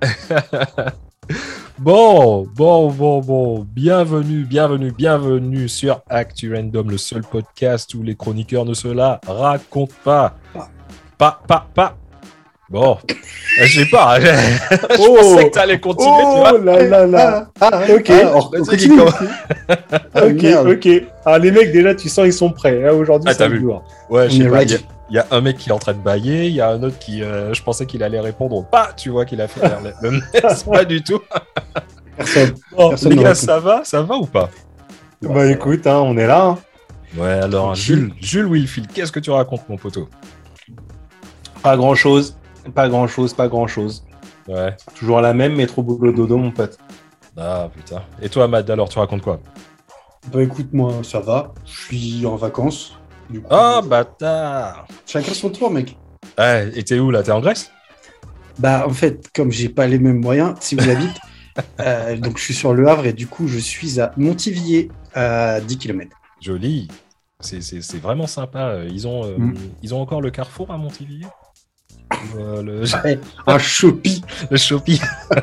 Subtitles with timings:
[1.78, 3.66] Bon, bon, bon, bon.
[3.72, 9.20] Bienvenue, bienvenue, bienvenue sur Actu Random, le seul podcast où les chroniqueurs ne se la
[9.26, 10.34] racontent pas.
[11.16, 11.96] Pas, pas, pas.
[12.68, 12.98] Bon,
[13.60, 14.18] je sais pas.
[14.20, 14.28] Je,
[14.98, 15.14] Oh.
[15.20, 16.52] pensais que t'allais continuer, tu vois.
[16.54, 17.48] Oh là là là.
[17.60, 18.10] Ah, Ok.
[18.10, 18.96] ah, on Vas-y, continue.
[18.98, 19.10] comment-
[20.14, 20.68] Ah, ok, merde.
[20.68, 20.88] ok.
[21.24, 22.86] Alors les mecs, déjà, tu sens, ils sont prêts.
[22.88, 23.84] hein, Aujourd'hui, Ah, c'est le jour.
[24.10, 24.64] Ouais, je sais pas.
[25.10, 26.82] Il y, a- un mec qui est en train de bailler, il y a un
[26.82, 29.60] autre qui, euh, je pensais qu'il allait répondre pas, tu vois, qu'il a fait
[30.02, 31.20] le test, pas du tout.
[32.16, 32.54] Personne.
[32.76, 34.50] Bon, Personne les gars, ça va, ça va ou pas?
[35.22, 36.44] Bah écoute, hein, on est là.
[36.44, 36.58] hein.
[37.16, 37.74] Ouais, alors.
[37.74, 40.08] Jules, Jules Wilfield, qu'est-ce que tu racontes, mon poteau?
[41.62, 42.36] Pas grand chose.
[42.74, 44.04] Pas grand chose, pas grand chose.
[44.46, 44.76] Ouais.
[44.94, 46.76] Toujours la même, mais trop boulot dodo, mon pote.
[47.36, 48.02] Ah putain.
[48.20, 49.40] Et toi, Mad, alors tu racontes quoi?
[50.32, 51.52] Bah écoute, moi, ça va.
[51.64, 52.97] Je suis en vacances.
[53.30, 55.96] Du coup, Ah bâtard chacun son tour, mec.
[56.38, 57.22] Ouais, et t'es où là?
[57.22, 57.70] T'es en Grèce?
[58.58, 61.20] Bah en fait, comme j'ai pas les mêmes moyens, si vous habitez,
[61.80, 65.60] euh, donc je suis sur le Havre et du coup je suis à Montivilliers à
[65.60, 66.16] 10 km.
[66.40, 66.88] Joli.
[67.40, 68.80] C'est, vraiment sympa.
[68.90, 69.54] Ils ont, euh, Mm.
[69.82, 71.26] ils ont encore le carrefour à Montivilliers?
[71.26, 71.28] Ou,
[72.38, 72.82] euh, le,
[73.46, 74.22] Un chopi.
[74.50, 75.00] le Shopee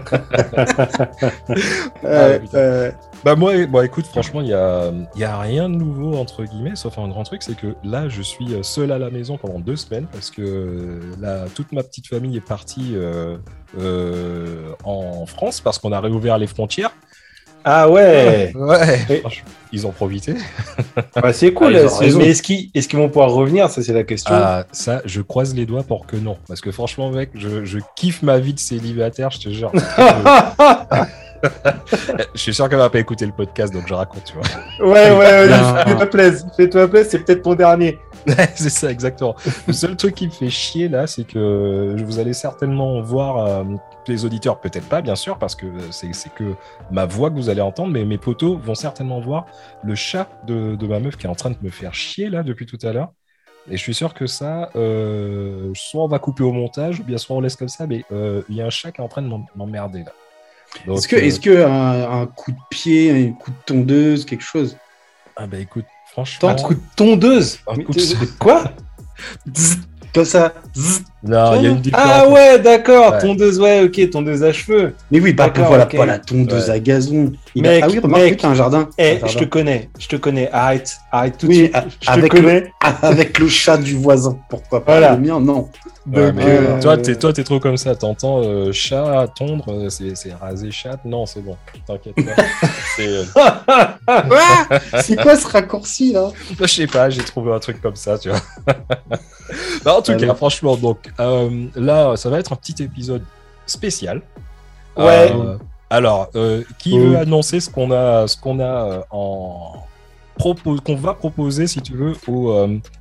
[2.04, 2.58] Euh, putain.
[2.58, 2.92] euh,
[3.24, 6.44] Bah moi, bon, écoute, franchement, il y a, il y a rien de nouveau entre
[6.44, 9.38] guillemets, sauf un grand truc, c'est que là, je suis euh, seul à la maison
[9.38, 13.38] pendant deux semaines parce que euh, là, toute ma petite famille est partie euh,
[13.80, 16.92] euh, en France parce qu'on a réouvert les frontières.
[17.68, 18.52] Ah ouais.
[18.56, 19.24] Ouais.
[19.72, 20.36] Ils ont profité.
[21.16, 21.76] Bah, c'est cool.
[21.76, 22.20] Ah, c'est- raison.
[22.20, 23.70] mais est-ce qu'ils est-ce qu'ils vont pouvoir revenir?
[23.72, 24.36] Ça, c'est la question.
[24.36, 27.80] Ah, ça, je croise les doigts pour que non, parce que franchement, mec, je, je
[27.96, 29.72] kiffe ma vie de célibataire, je te jure.
[32.34, 34.44] je suis sûr qu'elle va pas écouter le podcast, donc je raconte, tu vois.
[34.80, 35.84] ouais, ouais, ouais.
[35.86, 36.48] Fais-toi plaisir.
[36.56, 38.00] Fais-toi plaisir, c'est peut-être ton dernier.
[38.56, 39.36] c'est ça, exactement.
[39.68, 43.64] Le seul truc qui me fait chier là, c'est que vous allez certainement voir euh,
[44.08, 46.56] les auditeurs, peut-être pas, bien sûr, parce que c'est c'est que
[46.92, 49.46] ma voix que vous allez entendre, mais mes potos vont certainement voir
[49.84, 52.42] le chat de, de ma meuf qui est en train de me faire chier là
[52.44, 53.10] depuis tout à l'heure.
[53.70, 57.18] Et je suis sûr que ça, euh, soit on va couper au montage, ou bien
[57.18, 59.08] soit on laisse comme ça, mais euh, il y a un chat qui est en
[59.08, 60.12] train de m'em- m'emmerder là.
[60.88, 64.44] Est-ce que, euh, est-ce que un, un coup de pied, un coup de tondeuse, quelque
[64.44, 64.78] chose
[65.38, 67.60] ah bah écoute, franchement, Un coup de tondeuse.
[67.68, 68.64] Un coup de- Quoi?
[70.14, 70.54] Comme ça.
[71.28, 72.08] Non, il y a une différence.
[72.12, 73.14] Ah ouais, d'accord.
[73.14, 73.20] Ouais.
[73.22, 74.94] Tondeuse, ouais, ok, tondeuse à cheveux.
[75.12, 75.96] Mais oui, pas, D'accord, voilà, ok.
[75.96, 76.76] pas la tondeuse Ouais.
[76.76, 77.32] à gazon.
[77.56, 77.86] Il Mec, a...
[77.86, 78.38] Ah oui, remarque, mec.
[78.42, 78.90] t'as un jardin.
[78.98, 80.50] Eh, je te connais, je te connais.
[80.52, 81.76] Arrête, arrête tout de Oui, suite.
[82.02, 82.72] Je te avec connais.
[83.02, 85.16] Avec le chat du voisin, pourquoi pas Voilà.
[85.16, 85.70] Le mien, non.
[86.08, 87.96] Ouais, Donc, mais euh, toi, t'es, toi, t'es trop comme ça.
[87.96, 91.00] T'entends euh, chat, tondre, euh, c'est, c'est raser chat.
[91.04, 91.56] Non, c'est bon.
[91.88, 92.44] T'inquiète pas.
[92.96, 93.24] c'est, euh,
[95.02, 96.30] C'est quoi ce raccourci là?
[96.60, 98.40] Je sais pas, j'ai trouvé un truc comme ça, tu vois.
[99.84, 100.26] Bah, en tout Allez.
[100.26, 103.24] cas, franchement, donc euh, là, ça va être un petit épisode
[103.66, 104.22] spécial.
[104.98, 105.32] Ouais.
[105.34, 105.58] Euh,
[105.90, 107.00] alors, euh, qui Oh.
[107.00, 109.74] veut annoncer ce qu'on a, ce qu'on a en
[110.38, 112.54] qu'on va proposer, si tu veux, aux,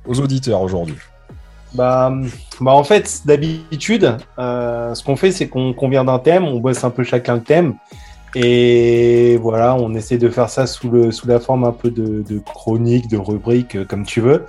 [0.07, 0.95] aux auditeurs aujourd'hui?
[1.73, 2.13] Bah,
[2.61, 6.85] bah en fait, d'habitude, ce qu'on fait, c'est qu'on qu'on vient d'un thème, on bosse
[6.85, 7.75] un peu chacun le thème,
[8.35, 12.21] et voilà, on essaie de faire ça sous, le, sous la forme un peu de,
[12.21, 14.45] de chronique, de rubrique, comme tu veux.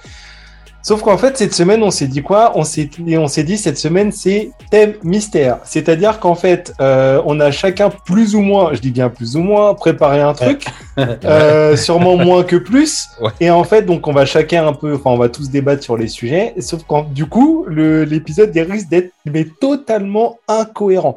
[0.87, 2.53] Sauf qu'en fait, cette semaine, on s'est dit quoi?
[2.55, 2.89] On s'est
[3.19, 5.59] on s'est dit, cette semaine, c'est thème mystère.
[5.65, 9.41] C'est-à-dire qu'en fait, euh, on a chacun plus ou moins, je dis bien plus ou
[9.41, 10.65] moins, préparé un truc,
[11.25, 13.09] euh, sûrement moins que plus.
[13.21, 13.31] Ouais.
[13.41, 15.97] Et en fait, donc, on va chacun un peu, enfin, on va tous débattre sur
[15.97, 16.55] les sujets.
[16.61, 21.17] Sauf qu'en du coup, le- l'épisode il risque d'être mais totalement incohérent.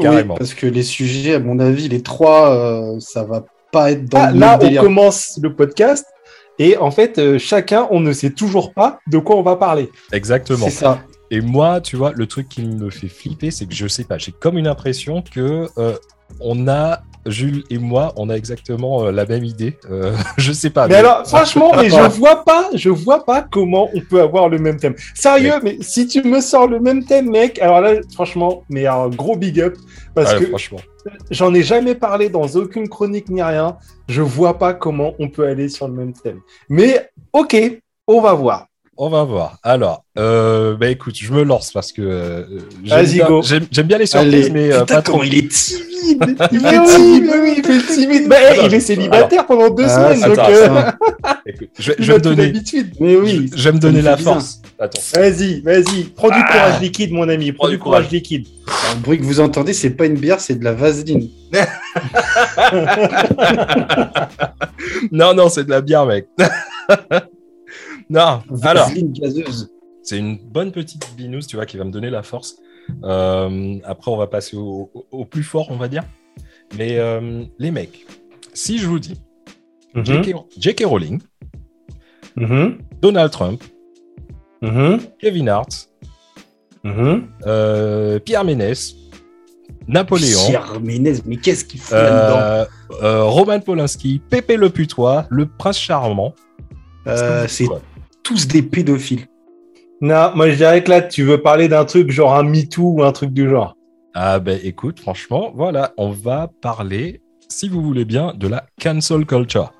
[0.00, 0.32] Carrément.
[0.32, 4.06] Oui, parce que les sujets, à mon avis, les trois, euh, ça va pas être
[4.08, 6.06] dans Ah, le là, on commence le podcast.
[6.58, 9.90] Et en fait, euh, chacun, on ne sait toujours pas de quoi on va parler.
[10.12, 10.66] Exactement.
[10.66, 11.02] C'est ça.
[11.30, 14.18] Et moi, tu vois, le truc qui me fait flipper, c'est que je sais pas,
[14.18, 15.96] j'ai comme une impression que euh,
[16.40, 19.78] on a Jules et moi, on a exactement euh, la même idée.
[19.90, 20.88] Euh, je sais pas.
[20.88, 24.58] Mais alors, franchement, mais je vois pas, je vois pas comment on peut avoir le
[24.58, 24.94] même thème.
[25.14, 29.08] Sérieux, mais si tu me sors le même thème, mec, alors là, franchement, mais un
[29.08, 29.74] gros big up
[30.14, 30.78] parce que franchement.
[31.30, 33.76] j'en ai jamais parlé dans aucune chronique ni rien.
[34.08, 36.40] Je vois pas comment on peut aller sur le même thème.
[36.68, 37.56] Mais ok,
[38.06, 38.66] on va voir.
[38.96, 39.58] On va voir.
[39.64, 42.44] Alors, euh, bah écoute, je me lance parce que euh,
[42.84, 43.42] j'aime Vas-y, bien, go.
[43.42, 45.12] j'aime, j'aime bien les surprises, Allez, mais euh, putain, pas trop.
[45.14, 48.28] comment il est timide Il Mais est timide mais oui, il fait timide.
[48.28, 50.96] Bah, hey, il est célibataire pendant deux Ah, semaines, donc attends, euh, ça.
[51.46, 52.52] Écoute, je je vais me donner.
[53.00, 53.50] Mais oui.
[53.56, 54.34] je vais me ça donner la bizarre.
[54.34, 54.60] force.
[54.78, 55.00] Attends.
[55.14, 58.12] Vas-y, vas-y, prends du courage liquide, mon ami, prends Prends du du courage courage.
[58.12, 58.46] liquide.
[58.94, 61.28] Le bruit que vous entendez, c'est pas une bière, c'est de la vaseline.
[65.12, 66.26] Non, non, c'est de la bière, mec.
[68.10, 68.40] Non.
[68.62, 68.88] Alors,
[70.02, 72.56] c'est une bonne petite binouze, tu vois, qui va me donner la force.
[73.04, 76.04] Euh, après, on va passer au, au- au plus fort, on va dire.
[76.76, 78.04] Mais euh, les mecs,
[78.52, 79.20] si je vous dis
[79.94, 80.34] Mhm, J.K.
[80.58, 80.84] J.K.
[80.86, 81.20] Rowling,
[82.36, 83.62] mhm, Donald Trump,
[84.60, 85.88] mhm, Kevin Hart,
[87.46, 88.94] euh, Pierre Ménès,
[89.86, 92.36] Napoléon, Pierre Ménez, mais qu'est-ce qu'il fait là-dedans
[93.30, 96.34] Roman Polanski, Pépé le Putois, le Prince Charmant.
[97.46, 97.66] C'est
[98.24, 99.26] tous des pédophiles.
[100.00, 103.04] Non, moi je dirais que là, tu veux parler d'un truc genre un MeToo ou
[103.04, 103.76] un truc du genre.
[104.14, 109.24] Ah ben écoute, franchement, voilà, on va parler, si vous voulez bien, de la cancel
[109.26, 109.72] culture.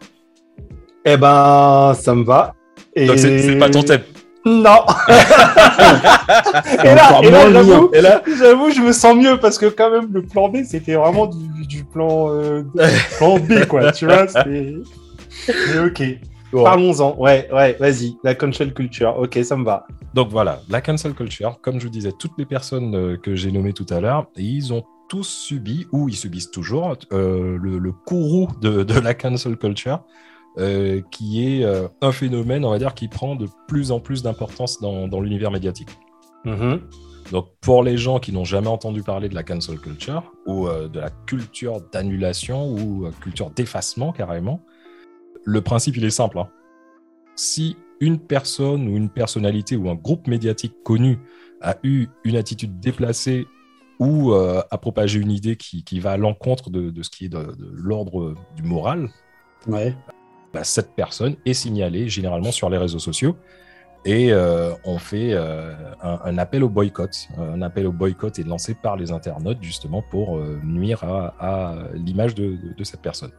[1.05, 2.55] Eh ben, ça me va.
[2.95, 3.07] Et...
[3.07, 4.03] Donc c'est pas ton thème.
[4.47, 4.85] Non.
[6.83, 10.59] et là, et j'avoue, je me sens mieux parce que quand même, le plan B,
[10.65, 12.63] c'était vraiment du, du plan, euh,
[13.17, 13.91] plan B, quoi.
[13.91, 14.75] tu vois, c'est...
[15.49, 16.03] Mais ok.
[16.63, 17.17] Parlons-en.
[17.19, 18.17] Ouais, ouais, vas-y.
[18.23, 19.17] La cancel culture.
[19.19, 19.87] Ok, ça me va.
[20.15, 23.51] donc voilà, la cancel culture, comme je vous disais, toutes les personnes euh, que j'ai
[23.51, 27.93] nommées tout à l'heure, ils ont tous subi, ou ils subissent toujours, euh, le, le
[27.93, 30.03] courroux de, de la cancel culture,
[30.59, 34.23] euh, qui est euh, un phénomène, on va dire, qui prend de plus en plus
[34.23, 35.91] d'importance dans, dans l'univers médiatique.
[36.45, 36.81] Mhm.
[37.33, 41.01] Donc, pour les gens qui n'ont jamais entendu parler de la cancel culture ou de
[41.01, 44.61] la culture d'annulation ou culture d'effacement carrément,
[45.45, 46.39] le principe il est simple.
[46.39, 46.49] hein.
[47.37, 51.19] Si une personne ou une personnalité ou un groupe médiatique connu
[51.61, 53.47] a eu une attitude déplacée
[53.99, 57.27] ou euh, a propagé une idée qui, qui va à l'encontre de, de ce qui
[57.27, 59.09] est de, de l'ordre du moral,
[59.67, 59.97] Ouais.
[60.53, 63.37] bah, cette personne est signalée généralement sur les réseaux sociaux
[64.05, 67.29] et euh, on fait euh, un, un appel au boycott.
[67.39, 72.35] Un appel au boycott est lancé par les internautes justement pour nuire à, à l'image
[72.35, 73.31] de cette personne.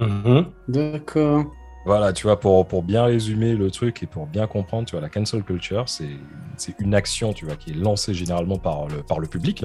[0.00, 0.46] Mhm.
[0.68, 1.44] D'accord.
[1.84, 5.00] Voilà, tu vois, pour, pour bien résumer le truc et pour bien comprendre, tu vois,
[5.00, 6.10] la cancel culture, c'est
[6.56, 9.64] c'est une action, tu vois, qui est lancée généralement par le, par le public.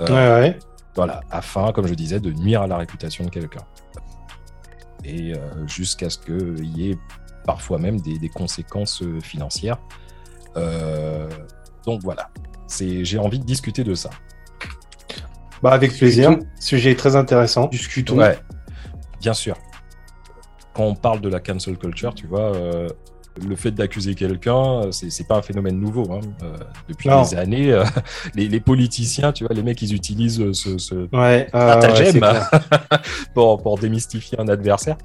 [0.00, 0.58] Euh, Ouais, ouais.
[0.96, 3.60] Voilà, afin, comme je disais, de nuire à la réputation de quelqu'un.
[5.04, 6.98] Et euh, jusqu'à ce qu'il y ait
[7.44, 9.78] parfois même des, des conséquences financières.
[10.56, 11.28] Euh,
[11.86, 12.30] donc voilà,
[12.66, 14.10] C'est- j'ai envie de discuter de ça.
[15.62, 16.38] Bah, avec plaisir.
[16.58, 17.66] Sujet très intéressant.
[17.66, 18.16] Discutons.
[18.18, 18.38] Ouais,
[19.20, 19.56] bien sûr.
[20.74, 22.88] Quand on parle de la cancel culture, tu vois, euh,
[23.46, 26.10] le fait d'accuser quelqu'un, euh, c'est c'est pas un phénomène nouveau.
[26.12, 26.20] hein.
[26.42, 26.56] Euh,
[26.88, 27.22] depuis Non.
[27.22, 27.84] des années, euh,
[28.34, 31.46] les, les politiciens, tu vois, les mecs, ils utilisent ce, ce Ouais.
[31.48, 33.02] stratagème ouais, c'est clair.
[33.34, 34.96] pour, pour démystifier un adversaire.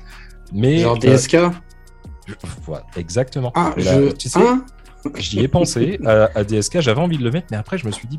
[0.54, 1.38] Mais Genre DSK.
[2.66, 3.52] voilà, exactement.
[3.56, 4.12] Ah, là, je.
[4.12, 4.64] tu sais, Hein
[5.18, 7.92] j'y ai pensé à, à DSK, j'avais envie de le mettre, mais après, je me
[7.92, 8.18] suis dit,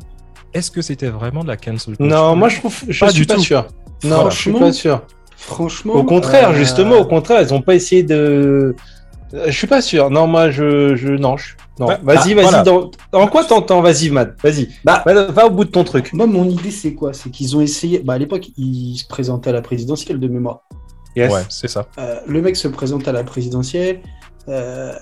[0.53, 2.05] est-ce que c'était vraiment de la cancel culture?
[2.15, 3.41] Non, moi je trouve, je Pas suis du pas tout.
[3.41, 3.67] sûr.
[4.03, 4.29] Non, Voilà.
[4.29, 5.01] je suis pas sûr.
[5.37, 5.93] Franchement.
[5.93, 8.75] Au contraire, euh, justement, au contraire, ils ont pas essayé de.
[9.33, 10.09] Je suis pas sûr.
[10.09, 11.53] Non, moi, je, je, non, je...
[11.79, 11.87] non.
[11.87, 12.43] Ouais, Vas-y, ah, vas-y.
[12.43, 12.63] voilà.
[12.63, 12.91] Dans...
[13.11, 13.81] En quoi t'entends?
[13.81, 14.35] Vas-y, Mad.
[14.43, 14.69] Vas-y.
[14.83, 16.11] Bah, Va, va au bout de ton truc.
[16.13, 17.13] Moi, mon idée, c'est quoi?
[17.13, 17.99] C'est qu'ils ont essayé.
[17.99, 20.61] Bah, à l'époque, ils se présentaient à la présidentielle de mémoire.
[21.15, 21.31] Yes.
[21.33, 21.87] Ouais, c'est ça.
[21.99, 24.01] Euh, le mec se présente à la présidentielle.
[24.49, 24.93] euh,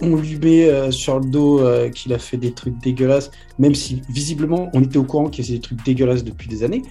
[0.00, 3.74] on lui met euh, sur le dos euh, qu'il a fait des trucs dégueulasses, même
[3.74, 6.82] si visiblement on était au courant qu'il faisait des trucs dégueulasses depuis des années.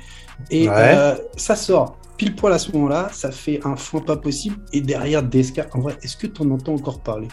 [0.50, 0.76] Et Ouais.
[0.78, 4.58] euh, ça sort pile poil à ce moment-là, ça fait un foin pas possible.
[4.74, 7.28] Et derrière DSK, en vrai, est-ce que tu en entends encore parler?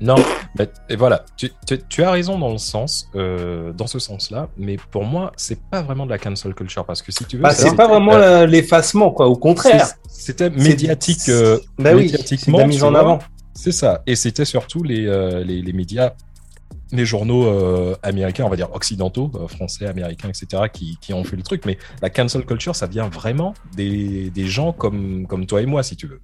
[0.00, 0.16] Non,
[0.58, 4.48] mais et voilà, tu, tu- tu as raison dans le sens, euh, dans ce sens-là,
[4.56, 7.42] mais pour moi, c'est pas vraiment de la cancel culture parce que si tu veux,
[7.44, 9.28] Bah, c'est pas vraiment euh, l'effacement, quoi.
[9.28, 9.86] Au contraire.
[9.86, 11.28] c'est- C'était médiatique.
[11.28, 13.00] Euh, Bah oui, c'est de médiatiquement, la mise en vois.
[13.00, 13.18] avant.
[13.54, 14.02] C'est ça.
[14.06, 16.12] Et c'était surtout les, euh, les, les médias,
[16.92, 21.24] les journaux euh, américains, on va dire occidentaux, euh, français, américains, etc., qui, qui ont
[21.24, 21.64] fait le truc.
[21.66, 25.82] Mais la cancel culture, ça vient vraiment des, des gens comme, comme toi et moi,
[25.82, 26.20] si tu veux.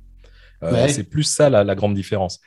[0.62, 0.88] Euh, Ouais.
[0.88, 2.40] C'est plus ça la, la grande différence.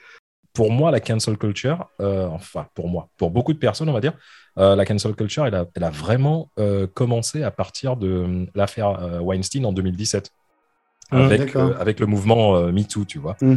[0.54, 4.14] Pour moi, la cancel culture, enfin pour moi, pour beaucoup de personnes, on va dire,
[4.56, 6.50] la cancel culture, elle a, elle a vraiment
[6.96, 10.32] commencé à partir de l'affaire Weinstein en 2017,
[11.12, 11.18] Mmh,
[11.80, 13.56] avec, le mouvement MeToo, tu vois Mmh.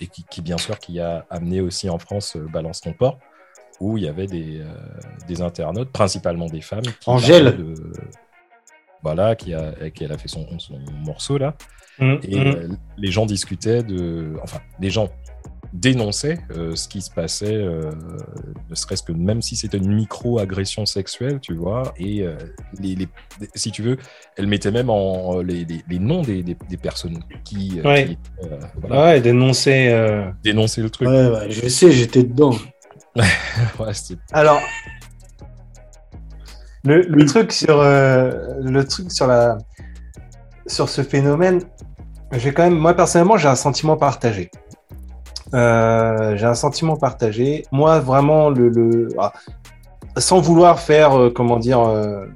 [0.00, 3.20] et qui, qui, bien sûr qui a amené aussi en France Balance ton port,
[3.80, 4.66] où il y avait des, euh,
[5.28, 6.82] des internautes, principalement des femmes.
[7.00, 7.56] Qui Angèle.
[7.56, 7.74] de-
[9.02, 11.54] Voilà, qui a, qui elle a fait son, son morceau là.
[11.98, 12.46] Mmh, Et mmh.
[12.46, 14.34] euh, les gens discutaient de.
[14.42, 15.08] Enfin, les gens
[15.72, 17.90] dénonçaient euh, ce qui se passait, euh,
[18.70, 21.92] ne serait-ce que même si c'était une micro-agression sexuelle, tu vois.
[21.98, 22.36] Et euh,
[22.80, 23.08] les, les-
[23.56, 23.96] si tu veux,
[24.36, 28.06] elle mettait même en les, les- les noms des, des- des personnes qui, euh, Ouais.
[28.06, 29.88] qui, euh, voilà, Ouais, dénoncer.
[29.90, 31.08] euh, dénonçaient le truc.
[31.08, 32.54] Ouais, ouais, je sais, j'étais dedans.
[33.78, 33.92] Ouais,
[34.32, 34.60] Alors,
[36.84, 39.58] le, le truc sur euh, le truc sur la
[40.66, 41.60] sur ce phénomène,
[42.32, 44.50] j'ai quand même, moi personnellement, j'ai un sentiment partagé.
[45.52, 47.64] Euh, j'ai un sentiment partagé.
[47.70, 49.32] Moi, vraiment, le, le ah,
[50.16, 52.26] sans vouloir faire, euh, comment dire, euh,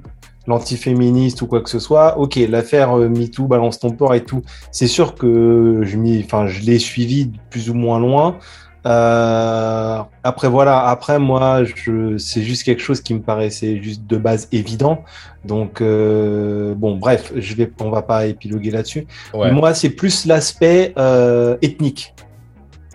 [0.47, 4.87] l'antiféministe ou quoi que ce soit, ok, l'affaire MeToo, balance ton port et tout, c'est
[4.87, 8.37] sûr que je, enfin, je l'ai suivi plus ou moins loin.
[8.85, 14.17] Euh, après voilà, après moi, je, c'est juste quelque chose qui me paraissait juste de
[14.17, 15.03] base évident.
[15.45, 19.05] Donc euh, bon, bref, je vais, on va pas épiloguer là-dessus.
[19.33, 19.51] Ouais.
[19.51, 22.13] Moi, c'est plus l'aspect euh, ethnique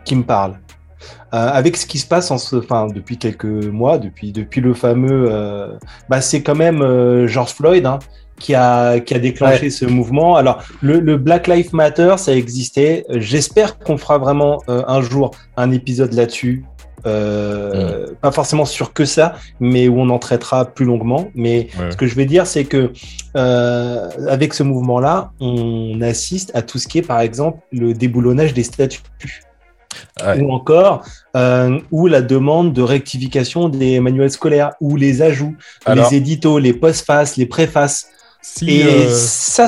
[0.05, 0.59] qui me parle.
[1.37, 5.77] Avec ce qui se passe en ce, enfin, depuis quelques mois, depuis, depuis le fameux,
[6.09, 7.99] bah, c'est quand même George Floyd hein,
[8.39, 10.37] qui, a, qui a déclenché ce mouvement.
[10.37, 13.05] Alors, le, le Black Lives Matter, ça existait.
[13.11, 16.65] J'espère qu'on fera vraiment euh, un jour un épisode là-dessus.
[17.07, 21.29] Euh, Pas forcément sur que ça, mais où on en traitera plus longuement.
[21.35, 21.91] Mais Ouais.
[21.91, 22.93] ce que je veux dire, c'est que
[23.37, 28.55] euh, avec ce mouvement-là, on assiste à tout ce qui est, par exemple, le déboulonnage
[28.55, 29.01] des statuts
[30.27, 30.41] Ouais.
[30.41, 31.05] ou encore
[31.37, 35.55] euh, ou la demande de rectification des manuels scolaires ou les ajouts,
[35.87, 38.09] Alors- les éditos, les postfaces, les préfaces.
[38.47, 39.67] Si, Et euh, ça,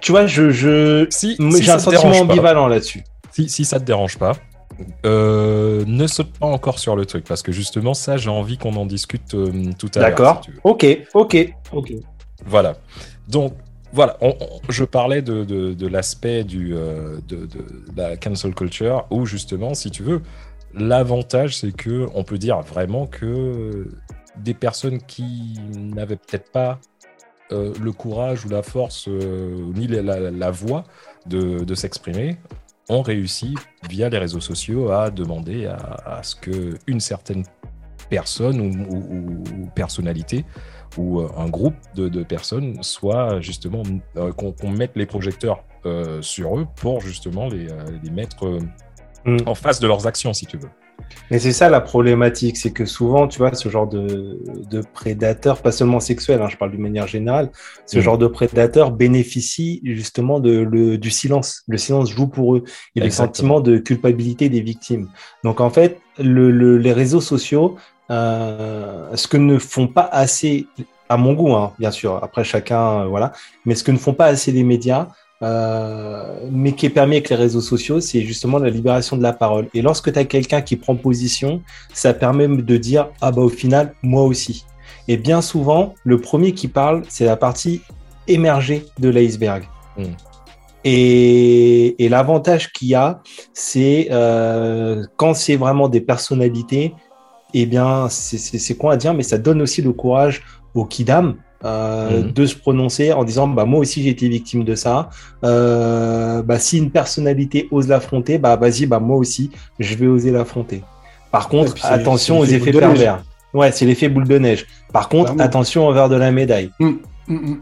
[0.00, 3.04] tu vois, je, je si, j'ai si un sentiment dérange pas, ambivalent là-dessus.
[3.30, 4.32] si, si ça te dérange pas,
[5.06, 8.74] euh, ne saute pas encore sur le truc parce que justement ça j'ai envie qu'on
[8.76, 10.08] en discute euh, tout à l'heure.
[10.10, 10.42] D'accord.
[10.44, 10.50] si.
[10.64, 11.92] Ok, ok, ok.
[12.44, 12.76] Voilà.
[13.28, 13.54] Donc
[13.92, 17.64] voilà, on- on- je parlais de, de, de l'aspect du euh, de, de
[17.96, 20.22] la cancel culture où justement, si tu veux,
[20.74, 23.88] l'avantage c'est que on peut dire vraiment que
[24.36, 26.78] des personnes qui n'avaient peut-être pas
[27.52, 30.84] euh, le courage ou la force euh, ni la, la- la voix
[31.26, 32.36] de, de s'exprimer
[32.88, 33.54] ont réussi
[33.88, 35.76] via les réseaux sociaux à demander à,
[36.18, 37.44] à ce que une certaine
[38.10, 40.44] personne ou, ou- ou personnalité
[40.96, 43.82] ou euh, un groupe de, de personnes soit justement
[44.16, 45.64] euh, qu'on mette les projecteurs
[46.20, 47.68] sur eux pour justement les,
[48.02, 48.58] les mettre
[49.24, 49.38] Mm.
[49.46, 50.68] en face de leurs actions si tu veux.
[51.30, 54.40] Mais c'est ça la problématique, c'est que souvent, tu vois, ce genre de,
[54.70, 57.50] de prédateurs, pas seulement sexuels, hein, je parle d'une manière générale,
[57.86, 58.02] ce Mm.
[58.02, 61.62] genre de prédateurs bénéficient justement de, le, du silence.
[61.68, 62.64] Le silence joue pour eux
[62.96, 63.26] et le Exactement.
[63.26, 65.08] sentiment de culpabilité des victimes.
[65.44, 67.76] Donc en fait, le, le- les réseaux sociaux,
[68.10, 70.66] euh, ce que ne font pas assez,
[71.08, 73.32] à mon goût, hein, bien sûr, après chacun, euh, voilà,
[73.64, 75.08] mais ce que ne font pas assez les médias,
[75.40, 79.32] euh, mais qui est permis avec les réseaux sociaux, c'est justement la libération de la
[79.32, 79.68] parole.
[79.74, 81.62] Et lorsque tu as quelqu'un qui prend position,
[81.94, 84.64] ça permet de dire ah bah au final moi aussi.
[85.06, 87.82] Et bien souvent, le premier qui parle, c'est la partie
[88.26, 89.64] émergée de l'iceberg.
[89.96, 90.02] Mm.
[90.84, 93.20] Et, et l'avantage qu'il y a,
[93.52, 96.94] c'est euh, quand c'est vraiment des personnalités,
[97.54, 100.42] eh bien c'est quoi à dire, mais ça donne aussi le courage
[100.74, 102.32] aux kidam euh, Mhm.
[102.32, 105.10] de se prononcer en disant bah moi aussi j'ai été victime de ça.
[105.44, 110.30] Euh, bah si une personnalité ose l'affronter, bah vas-y bah moi aussi je vais oser
[110.30, 110.82] l'affronter.
[111.32, 113.22] Par contre attention aux effets pervers.
[113.54, 114.66] Ouais c'est l'effet boule de neige.
[114.92, 116.70] Par contre attention envers de la médaille.
[116.80, 117.58] Hum, hum.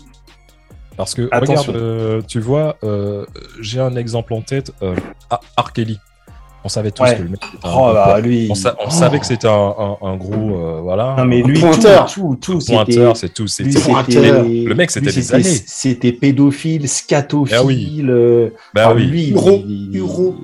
[0.96, 1.72] Parce que Attention.
[1.72, 3.26] regarde, euh, tu vois, euh,
[3.60, 4.94] j'ai un exemple en tête, euh,
[5.28, 5.72] Ar- R.
[5.74, 5.98] Kelly.
[6.66, 7.14] On savait tous Ouais.
[7.16, 8.48] que le mec était un Oh bah lui.
[8.50, 8.90] On, sa- on Oh.
[8.90, 12.06] savait que c'était un, un- un gros, euh, voilà, Non mais lui Pointeur.
[12.12, 13.46] tout tout, tout pointeur, c'est tout.
[13.46, 14.42] C'était pointeur.
[14.44, 15.62] Le mec, c'était des c'était- années.
[15.64, 17.56] C'était pédophile, scatophile.
[17.56, 18.04] Ah oui.
[18.08, 19.06] euh, bah enfin, oui.
[19.06, 20.34] lui, Euro, il- Euro.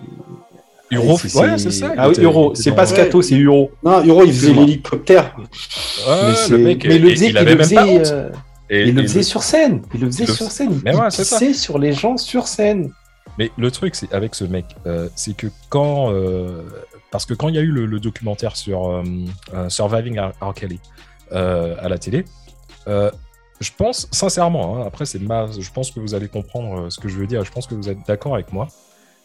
[0.93, 1.93] Euro, c'est- ouais, c'est ça.
[1.99, 2.55] Ah oui, Euro.
[2.55, 3.73] C'est pas scato, c'est Euro.
[3.83, 5.35] Non, Euro, il faisait l'hélicoptère.
[5.37, 6.15] Ouais,
[6.51, 8.29] mais, le mec, mais le faisait, il avait le même faisait, pas euh,
[8.71, 9.83] Et- il le faisait sur scène.
[9.93, 10.81] Il le faisait sur scène.
[10.85, 11.39] Mais il ouais, c'est ça.
[11.41, 12.91] pissait sur les gens sur scène.
[13.39, 16.63] Mais le truc, c'est avec ce mec, euh, c'est que quand, euh,
[17.11, 19.03] parce que quand il y a eu le, le documentaire sur euh,
[19.69, 20.55] Surviving R.
[20.55, 20.81] Kelly
[21.31, 22.25] à la télé,
[22.87, 27.09] je pense sincèrement, hein, après c'est ma, je pense que vous allez comprendre ce que
[27.09, 27.45] je veux dire.
[27.45, 28.69] Je pense que vous êtes d'accord avec moi.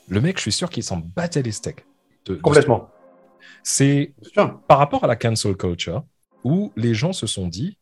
[0.07, 1.85] Le mec, je suis sûr qu'il s'en battait les steaks.
[2.25, 2.89] de- Complètement.
[3.63, 4.13] C'est
[4.67, 6.03] par rapport à la cancel culture
[6.43, 7.77] où les gens se sont dit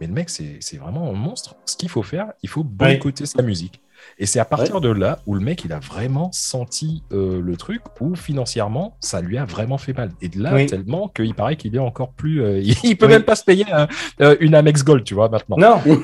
[0.00, 3.24] mais le mec c'est c'est vraiment un monstre ce qu'il faut faire il faut boycotter
[3.26, 3.80] sa musique
[4.18, 7.56] et c'est à partir de là où le mec il a vraiment senti euh, le
[7.56, 10.66] truc où financièrement ça lui a vraiment fait mal et de là Oui.
[10.66, 13.12] tellement qu'il paraît qu'il est encore plus euh, il peut Oui.
[13.12, 13.88] même pas se payer un-
[14.20, 15.96] euh, une Amex Gold tu vois maintenant Non, mais,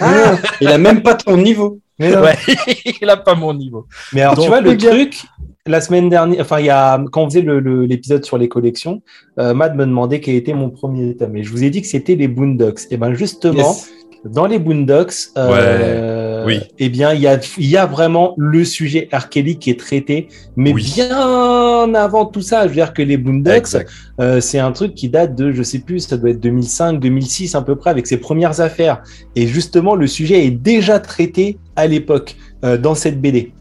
[0.00, 1.80] Ah, il a même pas ton niveau.
[1.98, 2.34] mais ouais
[3.00, 5.22] il a pas mon niveau Mais alors, Donc, tu vois, le truc,
[5.66, 8.48] la semaine dernière, enfin, il y a, quand on faisait le- le- l'épisode sur les
[8.48, 9.00] collections,
[9.38, 11.36] euh, Matt me demandait quel était mon premier tome.
[11.36, 12.80] Et je vous ai dit que c'était les Boondocks.
[12.90, 13.90] Et ben, justement, Yes.
[14.26, 16.60] dans les Boondocks, euh, oui.
[16.78, 19.28] eh bien, il y a, il y a vraiment le sujet R.
[19.28, 20.82] Kelly qui est traité, mais Oui.
[20.94, 22.62] bien avant tout ça.
[22.64, 23.76] Je veux dire que les Boondocks,
[24.20, 27.54] euh, c'est un truc qui date de, je sais plus, ça doit être 2005, 2006
[27.54, 29.02] à peu près, avec ses premières affaires.
[29.36, 33.52] Et justement, le sujet est déjà traité à l'époque euh, dans cette BD.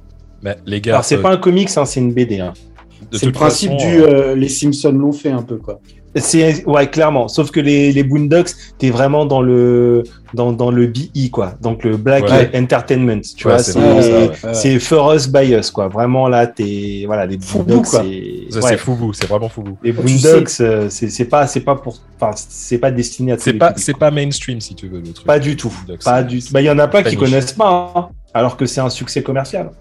[0.41, 2.39] mais les gars Alors, c'est euh, pas un comics, hein, c'est une BD.
[2.39, 2.53] Hein.
[3.11, 5.79] C'est le principe façon, du euh, euh, les Simpsons l'ont fait un peu quoi.
[6.15, 7.27] C'est ouais clairement.
[7.27, 10.03] Sauf que les, les Boondocks, t'es vraiment dans le
[10.33, 12.51] dans, dans le BE quoi, donc le Black Ouais.
[12.55, 13.21] Entertainment.
[13.35, 14.79] Tu Ouais, vois, c'est ouais.
[14.79, 15.87] for us by us quoi.
[15.87, 18.03] Vraiment là, t'es voilà les Foubou, Boondocks, quoi.
[18.03, 18.69] c'est Ça, ouais.
[18.69, 19.77] C'est foubou, c'est vraiment foubou.
[19.83, 23.37] les Tu Boondocks, euh, c'est c'est pas c'est pas pour enfin c'est pas destiné à
[23.39, 25.25] C'est pas, c'est pas mainstream si tu veux le truc.
[25.25, 25.73] Pas du tout.
[26.03, 26.47] Pas du tout.
[26.51, 28.89] Bah, il y en a pas très qui connaissent pas, hein, alors que c'est un
[28.89, 29.71] succès commercial.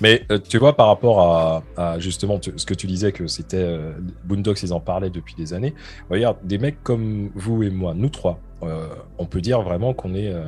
[0.00, 3.26] Mais euh, tu vois, par rapport à, à justement tu- ce que tu disais, que
[3.26, 3.92] c'était euh,
[4.24, 5.74] Boondocks, ils en parlaient depuis des années.
[6.10, 8.86] Regarde, des mecs comme vous et moi, nous trois, euh,
[9.18, 10.42] on peut dire vraiment qu'on est, euh,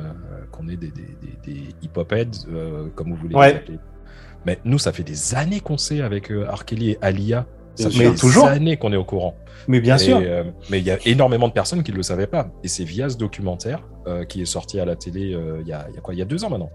[0.51, 2.47] qu'on est des, des, des, des hip-hop heads,
[2.95, 3.51] comme vous voulez Ouais.
[3.51, 3.79] les appeler.
[4.45, 6.31] Mais nous, ça fait des années qu'on sait avec.
[6.65, 7.45] Kelly et Alia.
[7.75, 8.11] Ça fait sûr.
[8.11, 8.45] des Toujours.
[8.47, 9.35] années qu'on est au courant.
[9.67, 10.19] Mais bien Et, sûr.
[10.21, 12.49] euh, mais il y a énormément de personnes qui ne le savaient pas.
[12.63, 15.73] Et c'est via ce documentaire euh, qui est sorti à la télé euh, il y,
[15.73, 16.13] a, y a quoi?
[16.13, 16.69] Il y a deux ans maintenant.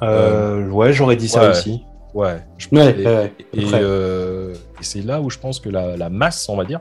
[0.00, 1.50] Ouais, j'aurais dit ça ouais.
[1.50, 1.82] aussi.
[2.14, 2.42] Ouais.
[2.58, 3.32] Je Ouais, et, ouais, ouais.
[3.54, 3.80] et, Après.
[3.82, 6.80] euh, et c'est là où je pense que la, la masse, on va dire,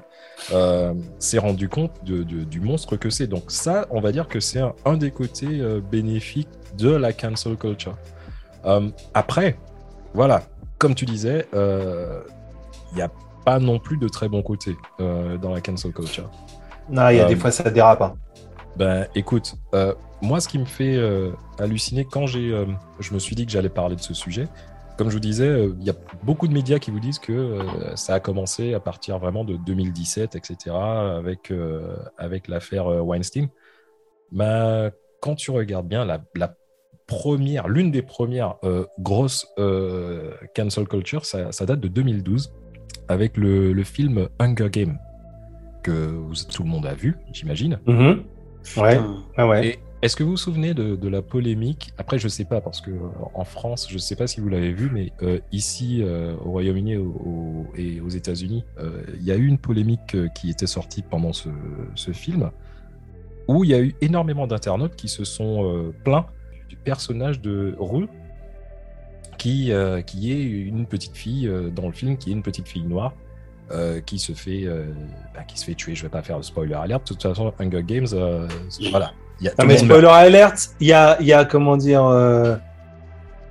[0.54, 3.28] euh, s'est rendu compte de, de- du monstre que c'est.
[3.28, 7.14] Donc ça, on va dire que c'est un, un des côtés euh, bénéfiques de la
[7.14, 7.96] cancel culture.
[8.66, 9.58] Euh, après,
[10.14, 10.42] voilà,
[10.78, 12.22] comme tu disais, euh,
[12.92, 13.10] il n'y a
[13.46, 16.30] pas non plus de très bons côtés euh, dans la cancel culture.
[16.90, 18.02] Non, il y a Euh, des fois ça dérape.
[18.02, 18.16] hein.
[18.76, 22.66] Ben, écoute, euh, moi, ce qui me fait euh, halluciner quand j'ai, euh,
[23.00, 24.48] je me suis dit que j'allais parler de ce sujet,
[25.02, 27.32] comme je vous disais, euh, il y a beaucoup de médias qui vous disent que
[27.34, 33.48] euh, ça a commencé à partir vraiment de 2017, etc., avec, euh, avec l'affaire Weinstein.
[34.32, 36.54] Mais quand tu regardes bien, la, la
[37.08, 42.54] première, l'une des premières euh, grosses euh, cancel culture, ça, ça date de 2012,
[43.08, 45.00] avec le, le film Hunger Game,
[45.82, 47.80] que vous- tout le monde a vu, j'imagine.
[48.78, 49.16] Ouais, Putain.
[49.40, 49.68] ouais, ouais.
[49.68, 51.94] Et est-ce que vous vous souvenez de, la polémique?
[51.98, 53.00] Après, je sais pas, parce que euh,
[53.36, 56.98] en France, je sais pas si vous l'avez vu, mais euh, ici, euh, au Royaume-Uni
[56.98, 61.04] au- au- et aux États-Unis, euh, il y a eu une polémique qui était sortie
[61.04, 61.50] pendant ce,
[62.14, 62.50] film,
[63.48, 66.26] où il y a eu énormément d'internautes qui se sont plaints
[66.70, 68.08] du personnage de Rue,
[69.38, 69.72] qui,
[70.06, 73.14] qui est une petite fille dans le film, qui est une petite fille noire.
[74.06, 74.66] qui se fait
[75.34, 75.96] bah, qui se fait tuer.
[75.96, 78.08] Je vais pas faire le spoiler alert de toute façon Hunger Games
[78.92, 79.12] voilà.
[79.14, 82.06] il y a Ah, mais spoiler alert, il y a, il y a comment dire,
[82.06, 82.56] euh,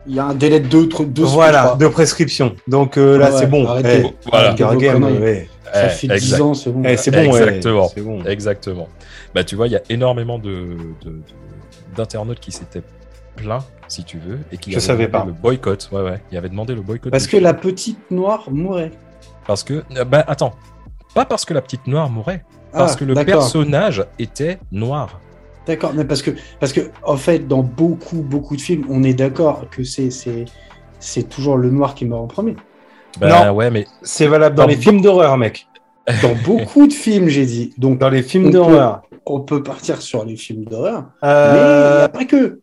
[0.06, 0.88] Il y a un délai de deux,
[1.24, 2.54] voilà, de prescription.
[2.66, 3.66] Donc euh, là, Ah ouais, c'est bon.
[3.68, 4.02] arrêtez.
[4.06, 4.54] Eh, Voilà.
[4.54, 5.48] Game, ouais.
[5.72, 6.82] Ça Eh, fait 10 exact- ans, c'est bon.
[6.84, 7.20] Eh, c'est bon.
[7.22, 7.90] Exactement.
[7.98, 8.24] Bon.
[8.24, 8.88] Exactement.
[9.34, 10.50] Bah, tu vois, il y a énormément de,
[11.04, 11.22] de- de-
[11.96, 12.82] d'internautes qui s'étaient
[13.36, 15.26] plaints, si tu veux, et qui Je avaient savais demandé pas.
[15.26, 15.88] le boycott.
[15.92, 16.20] Ouais, ouais.
[16.32, 17.12] Ils avaient demandé le boycott.
[17.12, 17.44] Parce que film.
[17.44, 18.90] la petite noire mourait.
[19.46, 20.54] Parce que, euh, bah, attends,
[21.14, 25.20] pas parce que la petite noire mourait, parce Ah, que le personnage était noir.
[25.70, 29.14] D'accord, mais parce que, parce que, en fait, dans beaucoup, beaucoup de films, on est
[29.14, 30.44] d'accord que c'est, c'est,
[30.98, 32.56] c'est toujours le noir qui meurt en premier.
[33.20, 33.54] Bah, Non.
[33.56, 35.68] ouais, mais C'est valable dans Dans les be- films d'horreur, mec.
[36.22, 37.72] Dans beaucoup de films, j'ai dit.
[37.78, 39.02] Donc, Dans les films d'horreur.
[39.26, 42.60] on peut partir sur les films d'horreur, Euh, mais après que,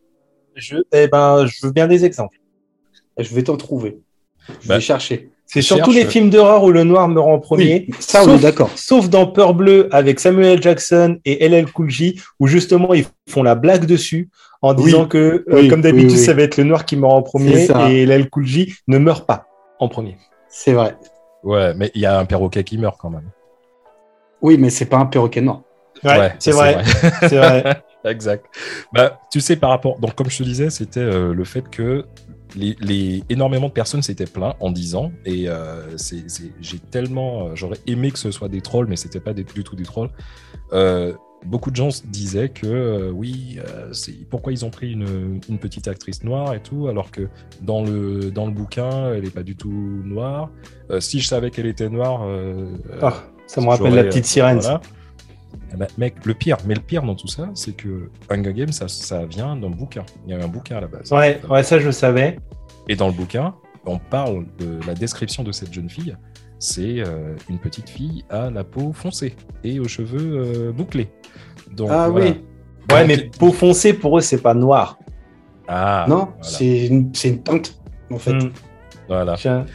[0.58, 2.38] je, eh ben, je veux bien des exemples.
[3.18, 4.00] je vais t'en trouver.
[4.62, 5.30] Je Bah, vais chercher.
[5.50, 7.86] C'est surtout les films d'horreur où le noir meurt en premier.
[7.88, 8.70] Oui, ça, on Sauf- est d'accord.
[8.76, 13.44] Sauf dans Peur Bleue avec Samuel Jackson et LL Cool J, où justement ils font
[13.44, 14.30] la blague dessus
[14.62, 14.84] en Oui.
[14.84, 16.24] disant que, euh, comme d'habitude, oui, oui.
[16.26, 19.26] ça va être le noir qui meurt en premier et LL Cool J ne meurt
[19.26, 19.48] pas
[19.80, 20.18] en premier.
[20.50, 20.96] C'est vrai.
[21.44, 23.30] ouais, mais il y a un perroquet qui meurt quand même.
[24.42, 25.62] Oui, mais c'est pas un perroquet noir.
[26.04, 26.84] Ouais, c'est vrai.
[27.22, 27.82] C'est vrai.
[28.06, 28.46] exact.
[28.94, 30.00] Bah, tu sais, par rapport.
[30.00, 32.06] Donc, comme je te disais, c'était euh, le fait que
[32.56, 36.28] les, les- énormément de personnes s'étaient plaints en disant, et euh, c'est-
[36.62, 37.48] j'ai tellement.
[37.50, 39.84] euh, J'aurais aimé que ce soit des trolls, mais c'était pas des- du tout des
[39.84, 40.10] trolls.
[40.74, 41.14] Euh,
[41.46, 45.60] beaucoup de gens disaient que euh, oui, euh, c'est pourquoi ils ont pris une, une
[45.60, 47.28] petite actrice noire et tout, alors que
[47.62, 50.50] dans le, dans le bouquin, elle est pas du tout noire.
[50.90, 52.24] Euh, si je savais qu'elle était noire.
[52.26, 54.60] euh, Ah, ça me rappelle la petite sirène.
[54.60, 54.82] voilà.
[55.74, 58.72] Eh ben, mec, le pire, mais le pire dans tout ça, c'est que Hunger Games,
[58.72, 60.06] ça, ça vient d'un bouquin.
[60.26, 61.12] Il y a eu un bouquin à la base.
[61.12, 62.40] Ouais, ouais, ça je savais.
[62.88, 63.54] Et dans le bouquin,
[63.86, 66.16] on parle de la description de cette jeune fille.
[66.60, 71.10] C'est euh, une petite fille à la peau foncée et aux cheveux euh, bouclés.
[71.72, 72.28] Donc, Ah voilà.
[72.28, 72.44] oui.
[72.92, 74.98] Ouais, Donc, mais peau foncée pour eux, c'est pas noir.
[75.68, 76.36] Ah, non, voilà.
[76.42, 77.78] c'est une, c'est une teinte,
[78.10, 78.34] en fait.
[78.34, 78.52] Hmm.
[79.08, 79.36] Voilà.
[79.38, 79.66] Tiens.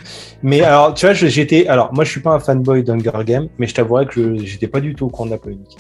[0.42, 1.66] Mais alors, tu vois, j'étais.
[1.68, 4.68] Alors, moi, je suis pas un fanboy d'Hunger Games, mais je t'avouerais que je- j'étais
[4.68, 5.76] pas du tout au courant de la polémique.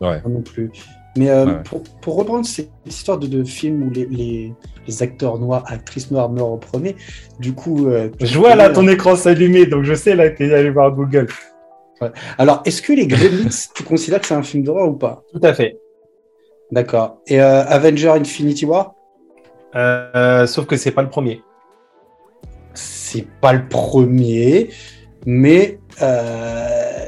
[0.00, 0.20] Ouais.
[0.24, 0.70] Moi non plus.
[1.16, 1.62] Mais euh, Ouais.
[1.64, 4.52] pour, pour reprendre cette histoire de, de film où les, les,
[4.86, 6.96] les acteurs noirs, actrices noires meurent en premier,
[7.38, 7.86] du coup.
[7.88, 10.90] euh, Je vois là ton écran s'allumer, donc je sais là que t'es allé voir
[10.92, 11.28] Google.
[12.36, 15.22] Alors, est-ce que les Gremlins, tu considères que c'est un film d'horreur ou pas?
[15.32, 15.78] Tout à fait.
[16.72, 17.18] D'accord.
[17.28, 18.94] Et euh, Avenger Infinity War?
[19.76, 21.40] Euh, sauf que c'est pas le premier.
[23.14, 24.70] C'est pas le premier,
[25.24, 27.06] mais euh,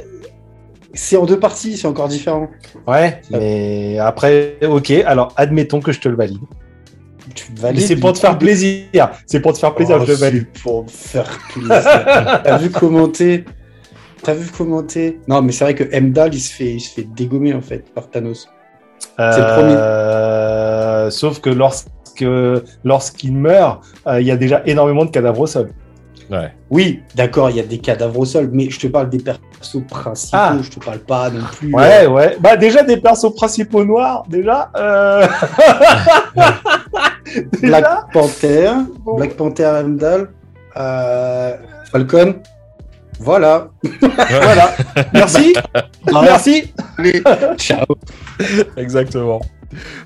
[0.94, 2.48] c'est en deux parties, c'est encore différent.
[2.86, 6.38] Ouais, mais après, ok, alors admettons que je te le valide.
[7.34, 7.82] Tu valides.
[7.82, 9.10] c'est pour te faire plaisir.
[9.26, 10.46] C'est pour te faire plaisir, Oh, je le valide.
[10.62, 11.82] Pour me faire plaisir.
[12.44, 13.44] T'as vu commenter?
[14.22, 15.18] T'as vu commenter?
[15.26, 17.92] Non, mais c'est vrai que Mdal, il se fait, il se fait dégommer en fait
[17.92, 18.48] par Thanos.
[19.18, 21.90] C'est le Euh, Sauf que lorsque
[22.84, 25.70] lorsqu'il meurt, euh, il y a déjà énormément de cadavres au sol.
[26.30, 26.52] Ouais.
[26.70, 29.82] Oui, d'accord, il y a des cadavres au sol, mais je te parle des persos
[29.88, 30.36] principaux.
[30.36, 30.56] Ah.
[30.60, 31.72] Je te parle pas non plus.
[31.74, 32.36] euh, Ouais, ouais.
[32.40, 34.70] Bah déjà des persos principaux noirs, déjà.
[34.76, 35.26] euh,
[37.62, 37.80] déjà.
[37.80, 38.70] Black Panther,
[39.04, 39.16] Bon.
[39.16, 40.28] Black Panther Mdal,
[40.76, 41.56] euh,
[41.90, 42.34] Falcon.
[43.18, 43.68] Voilà.
[44.00, 44.70] Voilà.
[45.14, 45.54] Merci.
[46.12, 46.72] Merci.
[46.98, 47.22] Allez,
[47.56, 47.84] ciao.
[48.76, 49.40] Exactement.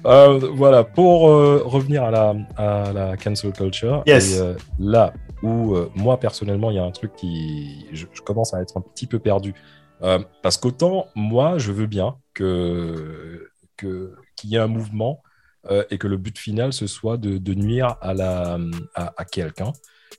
[0.07, 4.37] Euh, voilà, pour euh, revenir à la, à la cancel culture, Yes.
[4.37, 7.87] et, euh, là où euh, moi personnellement, il y a un truc qui.
[7.93, 9.55] Je, je commence à être un petit peu perdu.
[10.03, 15.23] Euh, parce qu'autant, moi, je veux bien que qu'il y ait un mouvement
[15.71, 18.59] euh, et que le but final, ce soit de, de nuire à, la,
[18.95, 19.73] à, quelqu'un.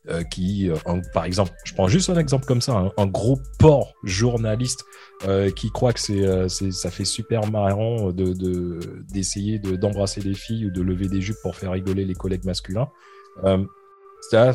[0.09, 3.05] euh, qui, euh, un- par exemple, je prends juste un exemple comme ça, un, un
[3.05, 4.83] gros porc journaliste
[5.27, 10.21] euh, qui croit que c'est, euh, ça fait super marrant de, de- d'essayer de, d'embrasser
[10.21, 12.87] les filles ou de lever des jupes pour faire rigoler les collègues masculins.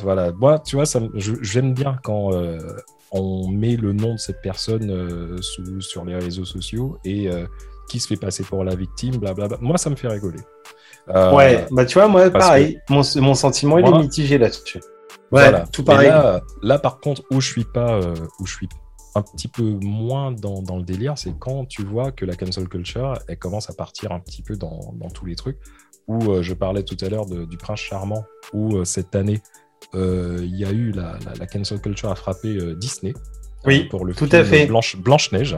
[0.03, 0.33] Voilà.
[0.33, 2.59] Moi, tu vois, ça, j'aime bien quand euh,
[3.13, 7.47] on met le nom de cette personne euh, sous- sur les réseaux sociaux et euh,
[7.89, 9.59] qui se fait passer pour la victime, blablabla.
[9.61, 10.41] Moi, ça me fait rigoler.
[11.37, 12.81] Ouais, bah tu vois, moi, pareil.
[12.91, 14.79] Mon, mon sentiment, il est mitigé là-dessus.
[15.33, 15.67] Ouais, Voilà.
[15.73, 16.09] tout pareil.
[16.09, 18.01] Là, là, par contre, où je suis pas,
[18.41, 18.69] où je suis
[19.15, 22.69] un petit peu moins dans, dans le délire, c'est quand tu vois que la cancel
[22.69, 25.59] culture, elle commence à partir un petit peu dans, dans tous les trucs.
[26.09, 29.41] Où euh, je parlais tout à l'heure du prince charmant, où euh, cette année,
[29.95, 33.13] euh, il y a eu la, la, la cancel culture a frappé euh, Disney.
[33.65, 34.67] Oui, pour le tout film à fait.
[34.67, 35.57] Blanche, Blanche-Neige.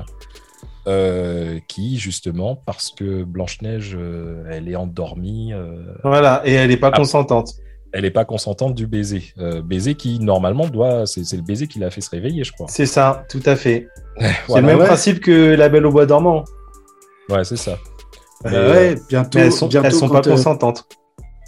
[0.87, 6.79] euh, qui justement parce que Blanche-Neige euh, elle est endormie euh, Voilà, et elle est
[6.79, 6.97] pas Ah.
[6.97, 7.51] consentante.
[7.93, 9.35] elle n'est pas consentante du baiser.
[9.65, 11.07] Baiser qui, normalement, doit.
[11.07, 12.67] C'est le baiser qui l'a fait se réveiller, je crois.
[12.69, 13.89] C'est ça, tout à fait.
[14.49, 14.87] C'est le même ouais.
[14.87, 16.45] principe que la Belle au bois dormant.
[17.31, 17.79] Ouais, c'est ça.
[18.46, 20.85] Euh, Mais, euh, ouais, bientôt, Mais elles sont, bientôt elles sont quand, pas euh, consentantes.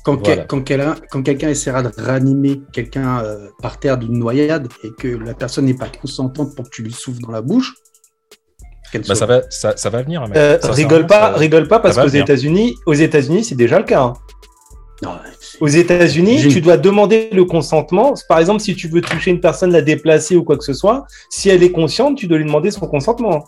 [0.05, 0.37] quand, Voilà.
[0.39, 4.91] quel- quand, quelqu'un- quand quelqu'un essaiera de ranimer quelqu'un euh, par terre d'une noyade et
[4.99, 7.75] que la personne n'est pas consentante pour que tu lui souffles dans la bouche,
[9.07, 10.37] Bah, ça, va, ça, ça va venir, mec.
[10.37, 12.09] Euh, rigole pas, ça- rigole pas parce qu'aux.
[12.09, 14.03] États-Unis, aux États-Unis, c'est déjà le cas.
[14.03, 14.13] hein.
[15.03, 15.13] Non,
[15.61, 18.15] Aux États-Unis, tu dois demander le consentement.
[18.29, 21.07] Par exemple, si tu veux toucher une personne, la déplacer ou quoi que ce soit,
[21.31, 23.45] si elle est consciente, tu dois lui demander son consentement.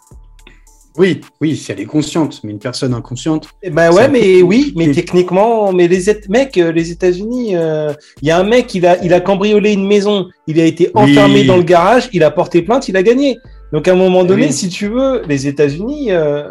[0.98, 3.48] Oui, oui, si elle est consciente, mais une personne inconsciente.
[3.62, 8.28] Eh Ben ouais, mais oui, mais techniquement, mais les mecs, euh, les États-Unis, euh, il
[8.28, 11.02] y a un mec, il a, il a cambriolé une maison, il a été Oui.
[11.02, 13.38] enfermé dans le garage, il a porté plainte, il a gagné.
[13.72, 14.52] Donc à un moment donné, Oui.
[14.52, 16.46] si tu veux, les États-Unis, euh,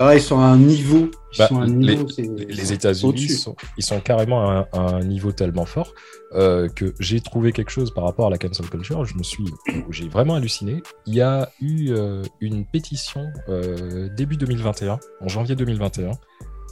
[0.00, 1.10] Ah, ils sont à un niveau.
[1.34, 2.08] Ils Bah, sont à un les- niveau.
[2.08, 5.66] c'est- Les, les c'est États-Unis, sont, ils sont carrément à un, à un niveau tellement
[5.66, 5.92] fort
[6.34, 9.04] euh, que j'ai trouvé quelque chose par rapport à la cancel culture.
[9.04, 9.44] Je me suis,
[9.90, 10.82] j'ai vraiment halluciné.
[11.06, 16.12] Il y a eu euh, une pétition euh, début 2021, en janvier 2021,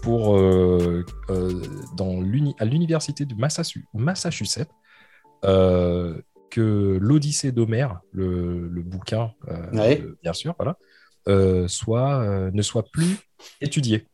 [0.03, 1.63] pour euh, euh,
[1.97, 4.71] dans l'uni- à l'université du Massachu- Massachusetts.
[5.45, 10.03] euh, que l'Odyssée d'Homère, le, le bouquin, euh, Ouais.
[10.23, 10.79] bien sûr, voilà,
[11.29, 13.17] euh, soit, euh, ne soit plus
[13.61, 14.07] étudié.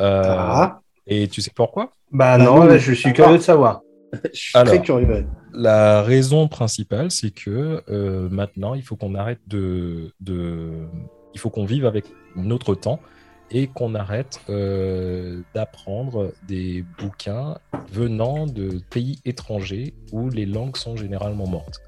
[0.00, 1.90] Euh, ah, et tu sais pourquoi?
[2.10, 3.80] Bah bah non, non, là, je suis curieux de savoir.
[4.32, 4.74] Je suis Alors.
[4.74, 5.26] très curieux.
[5.52, 10.86] La raison principale, c'est que euh, maintenant, il faut qu'on arrête de, de-
[11.34, 12.04] Il faut qu'on vive avec
[12.36, 13.00] notre temps
[13.50, 17.58] et qu'on arrête euh, d'apprendre des bouquins
[17.92, 21.80] venant de pays étrangers où les langues sont généralement mortes.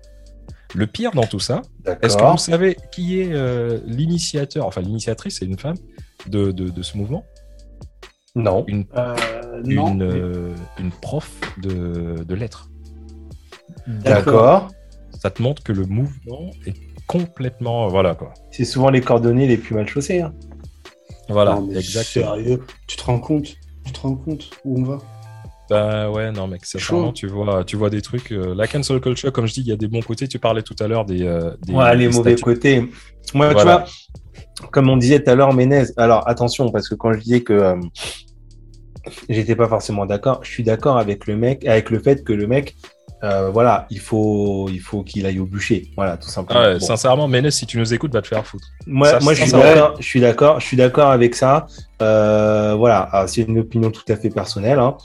[0.75, 1.63] Le pire dans tout ça,
[2.03, 5.77] est-ce que vous savez qui est euh, l'initiateur, enfin l'initiatrice, c'est une femme
[6.29, 7.25] de, de- de ce mouvement?
[8.37, 8.65] Non.
[8.69, 9.15] Une, Euh,
[9.65, 9.89] non.
[9.93, 11.29] une, mais- euh, une prof
[11.61, 12.69] de, de lettres.
[13.89, 14.69] D'accord.
[15.19, 16.75] ça te montre que le mouvement est
[17.07, 20.21] complètement voilà quoi C'est souvent les cordonniers les plus mal chaussés.
[20.21, 20.33] hein.
[21.29, 24.99] voilà Non, exactement Sérieux, tu te rends compte Tu te rends compte où on va?
[25.71, 29.01] Bah ouais non mec c'est vraiment tu vois tu vois des trucs euh, la cancel
[29.01, 31.05] culture comme je dis il y a des bons côtés tu parlais tout à l'heure
[31.05, 32.89] des, euh, des Ouais, les des mauvais côtés.
[33.35, 33.79] Moi, tu Voilà.
[33.79, 37.41] vois, comme on disait tout à l'heure, Ménez, alors attention, parce que quand je disais
[37.43, 37.75] que euh,
[39.29, 42.47] j'étais pas forcément d'accord, je suis d'accord avec le mec, avec le fait que le
[42.47, 42.77] mec,
[43.25, 45.91] euh, voilà, il faut, il faut qu'il aille au bûcher.
[45.97, 46.61] Voilà, tout simplement.
[46.63, 46.85] Ah ouais, Bon.
[46.87, 49.53] sincèrement Ménès si tu nous écoutes va te faire foutre Moi, Ça, moi je suis
[49.53, 51.67] d'accord, je suis d'accord, je suis d'accord avec ça.
[52.03, 54.79] Euh, voilà, Alors, c'est une opinion tout à fait personnelle.
[54.79, 54.97] hein.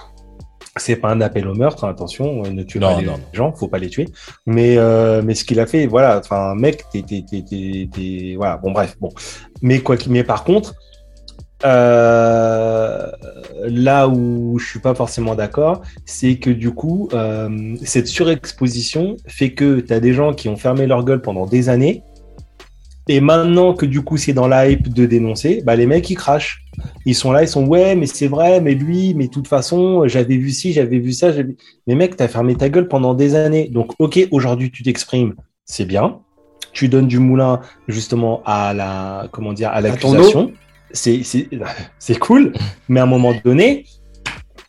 [0.78, 3.24] c'est pas un appel au meurtre, hein, attention, ne tuez Non, pas les non, non.
[3.34, 4.08] gens, faut pas les tuer.
[4.46, 8.34] Mais, euh, mais ce qu'il a fait, voilà, enfin, mec, t'es, t'es, t'es, t'es- t'es-
[8.38, 9.10] voilà, bon, bref, bon.
[9.62, 10.74] Mais quoi qu'il, mais par contre,
[11.66, 13.08] euh,
[13.68, 19.52] là où je suis pas forcément d'accord, c'est que du coup, euh, cette surexposition fait
[19.54, 22.04] que tu as des gens qui ont fermé leur gueule pendant des années.
[23.08, 26.16] Et maintenant que du coup c'est dans la hype de dénoncer, bah les mecs ils
[26.16, 26.64] crachent.
[27.06, 30.08] Ils sont là, ils sont ouais, mais c'est vrai, mais lui, mais de toute façon,
[30.08, 31.32] j'avais vu ci, j'avais vu ça.
[31.32, 31.56] j'avais-
[31.88, 33.68] Mais mec, t'as fermé ta gueule pendant des années.
[33.70, 35.34] Donc ok, aujourd'hui tu t'exprimes,
[35.66, 36.20] c'est bien.
[36.74, 40.52] Tu donnes du moulin justement à la, comment dire, à l'accusation.
[40.94, 42.54] C'est cool,
[42.90, 43.86] mais à un moment donné,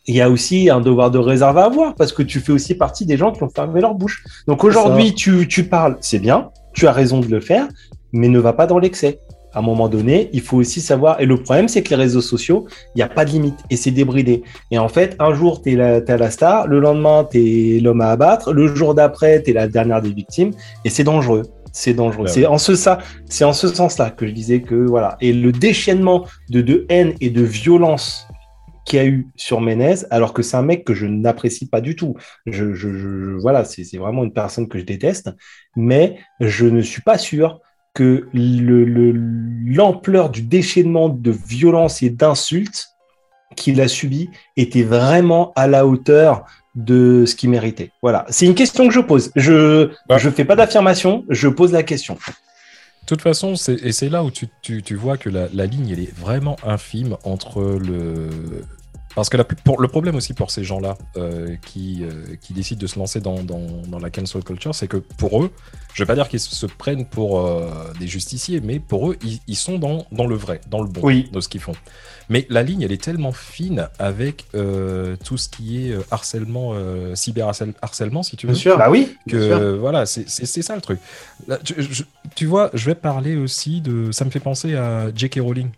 [0.07, 2.75] il y a aussi un devoir de réserve à avoir parce que tu fais aussi
[2.75, 4.25] partie des gens qui ont fermé leur bouche.
[4.49, 7.69] Donc aujourd'hui, tu, tu parles, c'est bien, tu as raison de le faire,
[8.13, 9.21] mais ne va pas dans l'excès.
[9.55, 11.21] À un moment donné, il faut aussi savoir.
[11.21, 13.77] Et le problème, c'est que les réseaux sociaux, il n'y a pas de limite et
[13.77, 14.43] c'est débridé.
[14.71, 17.81] Et en fait, un jour, tu es, la t'es la star, le lendemain, tu es
[17.81, 20.53] l'homme à abattre, le jour d'après, tu es la dernière des victimes
[20.87, 21.43] et c'est dangereux.
[21.73, 22.25] C'est dangereux.
[22.27, 25.17] Ouais, c'est en ce ça, c'est en ce sens-là que je disais que voilà.
[25.21, 28.27] Et le déchaînement de, de haine et de violence
[28.85, 31.81] qu'il y a eu sur Menez, alors que c'est un mec que je n'apprécie pas
[31.81, 32.15] du tout.
[32.47, 35.31] Je, je, je- voilà, c'est vraiment une personne que je déteste,
[35.77, 37.61] mais je ne suis pas sûr
[37.95, 39.13] que le- le-
[39.67, 42.89] l'ampleur du déchaînement de violence et d'insultes
[43.57, 47.91] qu'il a subi était vraiment à la hauteur de ce qu'il méritait.
[48.03, 49.31] Voilà, c'est une question que je pose.
[49.37, 50.19] Je Ouais.
[50.19, 52.15] je fais pas d'affirmation, je pose la question.
[52.15, 55.67] De toute façon, c'est- et c'est là où tu, tu- tu vois que la, la
[55.67, 58.31] ligne, elle est vraiment infime entre le...
[59.15, 62.53] Parce que la plus- pour, le problème aussi pour ces gens-là euh, qui, euh, qui
[62.55, 65.51] décident de se lancer dans, dans- dans la cancel culture, c'est que pour eux,
[65.95, 67.69] je vais pas dire qu'ils se prennent pour euh,
[68.01, 71.01] des justiciers, mais pour eux, ils, ils sont dans, dans le vrai, dans le bon
[71.03, 71.29] Oui.
[71.31, 71.75] de ce qu'ils font.
[72.31, 77.15] Mais la ligne, elle est tellement fine avec euh, tout ce qui est harcèlement, euh,
[77.15, 78.79] cyberharcèlement, si tu veux Bien sûr.
[78.79, 79.15] Bah oui.
[79.29, 79.79] Que sûr.
[79.79, 80.99] voilà, c'est c'est- c'est ça le truc.
[81.49, 84.11] Là, tu, je- tu vois, je vais parler aussi de.
[84.13, 85.41] Ça me fait penser à J.K.
[85.43, 85.69] Rowling.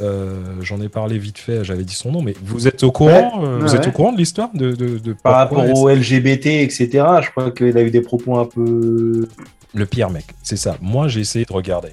[0.00, 3.44] Euh, J'en ai parlé vite fait, j'avais dit son nom, mais vous êtes au courant,
[3.44, 6.46] euh, ouais, vous êtes au courant de l'histoire de, de, de Par rapport au LGBT,
[6.46, 6.88] etc.,
[7.22, 9.28] je crois qu'il a eu des propos un peu.
[9.72, 10.76] le pire mec, c'est ça.
[10.80, 11.90] Moi, j'ai essayé de regarder.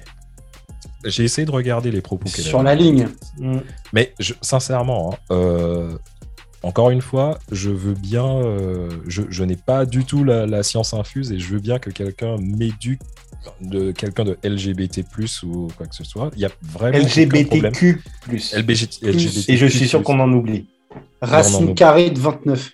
[1.04, 3.08] J'ai essayé de regarder les propos qu'elle Sur la ligne.
[3.38, 3.58] Mm.
[3.92, 5.92] Mais je- sincèrement, hein, euh,
[6.64, 8.40] encore une fois, je veux bien.
[9.08, 11.90] je je n'ai pas du tout la, la science infuse et je veux bien que
[11.90, 13.00] quelqu'un m'éduque
[13.60, 15.00] de quelqu'un de LGBT
[15.44, 16.30] ou quoi que ce soit.
[16.36, 16.98] Il y a vraiment.
[16.98, 18.00] LGBTQ+.
[18.56, 19.50] LBGT, LGBT+.
[19.50, 20.66] Et je suis sûr qu'on en oublie.
[21.20, 22.72] Racine carrée de 29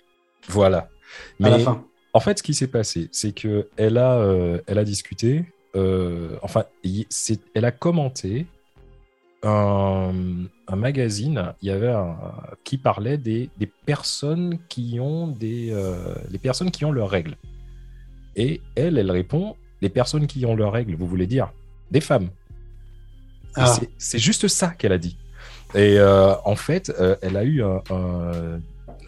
[0.49, 0.89] Voilà.
[1.43, 1.83] à la Mais fin.
[2.13, 5.45] en fait, ce qui s'est passé, c'est que elle a, euh, elle a discuté.
[5.75, 6.65] euh, enfin,
[7.53, 8.45] elle a commenté
[9.43, 10.11] un,
[10.67, 11.53] un magazine.
[11.61, 12.15] Il y avait un,
[12.63, 17.37] qui parlait des, des personnes qui ont des, euh, les personnes qui ont leurs règles.
[18.35, 20.95] Et elle, elle répond les personnes qui ont leurs règles.
[20.95, 21.51] Vous voulez dire
[21.91, 22.29] des femmes.
[23.55, 23.75] Ah.
[23.97, 25.17] c'est- juste ça qu'elle a dit.
[25.75, 28.59] Et euh, en fait, euh, elle a eu un, un-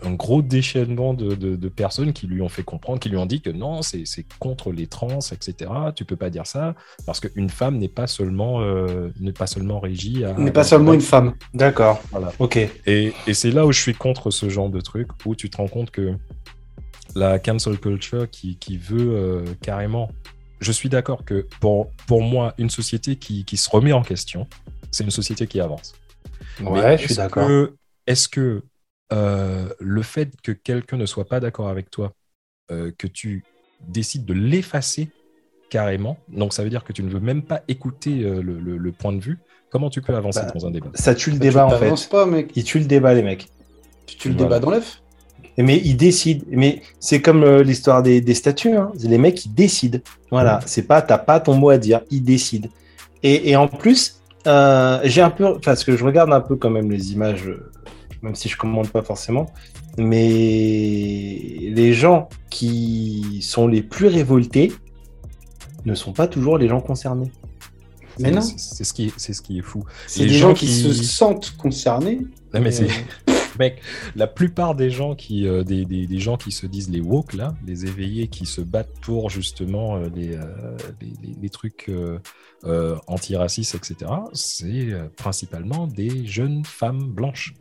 [0.03, 3.27] un gros déchaînement de, de- de personnes qui lui ont fait comprendre, qui lui ont
[3.27, 4.03] dit que non, c'est
[4.39, 5.71] contre les trans, etc.
[5.95, 6.73] Tu peux pas dire ça
[7.05, 11.01] parce qu'une femme n'est pas seulement euh, n'est pas seulement régie n'est pas seulement une
[11.01, 11.33] femme.
[11.53, 12.01] D'accord.
[12.11, 12.31] Voilà.
[12.39, 12.57] Ok.
[12.57, 15.57] Et, et c'est là où je suis contre ce genre de truc, où tu te
[15.57, 16.15] rends compte que
[17.15, 20.09] la cancel culture qui, qui veut carrément.
[20.61, 24.47] Je suis d'accord que pour, pour moi, une société qui, qui se remet en question,
[24.91, 25.93] c'est une société qui avance.
[26.59, 27.47] Mais Ouais, je suis est-ce d'accord.
[27.47, 27.75] que-
[28.07, 28.63] Est-ce que
[29.13, 32.13] euh, le fait que quelqu'un ne soit pas d'accord avec toi,
[32.71, 33.43] euh, que tu
[33.79, 35.09] décides de l'effacer
[35.69, 38.77] carrément, donc ça veut dire que tu ne veux même pas écouter euh, le, le-
[38.77, 40.91] le point de vue, comment tu peux avancer Bah, dans un débat?
[40.95, 42.09] Ça tue le Tu débat, en fait.
[42.09, 42.51] pas, mec.
[42.55, 43.47] Ils tuent le débat, les mecs.
[44.07, 44.49] Tu tues le Voilà.
[44.49, 45.00] débat dans l'œuf.
[45.57, 46.43] Mais ils décident.
[46.49, 48.75] Mais c'est comme euh, l'histoire des, des statuts.
[48.75, 48.91] Hein.
[49.03, 49.99] Les mecs, ils décident.
[50.31, 50.59] Voilà.
[50.65, 52.01] C'est pas, t'as pas ton mot à dire.
[52.09, 52.69] Ils décident.
[53.23, 56.69] Et, et en plus, euh, j'ai un peu, parce que je regarde un peu quand
[56.71, 57.69] même les images, euh,
[58.23, 59.51] même si je commande pas forcément.
[59.97, 64.71] Mais les gens qui sont les plus révoltés
[65.85, 67.31] ne sont pas toujours les gens concernés.
[68.19, 68.41] Mais C'est- non.
[68.41, 69.83] C'est ce, qui est- c'est ce qui est fou.
[70.07, 72.19] C'est Les des gens gens qui, qui- se sentent concernés.
[72.53, 72.87] Non, mais Euh,
[73.27, 73.33] c'est.
[73.61, 73.79] Mec,
[74.15, 77.33] la plupart des gens qui, euh, des, des- des gens qui se disent les woke,
[77.33, 80.45] là, les éveillés qui se battent pour justement euh, les, euh,
[81.01, 87.53] les, les- trucs euh, antiracistes, etc., c'est principalement des jeunes femmes blanches.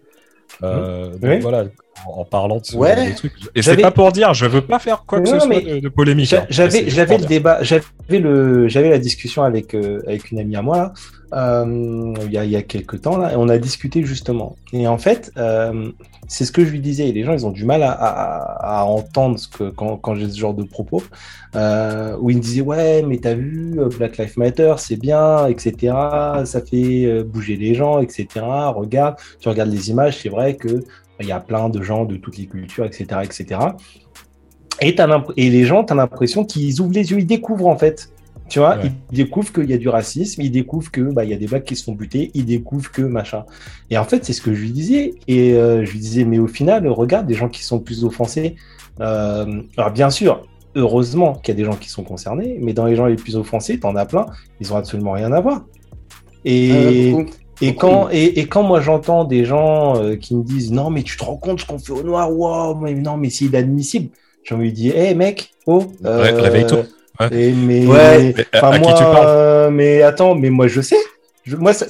[0.62, 1.38] Donc Oui.
[1.40, 1.64] voilà,
[2.06, 2.96] en, parlant de ce Ouais.
[2.96, 3.32] genre de trucs.
[3.54, 5.80] Et c'est pas pour dire, je veux pas faire quoi que Non, ce soit de,
[5.80, 6.32] de polémique.
[6.32, 6.46] Hein.
[6.48, 10.62] J'avais, j'avais le débat, j'avais le, j'avais la discussion avec euh, avec une amie à
[10.62, 10.92] moi là,
[11.32, 14.56] euh, il y a il y a quelques temps là, et on a discuté justement.
[14.72, 15.90] Et en fait, euh,
[16.26, 17.08] c'est ce que je lui disais.
[17.08, 20.14] Et les gens, ils ont du mal à, à, à entendre ce que quand quand
[20.16, 21.02] j'ai ce genre de propos,
[21.54, 25.94] où ils me disaient ouais, mais t'as vu Black Lives Matter, c'est bien, etc.
[26.44, 28.26] Ça fait bouger les gens, etc.
[28.74, 30.82] Regarde, tu regardes les images, c'est vrai que
[31.20, 33.60] il y a plein de gens de toutes les cultures, etc., etc.
[34.82, 38.10] Et, les gens, tu as l'impression qu'ils ouvrent les yeux, ils découvrent en fait.
[38.48, 38.90] Tu vois, Ouais.
[39.12, 41.62] ils découvrent qu'il y a du racisme, ils découvrent que bah y a des vagues
[41.62, 43.44] qui se font buter, ils découvrent que machin.
[43.90, 45.14] Et en fait, c'est ce que je lui disais.
[45.28, 48.56] Et euh, je lui disais, mais au final, regarde des gens qui sont plus offensés.
[49.00, 50.42] Euh, alors bien sûr,
[50.74, 53.36] heureusement qu'il y a des gens qui sont concernés, mais dans les gens les plus
[53.36, 54.26] offensés, t'en as plein,
[54.60, 55.64] ils ont absolument rien à voir.
[56.44, 57.24] Et, Euh.
[57.60, 61.02] Et quand, et, et quand moi j'entends des gens euh, qui me disent non mais
[61.02, 64.10] tu te rends compte ce qu'on fait au noir, wow, mais non mais c'est inadmissible.
[64.44, 66.78] J'ai envie de dire, hé mec, oh, Ré- réveille-toi.
[67.20, 67.28] Ouais.
[67.54, 68.34] Mais, Ouais.
[68.36, 69.26] Mais, à- à qui moi, tu parles?
[69.28, 70.96] euh, mais attends, mais moi je sais.
[71.50, 71.86] Je- moi, ça-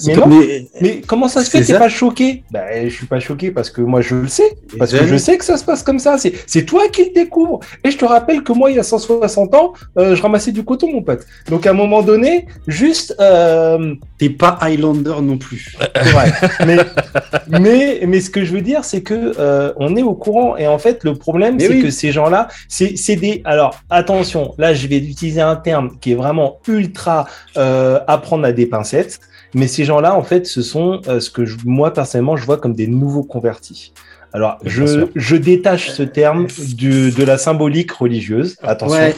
[0.80, 1.00] mais non.
[1.06, 2.44] comment ça se fait t'es pas choqué?
[2.50, 5.36] Bah, je suis pas choqué parce que moi je le sais, parce que je sais
[5.36, 6.16] que ça se passe comme ça.
[6.46, 7.60] C'est toi qui le découvres.
[7.84, 10.64] Et je te rappelle que moi, il y a 160 ans, euh, je ramassais du
[10.64, 11.26] coton, mon pote.
[11.50, 15.74] Donc à un moment donné, juste, euh, T'es pas Highlander non plus.
[16.12, 16.30] vrai.
[16.66, 16.76] mais,
[17.58, 20.56] mais, mais ce que je veux dire, c'est que euh, on est au courant.
[20.58, 21.82] Et en fait, le problème, c'est oui.
[21.82, 23.40] que ces gens-là, c'est des.
[23.46, 28.44] Alors, attention, là, je vais utiliser un terme qui est vraiment ultra euh, à prendre
[28.44, 29.20] à des pincettes.
[29.54, 32.56] Mais ces gens-là, en fait, ce sont euh, ce que je- moi, personnellement, je vois
[32.58, 33.92] comme des nouveaux convertis.
[34.32, 38.54] Alors, je, je détache ce terme du, de la symbolique religieuse.
[38.62, 38.96] Attention.
[38.96, 39.12] Ouais,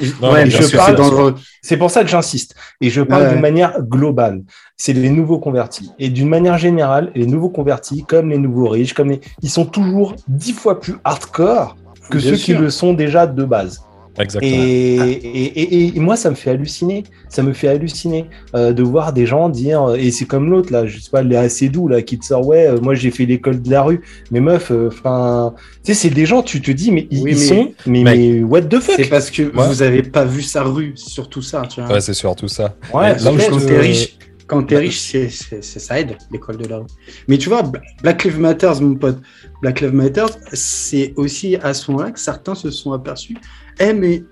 [1.61, 2.55] C'est pour ça que j'insiste.
[2.81, 3.33] Et je parle Ouais.
[3.33, 4.41] d'une manière globale.
[4.79, 5.91] C'est les nouveaux convertis.
[5.99, 9.21] Et d'une manière générale, les nouveaux convertis, comme les nouveaux riches, comme les...
[9.43, 11.77] ils sont toujours dix fois plus hardcore
[12.09, 12.57] que Bien ceux sûr.
[12.57, 13.83] qui le sont déjà de base.
[14.19, 14.63] Exactement.
[14.63, 17.05] Et, et, et- et moi, ça me fait halluciner.
[17.31, 19.95] Ça me fait halluciner euh, de voir des gens dire.
[19.99, 22.47] Et c'est comme l'autre là, je sais pas, les assez doux là, qui te sort
[22.47, 24.03] ouais, euh, moi j'ai fait l'école de la rue.
[24.31, 26.43] Mais meuf, enfin, tu sais, c'est des gens.
[26.43, 28.19] Tu te dis, mais ils, Oui, ils mais- sont, mais, Mec.
[28.19, 28.97] mais what the fuck?
[28.97, 29.67] C'est parce que Ouais.
[29.69, 31.63] vous avez pas vu sa rue, c'est surtout ça.
[31.69, 31.95] Tu vois.
[31.95, 32.75] Ouais, c'est surtout ça.
[32.93, 35.17] Ouais, là où je quand te- t'es riche, quand t'es riche,
[35.63, 36.87] ça aide l'école de la rue.
[37.29, 39.19] Mais tu vois, Bla- Black Lives Matter, mon pote,
[39.63, 43.37] Black Lives Matter, c'est aussi à ce moment-là que certains se sont aperçus.
[43.83, 44.23] Eh mais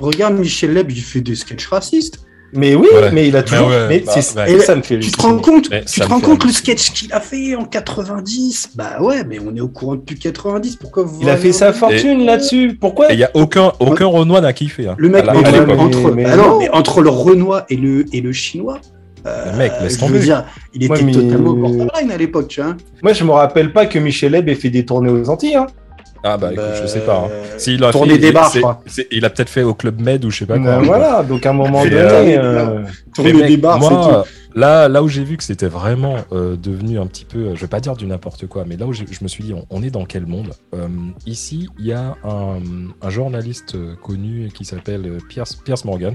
[0.00, 2.20] regarde Michel Leb, il fait des sketchs racistes.
[2.54, 3.10] Mais oui, Ouais.
[3.12, 3.68] mais il a toujours.
[3.68, 4.00] ouais, mais
[4.34, 6.92] bah, et ça me fait Tu te rends compte, tu te rends compte le sketch
[6.94, 10.76] qu'il a fait en 90 Bah ouais, mais on est au courant depuis 90.
[10.76, 12.74] Pourquoi vous Il a fait sa fortune là-dessus.
[12.80, 14.88] Pourquoi il y a aucun, aucun Renoir n'a kiffé.
[14.88, 17.76] Hein, Le mec, la- entre, mais- entre- mais ah non, mais entre le Renoir et
[17.76, 18.80] le, et le Chinois,
[19.26, 20.18] euh, Le mec, laisse tomber.
[20.20, 22.74] dire, il était Ouais, mais- totalement borderline à l'époque, tu vois.
[23.02, 25.56] Moi, je me rappelle pas que Michel Leb ait fait des tournées aux Antilles.
[25.56, 25.66] Hein.
[26.24, 27.26] Ah bah écoute, je sais pas.
[27.26, 27.30] hein.
[27.58, 28.52] S'il a fait, des bars,
[29.10, 30.78] Il a peut-être fait au Club Med ou je sais pas quoi.
[30.78, 32.36] Ben voilà, donc à un moment Et, donné.
[32.38, 32.82] euh,
[33.18, 36.56] euh, mec, des bars, c'est moi, là, là où j'ai vu que c'était vraiment euh,
[36.56, 39.04] devenu un petit peu, je vais pas dire du n'importe quoi, mais là où je
[39.22, 40.88] me suis dit, on, on est dans quel monde Euh,
[41.26, 42.58] Ici, il y a un,
[43.00, 46.14] un journaliste connu qui s'appelle Pierce, Pierce Morgan.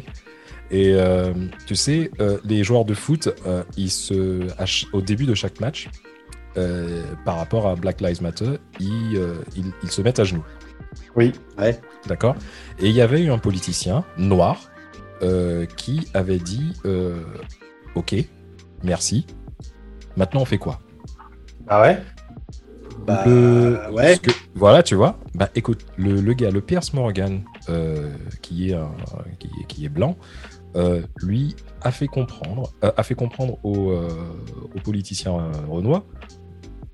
[0.71, 1.33] Et euh,
[1.67, 4.47] tu sais, euh, les joueurs de foot, euh, ils se,
[4.91, 5.89] au début de chaque match,
[6.57, 10.43] euh, par rapport à Black Lives Matter, ils, euh, ils- ils se mettent à genoux.
[11.15, 11.31] Oui.
[11.57, 11.79] Ouais.
[12.07, 12.35] D'accord
[12.79, 14.69] Et il y avait eu un politicien noir
[15.21, 17.23] euh, qui avait dit euh,
[17.95, 18.15] Ok,
[18.83, 19.25] merci.
[20.17, 20.79] Maintenant, on fait quoi?
[21.67, 22.01] Ah ouais?
[23.07, 24.17] Bah, Le- ouais.
[24.17, 25.19] que- Voilà, tu vois.
[25.35, 28.11] Bah écoute, le, le gars, le Pierce Morgan, euh,
[28.41, 28.91] qui, est un-
[29.39, 30.17] qui, est- qui est blanc,
[30.75, 34.07] euh, lui a fait comprendre, euh, a fait comprendre aux, euh,
[34.75, 36.05] aux politiciens euh, renois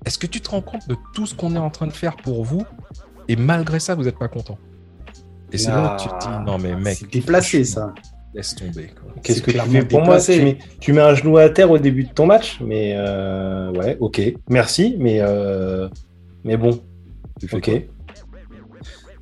[0.06, 2.16] Est-ce que tu te rends compte de tout ce qu'on est en train de faire
[2.16, 2.64] pour vous
[3.28, 4.58] Et malgré ça, vous n'êtes pas content?
[5.52, 7.92] Et c'est là où tu te dis Non, mais mec, C'est déplacé, ça.
[8.34, 8.88] laisse tomber.
[8.88, 9.12] quoi.
[9.22, 11.78] Qu'est-ce que tu fais pour moi tu mets, tu mets un genou à terre au
[11.78, 15.88] début de ton match, mais euh, ouais, ok, merci, mais euh,
[16.44, 16.80] mais bon,
[17.52, 17.70] ok.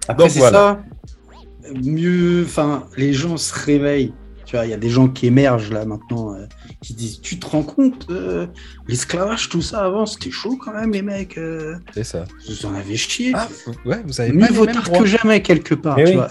[0.07, 0.59] Après, c'est voilà.
[0.59, 1.71] ça.
[1.83, 4.13] Mieux, enfin, les gens se réveillent.
[4.49, 6.47] Tu vois, il y a des gens qui émergent là maintenant, euh,
[6.81, 8.47] qui disent Tu te rends compte, euh,
[8.87, 11.37] l'esclavage, tout ça avant, c'était chaud quand même, les mecs.
[11.37, 12.25] euh, C'est ça.
[12.49, 13.33] vous en avez chié.
[13.35, 13.47] Ah,
[13.85, 15.97] ouais, vous avez Mieux vaut tard que jamais, quelque part.
[15.99, 16.17] Mais tu oui.
[16.17, 16.29] vois.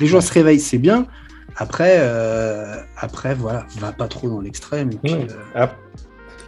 [0.00, 1.06] Les gens se réveillent, c'est bien.
[1.58, 1.96] Après,
[2.96, 4.90] après, voilà, va pas trop dans l'extrême.
[5.04, 5.28] Ouais.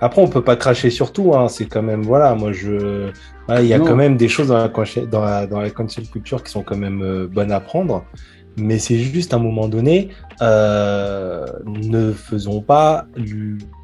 [0.00, 1.46] Après, on peut pas cracher sur tout, hein.
[1.46, 3.12] c'est quand même, voilà, moi je.
[3.46, 3.84] voilà, Il y a Non.
[3.84, 4.68] quand même des choses dans la,
[5.06, 8.04] dans la, dans la cancel culture qui sont quand même bonnes à prendre,
[8.56, 10.08] mais c'est juste à un moment donné,
[10.40, 13.06] euh, ne faisons pas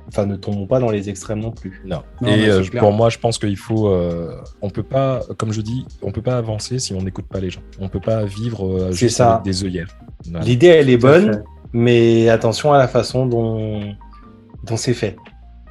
[0.08, 1.82] enfin, ne tombons pas dans les extrêmes non plus.
[1.84, 2.02] Non.
[2.22, 3.88] Non, et euh, pour moi, je pense qu'il faut.
[3.88, 7.40] euh, on peut pas, comme je dis, on peut pas avancer si on n'écoute pas
[7.40, 7.60] les gens.
[7.78, 9.34] On peut pas vivre euh, C'est juste ça.
[9.34, 9.88] avec des œillères.
[10.42, 13.82] L'idée, elle est bonne, mais attention à la façon dont,
[14.64, 15.16] dont c'est fait.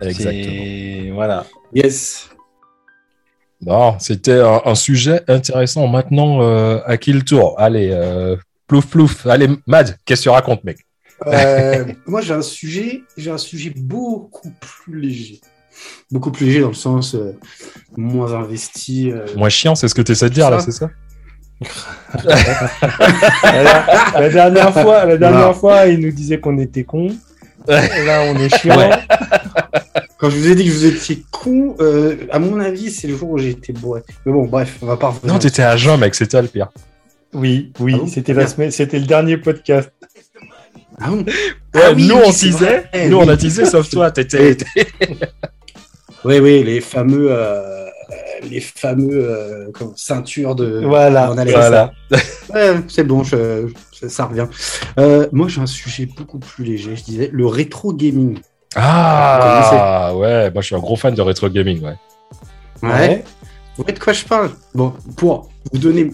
[0.02, 1.16] Exactement.
[1.16, 1.46] Voilà.
[1.74, 2.30] Yes.
[3.60, 5.88] Bon, c'était un, un sujet intéressant.
[5.88, 7.56] Maintenant, euh, à qui le tour?
[7.58, 8.36] Allez, euh,
[8.68, 9.26] plouf plouf.
[9.28, 10.80] Allez, Mad, qu'est-ce que tu racontes, mec
[11.26, 15.42] Euh, moi, j'ai un sujet, j'ai un sujet beaucoup plus léger.
[16.12, 17.34] Beaucoup plus léger dans le sens euh,
[17.96, 19.12] moins investi.
[19.12, 20.90] euh, Moins chiant, c'est ce que tu essaies de dire là, c'est ça
[22.24, 23.86] la,
[24.22, 25.54] la dernière fois, la dernière Non.
[25.54, 27.16] fois, il nous disait qu'on était cons.
[27.68, 28.78] Là, on est chiant.
[28.78, 28.90] Ouais.
[30.20, 33.16] Quand je vous ai dit que vous étiez con, euh, à mon avis, c'est le
[33.18, 34.02] jour où j'ai été bourré.
[34.26, 35.34] Mais bon, bref, on va pas revenir.
[35.34, 36.70] Non, t'étais à jeun, mec, c'était le pire.
[37.38, 39.92] Oui, oui, Ah bon c'était la semaine, c'était le dernier podcast.
[41.00, 43.08] Ah bon Ouais, Ah oui, nous, on teasait, vrai.
[43.10, 43.24] nous, Oui.
[43.26, 44.58] on a teasé, sauf toi, t'étais.
[46.26, 47.86] Oui, oui, les fameux, euh,
[48.50, 50.82] les fameux euh, ceintures de.
[50.86, 51.92] Voilà, on voilà.
[52.54, 53.68] Ouais, c'est bon, je-
[54.02, 54.48] je- ça revient.
[55.00, 56.96] Euh, moi, j'ai un sujet beaucoup plus léger.
[56.96, 58.40] Je disais le rétro gaming.
[58.76, 61.96] Ah, ouais, moi, je suis un gros fan de rétro gaming, ouais.
[62.82, 63.24] Ouais.
[63.78, 64.50] Voyez de quoi je parle?
[64.74, 66.12] Bon, pour vous donner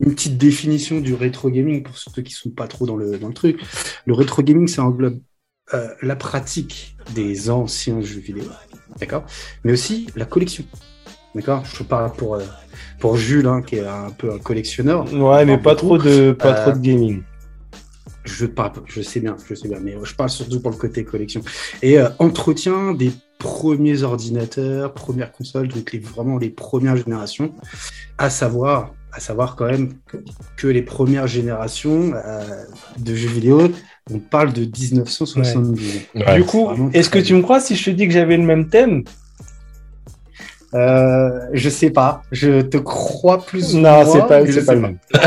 [0.00, 3.28] une petite définition du rétro gaming pour ceux qui sont pas trop dans le, dans
[3.28, 3.60] le truc,
[4.06, 5.20] le rétro gaming, ça englobe
[5.74, 8.44] euh, la pratique des anciens jeux vidéo,
[8.98, 9.24] d'accord
[9.64, 10.64] Mais aussi la collection,
[11.34, 12.44] d'accord Je parle pour, euh,
[13.00, 15.12] pour Jules, hein, qui est un peu un collectionneur.
[15.12, 15.98] Ouais, mais pas beaucoup.
[15.98, 17.22] trop de, pas Euh, trop de gaming.
[18.24, 21.02] Je parle, je sais bien, je sais bien, mais je parle surtout pour le côté
[21.04, 21.40] collection.
[21.82, 27.54] Et euh, entretien des premiers ordinateurs, premières consoles, donc les, vraiment les premières générations,
[28.18, 30.18] à savoir, à savoir quand même que,
[30.56, 32.40] que les premières générations euh,
[32.98, 33.72] de jeux vidéo,
[34.12, 36.06] on parle de 1970.
[36.14, 36.36] Ouais.
[36.36, 38.68] du coup, est-ce que tu me crois si je te dis que j'avais le même
[38.68, 39.02] thème?
[40.72, 44.74] Euh, je sais pas, je te crois plus ou Non, moins, c'est pas, c'est pas
[44.74, 44.98] le même.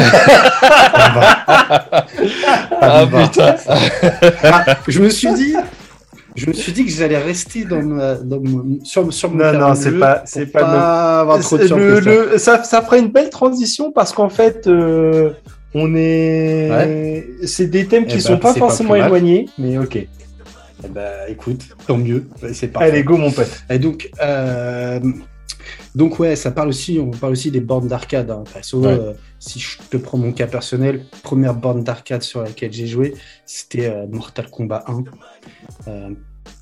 [2.83, 3.27] Ah, bah.
[3.27, 3.55] putain.
[4.43, 5.53] Ah, je me suis dit,
[6.35, 9.53] je me suis dit que j'allais rester dans, ma, dans mon- sur, sur mon Non,
[9.59, 10.81] non, c'est pas- c'est pas même.
[10.81, 11.99] avoir trop de
[12.31, 15.31] Le- ça, ça ferait une belle transition parce qu'en fait, euh,
[15.73, 17.27] on est.
[17.45, 19.95] C'est des thèmes qui Eh sont ben, pas pas forcément éloignés, mais ok.
[20.83, 22.89] Eh ben, écoute, tant mieux, c'est parfait.
[22.89, 23.63] Allez, go, mon pote.
[23.69, 24.99] Et donc, euh,
[25.93, 28.31] donc ouais, ça parle aussi, on parle aussi des bornes d'arcade.
[28.31, 28.43] Hein.
[28.73, 28.87] Ouais.
[28.87, 33.15] euh, si je te prends mon cas personnel, première borne d'arcade sur laquelle j'ai joué,
[33.45, 35.03] c'était euh, Mortal Kombat 1.
[35.87, 36.09] Euh,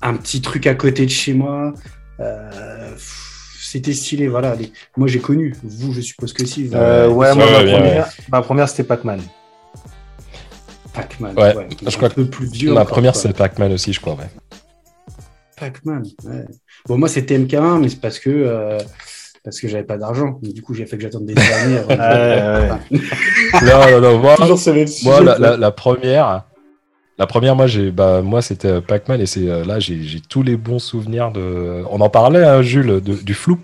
[0.02, 1.74] un petit truc à côté de chez moi.
[2.20, 2.90] euh,
[3.62, 4.54] c'était stylé, voilà.
[4.56, 6.66] Les- Moi j'ai connu, vous je suppose que si.
[6.66, 9.20] vous- Euh, ouais, moi, ma, bien, première, ma première, c'était Pac-Man.
[10.94, 11.38] Pac-Man.
[11.38, 12.72] Ouais, je crois un peu plus vieux.
[12.72, 14.28] Ma encore, première, c'est Pac-Man aussi, je crois, ouais.
[15.56, 16.04] Pac-Man.
[16.24, 16.44] ouais.
[16.86, 18.78] Bon, moi, c'était MK1, mais c'est parce que, euh,
[19.44, 20.38] parce que j'avais pas d'argent.
[20.42, 21.78] Donc, Du coup, j'ai fait que j'attende des années.
[21.78, 22.68] avant de- Ouais,
[23.62, 24.58] Non, non, non, moi, Toujours
[25.04, 26.44] moi la, la- la première,
[27.18, 30.42] la première, moi, j'ai, bah, moi, c'était euh, Pac-Man et c'est euh, là, j'ai, tous
[30.42, 31.82] les bons souvenirs de.
[31.90, 33.58] On en parlait, hein, Jules, de- du flou.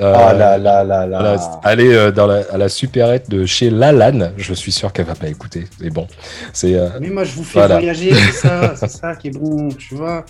[0.00, 1.18] Euh, Ah là là là là.
[1.20, 5.06] voilà, aller euh, dans la, à la supérette de chez Lalanne, je suis sûr qu'elle
[5.06, 5.64] va pas écouter.
[5.80, 6.06] Mais bon,
[6.52, 6.74] c'est.
[6.76, 7.78] euh, Mais moi, je vous fais Voilà.
[7.78, 10.24] voyager, c'est ça, c'est ça qui est bon, tu vois.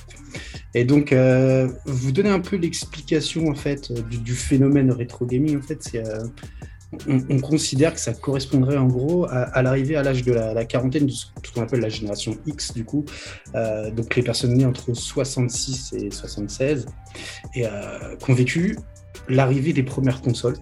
[0.75, 5.27] Et donc, euh, vous donner un peu l'explication, en fait, euh, du, du phénomène rétro
[5.27, 6.25] gaming, en fait, euh,
[7.09, 10.55] on, on considère que ça correspondrait en gros à, à l'arrivée à l'âge de la,
[10.55, 13.05] la quarantaine de ce ce qu'on appelle la génération X du coup,
[13.55, 16.87] Euh, donc les personnes nées entre 66 et 76
[17.55, 17.71] et euh,
[18.19, 18.77] qui ont vécu
[19.31, 20.57] l'arrivée des premières consoles.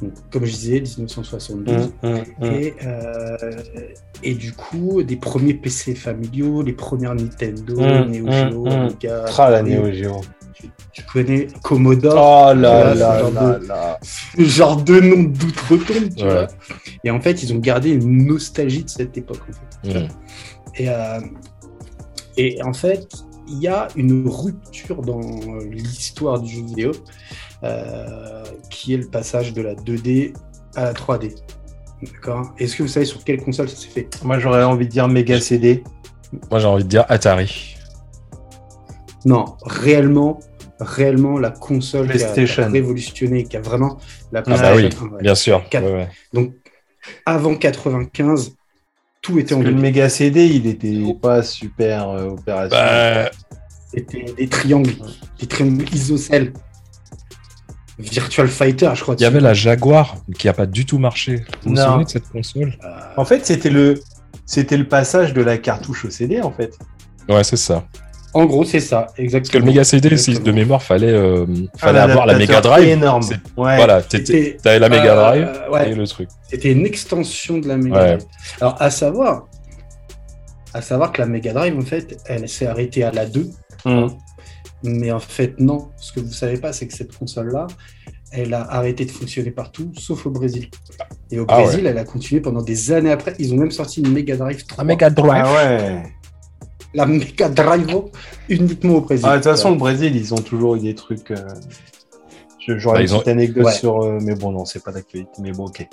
[0.00, 1.74] Donc, comme je disais, 1972.
[1.76, 2.52] Hum, hum, hum.
[2.52, 3.36] Et, euh,
[4.22, 8.66] et du coup, des premiers PC familiaux, les premières Nintendo, Hum, Neo Geo.
[8.68, 10.20] Amiga, Ah, la Neo Geo.
[10.92, 13.98] Tu connais Commodore, Oh là là là de- là.
[14.02, 16.30] ce genre de nom d'outre-tombe, tu Ouais.
[16.30, 16.46] vois.
[17.04, 19.40] Et en fait, ils ont gardé une nostalgie de cette époque,
[19.84, 20.08] en fait.
[20.76, 21.20] Et, euh,
[22.36, 23.08] et en fait,
[23.48, 25.20] il y a une rupture dans
[25.70, 26.92] l'histoire du jeu vidéo,
[28.70, 30.34] qui est le passage de la 2D
[30.74, 31.34] à la 3D.
[32.02, 32.52] D'accord?
[32.58, 34.08] Est-ce que vous savez sur quelle console ça s'est fait?
[34.24, 35.84] Moi, j'aurais envie de dire Mega CD.
[36.50, 37.76] Moi, j'ai envie de dire Atari.
[39.24, 40.40] Non, réellement,
[40.80, 43.98] réellement, la console qui a, qui a révolutionné, qui a vraiment
[44.32, 45.22] la Ah bah PlayStation, oui, ouais.
[45.22, 45.62] bien sûr.
[45.70, 45.84] Quatre.
[45.84, 46.08] Ouais, ouais.
[46.32, 46.54] Donc,
[47.24, 48.56] avant 95,
[49.20, 49.80] tout était en que le 2D.
[49.80, 53.30] Mega CD, il était pas super euh, opérationnel.
[53.30, 53.58] Bah,
[53.94, 54.94] C'était des triangles,
[55.38, 56.52] des triangles isocèles.
[57.98, 59.14] Virtual Fighter, je crois.
[59.18, 61.36] il y avait la Jaguar qui a pas du tout marché.
[61.36, 61.84] Vous vous Non.
[61.84, 64.00] souvenez de cette console Euh, En fait, c'était le,
[64.46, 66.72] c'était le passage de la cartouche au CD, en fait.
[67.28, 67.84] Ouais, c'est ça.
[68.34, 69.66] En gros, c'est ça, Parce que exactement.
[69.66, 70.46] le Mega CD, Exactement.
[70.46, 72.88] de mémoire, fallait, euh, Ah, fallait avoir la Mega Drive.
[72.88, 73.20] énorme.
[73.22, 73.76] C'est- Ouais.
[73.76, 75.90] Voilà, t'étais- C'était- t'avais la Mega Euh, Drive ouais.
[75.90, 76.28] et le truc.
[76.50, 78.06] C'était une extension de la Mega Ouais.
[78.16, 78.24] Drive.
[78.62, 79.44] Alors, à savoir,
[80.72, 83.50] à savoir que la Mega Drive, en fait, elle s'est arrêtée à la 2.
[83.84, 84.06] Mm.
[84.84, 85.90] Mais en fait, non.
[85.96, 87.66] Ce que vous savez pas, c'est que cette console-là,
[88.32, 90.68] elle a arrêté de fonctionner partout, sauf au Brésil.
[91.30, 91.64] Et au Ah ouais.
[91.64, 93.34] Brésil, elle a continué pendant des années après.
[93.38, 94.84] Ils ont même sorti une Mega Drive 3.
[94.84, 95.42] Drive.
[95.46, 96.02] Ah ouais.
[96.94, 97.86] La Mega Drive
[98.48, 99.24] uniquement au Brésil.
[99.28, 101.30] Ah, de toute façon, le Brésil, ils ont toujours eu des trucs.
[101.30, 101.36] euh,
[102.58, 103.72] je- J'aurais Ah, une ont- petite anecdote Ouais.
[103.72, 104.02] sur.
[104.02, 105.30] euh, Mais bon, non, c'est pas d'actualité.
[105.40, 105.86] Mais bon, ok.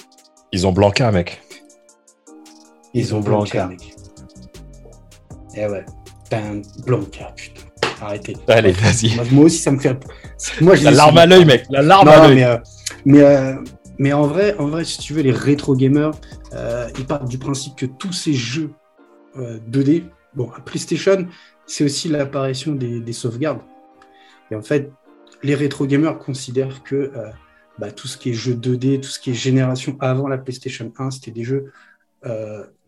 [0.52, 1.42] Ils ont Blanca, mec.
[2.94, 3.68] Ils ont Blanca.
[3.68, 3.94] mec.
[5.56, 5.86] Eh ouais.
[6.24, 7.59] Putain, Blanca, putain.
[8.02, 8.38] Arrêtez.
[8.48, 9.16] Allez, vas-y.
[9.16, 9.98] Moi, moi aussi, ça me fait.
[10.62, 11.66] Moi, La larme à l'œil, mec.
[11.70, 12.36] La larme Non, à l'œil.
[12.36, 12.58] mais, euh,
[13.06, 13.56] mais, euh,
[13.98, 16.12] mais en vrai, en vrai, si tu veux, les rétro gamers,
[16.54, 18.72] euh, ils partent du principe que tous ces jeux
[19.38, 21.28] euh, 2D, bon, à PlayStation,
[21.66, 23.60] c'est aussi l'apparition des, des sauvegardes.
[24.52, 24.92] Et en fait,
[25.44, 27.12] les rétro gamers considèrent que
[27.78, 30.92] bah, tout ce qui est jeu 2D, tout ce qui est génération avant la PlayStation
[30.98, 31.72] 1, c'était des jeux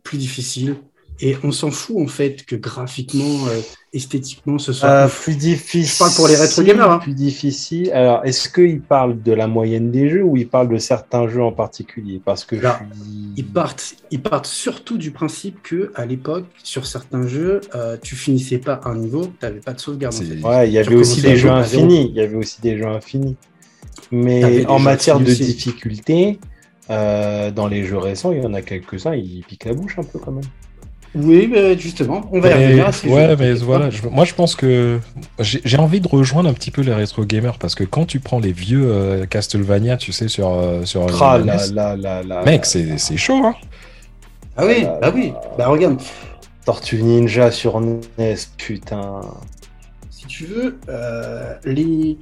[0.03, 0.77] plus difficiles.
[1.23, 3.59] Et on s'en fout en fait que graphiquement, euh,
[3.93, 5.93] esthétiquement, ce soit Euh, plus difficile.
[5.93, 6.97] Je parle pour les rétro gamers, hein.
[6.99, 7.91] Plus difficile.
[7.93, 11.43] Alors, est-ce qu'il parle de la moyenne des jeux ou il parle de certains jeux
[11.43, 12.19] en particulier?
[12.23, 12.55] Parce que.
[12.55, 17.27] Là, je suis- Ils partent, ils partent surtout du principe que à l'époque, sur certains
[17.27, 20.13] jeux, euh, tu finissais pas un niveau, tu n'avais pas de sauvegarde.
[20.13, 20.41] en C'est- fait.
[20.45, 22.07] Ouais, il y avait aussi des jeux infinis.
[22.09, 23.35] Il y avait aussi des jeux infinis.
[24.11, 26.39] Mais en matière de difficulté,
[26.89, 30.03] euh, dans les jeux récents, il y en a quelques-uns, ils piquent la bouche un
[30.03, 30.43] peu quand même.
[31.13, 33.89] Oui, mais justement, on va y Mais- revenir à ces ouais, jeux, mais voilà.
[33.89, 34.99] je- moi, je pense que
[35.39, 38.39] j'ai envie de rejoindre un petit peu les rétro gamers parce que quand tu prends
[38.39, 42.43] les vieux euh, Castlevania, tu sais, sur euh, sur Ah, la là, là, là, là,
[42.45, 42.97] mec, là, c'est là.
[42.97, 43.55] c'est chaud, hein.
[44.55, 45.99] Ah oui, Ah, bah oui, bah regarde,
[46.65, 49.19] Tortue Ninja sur NES, putain.
[50.09, 52.17] si tu veux, euh, les,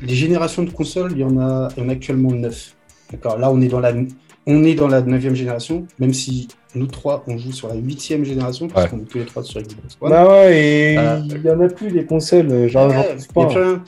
[0.00, 2.74] les générations de consoles, il y en a, il y en a actuellement 9.
[3.10, 3.92] D'accord, là on est dans la
[4.46, 8.24] on est dans la 9 génération, même si nous trois on joue sur la 8
[8.24, 8.90] génération, parce Ouais.
[8.90, 10.10] qu'on est tous les trois sur Xbox One.
[10.10, 13.46] Bah ouais, et Euh, il y en a plus des consoles, euh, Ouais, pas.
[13.46, 13.82] plus rien.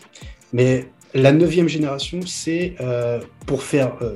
[0.52, 4.14] Mais la neuvième génération, c'est euh, pour faire euh,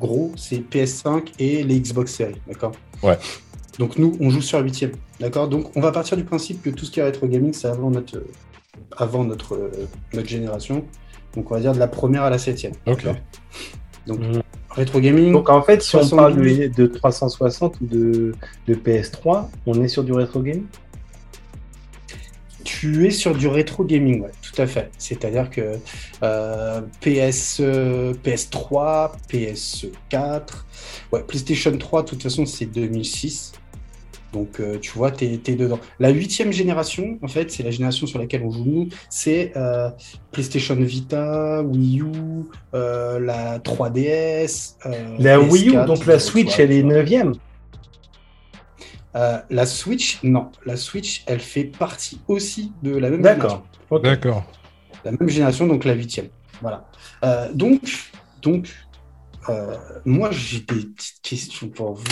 [0.00, 2.72] gros, c'est PS5 et les Xbox Series, d'accord?
[3.02, 3.18] Ouais.
[3.78, 5.48] Donc nous, on joue sur la huitième, d'accord?
[5.48, 7.90] Donc on va partir du principe que tout ce qui est rétro gaming, c'est avant
[7.90, 8.26] notre, euh,
[8.96, 9.70] avant notre, euh,
[10.12, 10.84] notre génération.
[11.34, 12.72] Donc on va dire de la première à la septième.
[12.86, 13.04] Ok.
[14.06, 14.41] Donc Mhm.
[14.74, 15.32] Rétro gaming.
[15.32, 16.16] Donc en fait, si on 72.
[16.16, 18.34] parle de, de 360 ou de,
[18.66, 20.64] de PS3, on est sur du rétro game
[22.64, 24.90] Tu es sur du rétro gaming, ouais, tout à fait.
[24.98, 25.78] C'est-à-dire que
[26.22, 30.40] euh, PS, euh, PS3, PS4,
[31.12, 33.52] ouais, PlayStation 3, de toute façon, c'est 2006.
[34.32, 35.78] Donc, euh, tu vois, tu es, dedans.
[36.00, 38.88] La huitième génération, en fait, c'est la génération sur laquelle on joue nous.
[39.10, 39.90] C'est euh,
[40.30, 42.04] PlayStation Vita, Wii U,
[42.74, 44.76] euh, la 3DS.
[44.86, 47.02] euh, La Wii U, PS4, donc la Switch, vois, elle est tu vois.
[47.02, 47.34] 9ème.
[49.14, 50.50] Euh, la Switch, non.
[50.64, 53.66] La Switch, elle fait partie aussi de la même D'accord.
[53.90, 54.02] Ok.
[54.02, 54.44] D'accord.
[55.04, 56.28] la même génération, donc la huitième.
[56.62, 56.86] Voilà.
[57.24, 57.82] Euh, donc,
[58.40, 58.68] donc
[59.48, 59.74] euh,
[60.04, 62.04] moi, j'ai des petites questions pour vous.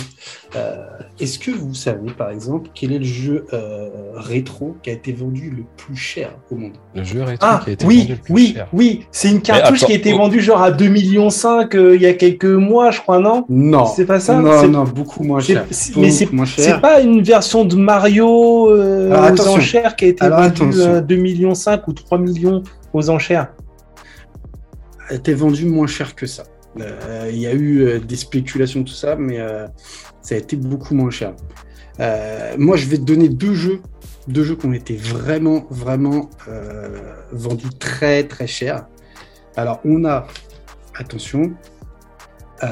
[0.55, 0.85] Euh,
[1.19, 5.13] Est-ce que vous savez, par exemple, quel est le jeu euh, rétro qui a été
[5.13, 6.73] vendu le plus cher au monde?
[6.93, 8.67] Le jeu rétro Ah, qui a été vendu oui, le plus oui, cher.
[8.73, 9.05] oui.
[9.11, 10.17] C'est une cartouche attends, qui a été oh.
[10.17, 11.29] vendue genre à 2,5 millions
[11.73, 13.45] euh, il y a quelques mois, je crois, non?
[13.47, 13.85] Non.
[13.85, 14.37] C'est pas ça?
[14.37, 15.65] Non, C'est- non, beaucoup moins c'est- cher.
[15.97, 20.41] mais c'est- pas une version de Mario euh, Alors, aux enchères qui a été Alors,
[20.41, 21.53] vendue à 2,5 millions
[21.87, 22.63] ou 3 millions
[22.93, 23.53] aux enchères?
[25.09, 26.43] a été vendu moins cher que ça.
[26.79, 29.67] Euh, Il y a eu euh, des spéculations, tout ça, mais euh,
[30.21, 31.33] ça a été beaucoup moins cher.
[31.99, 33.81] Euh, moi, je vais te donner deux jeux,
[34.27, 36.97] deux jeux qui ont été vraiment, vraiment euh,
[37.31, 38.87] vendus très, très cher.
[39.57, 40.27] Alors, on a,
[40.95, 41.51] attention,
[42.63, 42.67] euh,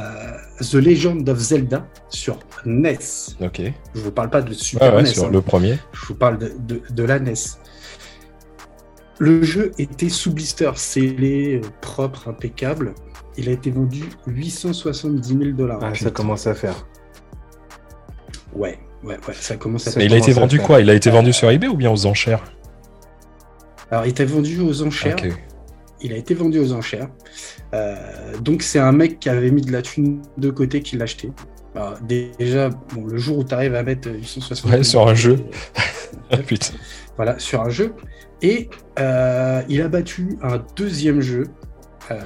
[0.61, 2.97] The Legend of Zelda sur NES.
[3.41, 3.61] Ok.
[3.95, 5.09] Je vous parle pas de Super Ouais, ouais, NES.
[5.09, 5.29] sur hein.
[5.31, 5.77] le premier.
[5.91, 7.33] Je vous parle de, de- de la NES.
[9.19, 12.93] Le jeu était sous blister, scellé, euh, propre, impeccable.
[13.39, 15.79] Il a été vendu 870 000 dollars.
[15.81, 16.85] Ah, ça commence à faire.
[18.53, 20.17] Ouais, ouais, ouais, ça commence à Ça Mais faire.
[20.17, 20.65] il a été vendu faire.
[20.67, 20.81] quoi?
[20.81, 22.43] Il a été vendu sur eBay ou bien aux enchères?
[23.91, 25.15] Alors, il était vendu aux enchères.
[26.01, 27.07] Il a été vendu aux enchères.
[27.73, 31.03] Euh, donc, c'est un mec qui avait mis de la thune de côté qui l'a
[31.03, 31.31] acheté.
[31.75, 35.37] Alors, déjà, bon, le jour où tu arrives à mettre 860 Ouais, sur un jeu.
[36.31, 36.73] Ah, putain.
[37.15, 37.93] voilà, sur un jeu.
[38.41, 38.69] Et
[38.99, 41.45] euh, il a battu un deuxième jeu.
[42.11, 42.19] euh,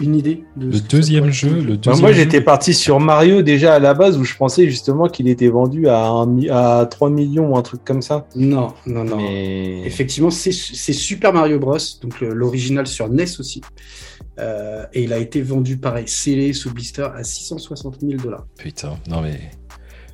[0.00, 3.74] une idée de Le deuxième jeu, le Bah, deuxième moi, j'étais parti sur Mario déjà
[3.74, 7.52] à la base où je pensais justement qu'il était vendu à, un à 3 millions
[7.52, 8.26] ou un truc comme ça.
[8.34, 9.16] Non, non, non.
[9.16, 9.82] Mais...
[9.86, 11.76] Effectivement, c'est Super Mario Bros.
[12.02, 13.60] Donc euh, l'original sur NES aussi.
[14.38, 18.46] Euh, et il a été vendu pareil, scellé sous blister à 660 000 dollars.
[18.58, 19.38] Putain, non mais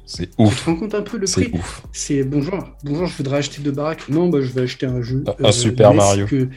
[0.05, 0.65] c'est Tu te ouf.
[0.67, 1.59] rends compte un peu le C'est prix?
[1.59, 1.83] ouf.
[1.93, 4.09] C'est bonjour, bonjour, je voudrais acheter deux baraques.
[4.09, 5.23] Non, bah, je vais acheter un jeu.
[5.43, 6.27] Un Super NES Mario.
[6.27, 6.49] que-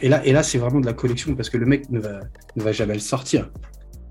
[0.00, 2.20] Et là, et là c'est vraiment de la collection parce que le mec ne va,
[2.56, 3.50] ne va jamais le sortir.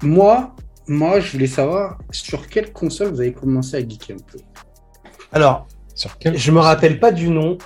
[0.01, 0.55] Moi,
[0.87, 4.39] moi, je voulais savoir sur quelle console vous avez commencé à geeker un peu.
[5.31, 7.57] Alors, Sur quel je me rappelle pas du nom.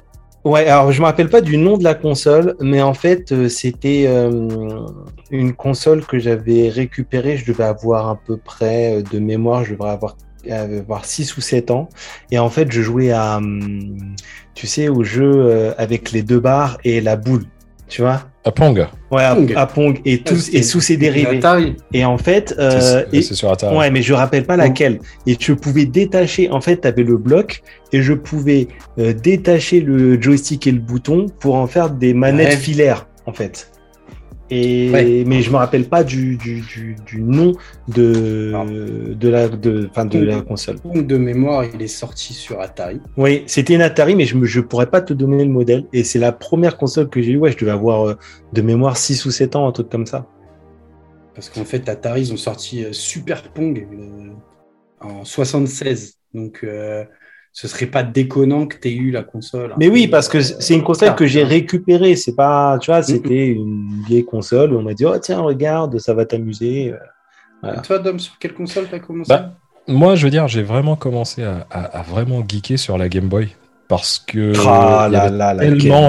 [0.46, 3.50] Ouais, alors je me rappelle pas du nom de la console, mais en fait, euh,
[3.50, 4.88] c'était euh,
[5.32, 7.36] une console que j'avais récupérée.
[7.36, 10.16] Je devais avoir à peu près euh, de mémoire, je devrais avoir,
[10.50, 11.90] avoir 6 ou 7 ans.
[12.32, 14.16] Et en fait, je jouais à, hum,
[14.54, 17.44] tu sais, au jeu avec les deux barres et la boule,
[17.90, 18.88] tu vois à Pong.
[19.12, 19.54] Ouais, à, Pong.
[19.56, 21.38] à Pong et, tous, et sous ses dérivés.
[21.38, 21.76] Atari.
[21.94, 23.76] Et en fait, C'est- euh, c'est sur Atari.
[23.76, 25.00] Ouais, mais je rappelle pas laquelle.
[25.28, 27.62] Et je pouvais détacher, en fait, tu avais le bloc
[27.92, 28.68] et je pouvais
[28.98, 32.56] euh, détacher le joystick et le bouton pour en faire des manettes Ouais.
[32.58, 33.70] filaires, en fait.
[34.52, 35.24] Et Ouais.
[35.28, 37.54] mais je me rappelle pas du, du, du, du nom
[37.88, 38.52] de
[39.16, 40.78] de la de enfin de la console.
[40.78, 43.00] Pong de mémoire, il est sorti sur Atari.
[43.18, 45.86] Oui, c'était une Atari, mais je me je pourrais pas te donner le modèle.
[45.94, 47.38] Et c'est la première console que j'ai eu.
[47.38, 48.16] Ouais, je devais avoir euh,
[48.54, 50.26] de mémoire 6 ou 7 ans, un truc comme ça.
[51.34, 54.34] Parce qu'en fait, Atari, ils ont sorti euh, Super Pong euh,
[55.00, 56.18] en 76.
[56.34, 57.06] Donc, euh,
[57.52, 59.74] ce serait pas déconnant que tu aies eu la console.
[59.78, 62.16] Mais oui, parce que c'est une console que j'ai récupérée.
[62.16, 64.74] C'est pas, tu vois, c'était une vieille console.
[64.76, 66.94] On m'a dit, oh tiens, regarde, ça va t'amuser.
[67.62, 67.80] Voilà.
[67.80, 69.30] Et toi, Dom, sur quelle console t'as commencé?
[69.30, 69.54] Bah,
[69.88, 73.28] Moi, je veux dire, j'ai vraiment commencé à, à- à vraiment geeker sur la Game
[73.28, 73.50] Boy
[73.88, 75.08] parce que Ah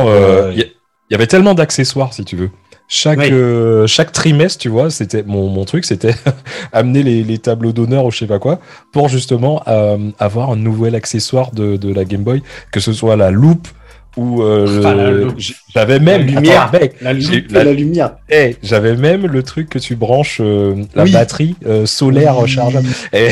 [0.08, 0.66] euh, il
[1.10, 2.50] y avait tellement d'accessoires, si tu veux.
[2.92, 3.28] Chaque, Oui.
[3.30, 6.12] euh, chaque trimestre, tu vois, c'était mon, mon truc, c'était
[6.72, 8.58] amener les, les tableaux d'honneur ou je sais pas quoi
[8.92, 13.14] pour justement euh, avoir un nouvel accessoire de, de la Game Boy, que ce soit
[13.14, 13.68] la loupe
[14.16, 15.32] ou euh, Ah,
[15.72, 16.62] j'avais même La lumière.
[16.64, 18.10] Attends, mec, La loupe la- la lumière.
[18.28, 21.12] eh, j'avais même le truc que tu branches euh, la Oui.
[21.12, 22.42] batterie euh, solaire Oui.
[22.42, 22.88] rechargeable.
[23.12, 23.28] Et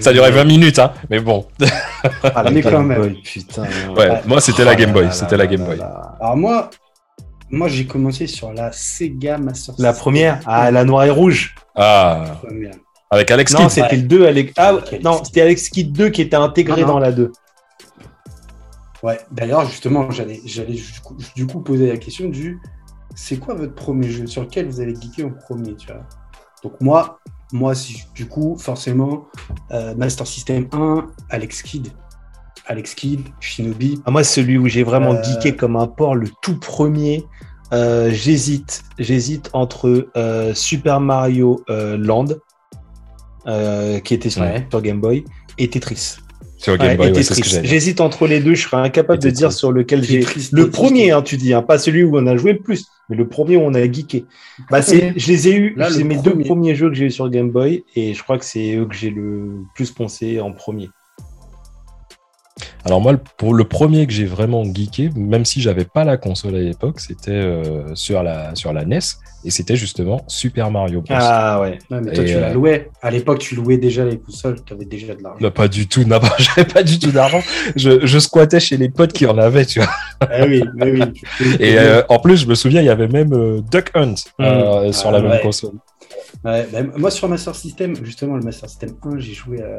[0.00, 1.46] ça durait 20 minutes, hein, mais bon.
[2.34, 2.98] Ah, la Mais Game quand même.
[3.00, 3.62] Boy, putain.
[3.96, 5.76] Ouais, moi c'était la Oh Game Boy, c'était la Game là Boy.
[5.78, 6.16] là.
[6.20, 6.70] Alors, moi,
[7.50, 10.02] moi j'ai commencé sur la Sega Master La System.
[10.02, 11.54] première, ah, la noire et rouge.
[11.74, 12.74] Ah, Première.
[13.10, 13.70] avec Alex Non, Kidd.
[13.70, 14.26] c'était le 2.
[14.26, 14.52] Alex...
[14.56, 16.92] Ah, Alex non, c'était Alex Kidd 2 qui était intégré Non, non.
[16.94, 17.32] dans la 2.
[19.02, 22.60] Ouais, d'ailleurs, justement, j'allais j'allais du coup, du coup poser la question du
[23.14, 24.26] c'est quoi votre premier jeu?
[24.26, 26.02] Sur lequel vous avez geeké en premier, tu vois?
[26.62, 27.18] Donc, moi,
[27.52, 27.72] moi
[28.14, 29.26] du coup, forcément,
[29.72, 31.88] euh, Master System 1, Alex Kidd.
[32.68, 34.00] Alex Kidd, Shinobi.
[34.04, 37.24] Ah, moi, celui où j'ai vraiment Euh, geeké comme un porc, le tout premier,
[37.72, 38.82] euh, j'hésite.
[38.98, 42.26] J'hésite entre euh, Super Mario euh, Land,
[43.46, 44.66] euh, qui était sur, Ouais.
[44.70, 45.24] sur Game Boy,
[45.58, 46.16] et Tetris.
[46.56, 47.66] Sur Game Ouais, Boy, et ouais, c'est ce que Tetris.
[47.68, 50.20] J'hésite entre les deux, je serais incapable de dire sur lequel j'ai.
[50.20, 52.58] Tetris, Le Tetris, premier, hein, tu dis, hein, pas celui où on a joué le
[52.58, 54.24] plus, mais le premier où on a geeké.
[54.70, 56.44] Bah, c'est, je les ai eu, c'est mes deux premier.
[56.44, 58.94] premiers jeux que j'ai eu sur Game Boy, et je crois que c'est eux que
[58.94, 60.90] j'ai le plus poncé en premier.
[62.84, 66.16] Alors moi, le- pour le premier que j'ai vraiment geeké, même si j'avais pas la
[66.16, 68.98] console à l'époque, c'était euh, sur la sur la NES
[69.44, 71.14] et c'était justement Super Mario Bros.
[71.18, 71.78] Ah ouais.
[71.90, 72.90] Ouais, mais toi, Et, tu la euh, louais.
[73.02, 75.38] À l'époque, tu louais déjà les consoles, tu avais déjà de l'argent.
[75.40, 77.40] Bah, pas du tout, non, j'avais pas du tout d'argent.
[77.76, 79.90] Je, je squattais chez les potes qui en avaient, tu vois.
[80.20, 80.90] Ah oui, oui,
[81.40, 81.56] oui.
[81.60, 84.92] Et euh, en plus, je me souviens, il y avait même euh, Duck Hunt euh,
[84.92, 85.40] sur la Ah, même ouais.
[85.40, 85.72] console.
[86.44, 89.78] Ouais, bah, moi sur Master System, justement le Master System 1, j'ai joué, à-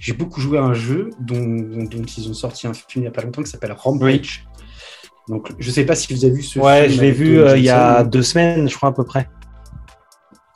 [0.00, 3.00] j'ai beaucoup joué à un jeu dont, dont, dont ils ont sorti un film il
[3.02, 4.46] n'y a pas longtemps qui s'appelle Rampage.
[5.28, 6.94] Donc je sais pas si vous avez vu ce Ouais, film.
[6.96, 9.28] je l'ai vu euh, il y a deux semaines, je crois à peu près.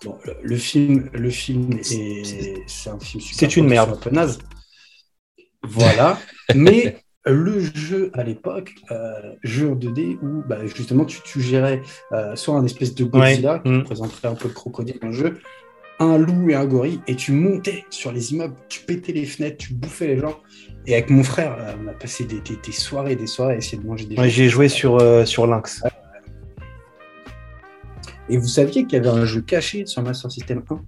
[0.04, 3.38] Bon, le, le film, le film est, c'est un film super.
[3.38, 3.90] C'est une merde.
[3.92, 4.38] Un peu naze.
[5.64, 6.18] Voilà,
[6.56, 9.12] mais le jeu à l'époque, euh,
[9.42, 11.80] jeu en 2D où bah, justement tu, tu gérais
[12.12, 13.84] euh, soit un espèce de Godzilla qui Mm.
[13.84, 15.38] présenterait un peu le crocodile dans le jeu,
[16.00, 19.58] un loup et un gorille, et tu montais sur les immeubles, tu pétais les fenêtres,
[19.58, 20.36] tu bouffais les gens.
[20.86, 23.56] Et avec mon frère, euh, on a passé des, des, des soirées, des soirées à
[23.58, 24.30] essayer de manger des Ouais, gens.
[24.34, 25.82] j'ai joué sur, euh, sur Lynx.
[28.28, 30.80] Et vous saviez qu'il y avait un jeu caché sur Master System 1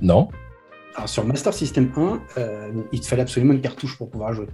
[0.00, 0.28] Non
[0.94, 4.46] Alors sur Master System 1, euh, il te fallait absolument une cartouche pour pouvoir jouer.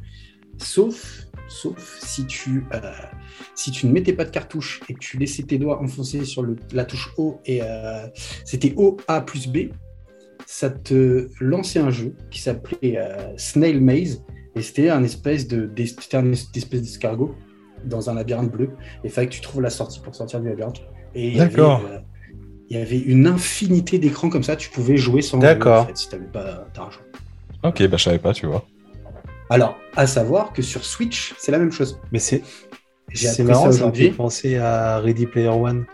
[0.63, 2.81] Sauf, sauf si, tu, euh,
[3.55, 6.43] si tu ne mettais pas de cartouche et que tu laissais tes doigts enfoncés sur
[6.43, 8.07] le- la touche O et euh,
[8.45, 9.69] c'était O, A plus B,
[10.47, 14.23] ça te lançait un jeu qui s'appelait euh, Snail Maze
[14.55, 15.71] et c'était un espèce de
[16.15, 17.35] un espèce d'escargot
[17.85, 18.71] dans un labyrinthe bleu
[19.03, 20.83] et il fallait que tu trouves la sortie pour sortir du labyrinthe.
[21.15, 21.83] Et il y avait, D'accord.
[22.71, 24.57] il y avait une infinité d'écrans comme ça.
[24.57, 25.83] Tu pouvais jouer sans D'accord.
[25.83, 27.01] jouer, en fait, si tu n'avais pas d'argent.
[27.65, 28.65] Ok, bah je savais pas, tu vois.
[29.51, 32.01] Alors, à savoir que sur Switch, c'est la même chose.
[32.13, 32.43] Mais c'est
[33.11, 34.11] J'ai marrant, aujourd'hui.
[34.11, 35.85] penser à Ready Player One.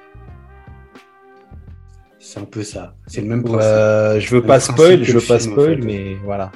[2.19, 2.95] C'est un peu ça.
[3.07, 3.63] C'est le même principe.
[3.63, 5.87] Euh, je veux pas spoil, je veux pas film, en spoil, fait.
[5.87, 6.53] mais voilà.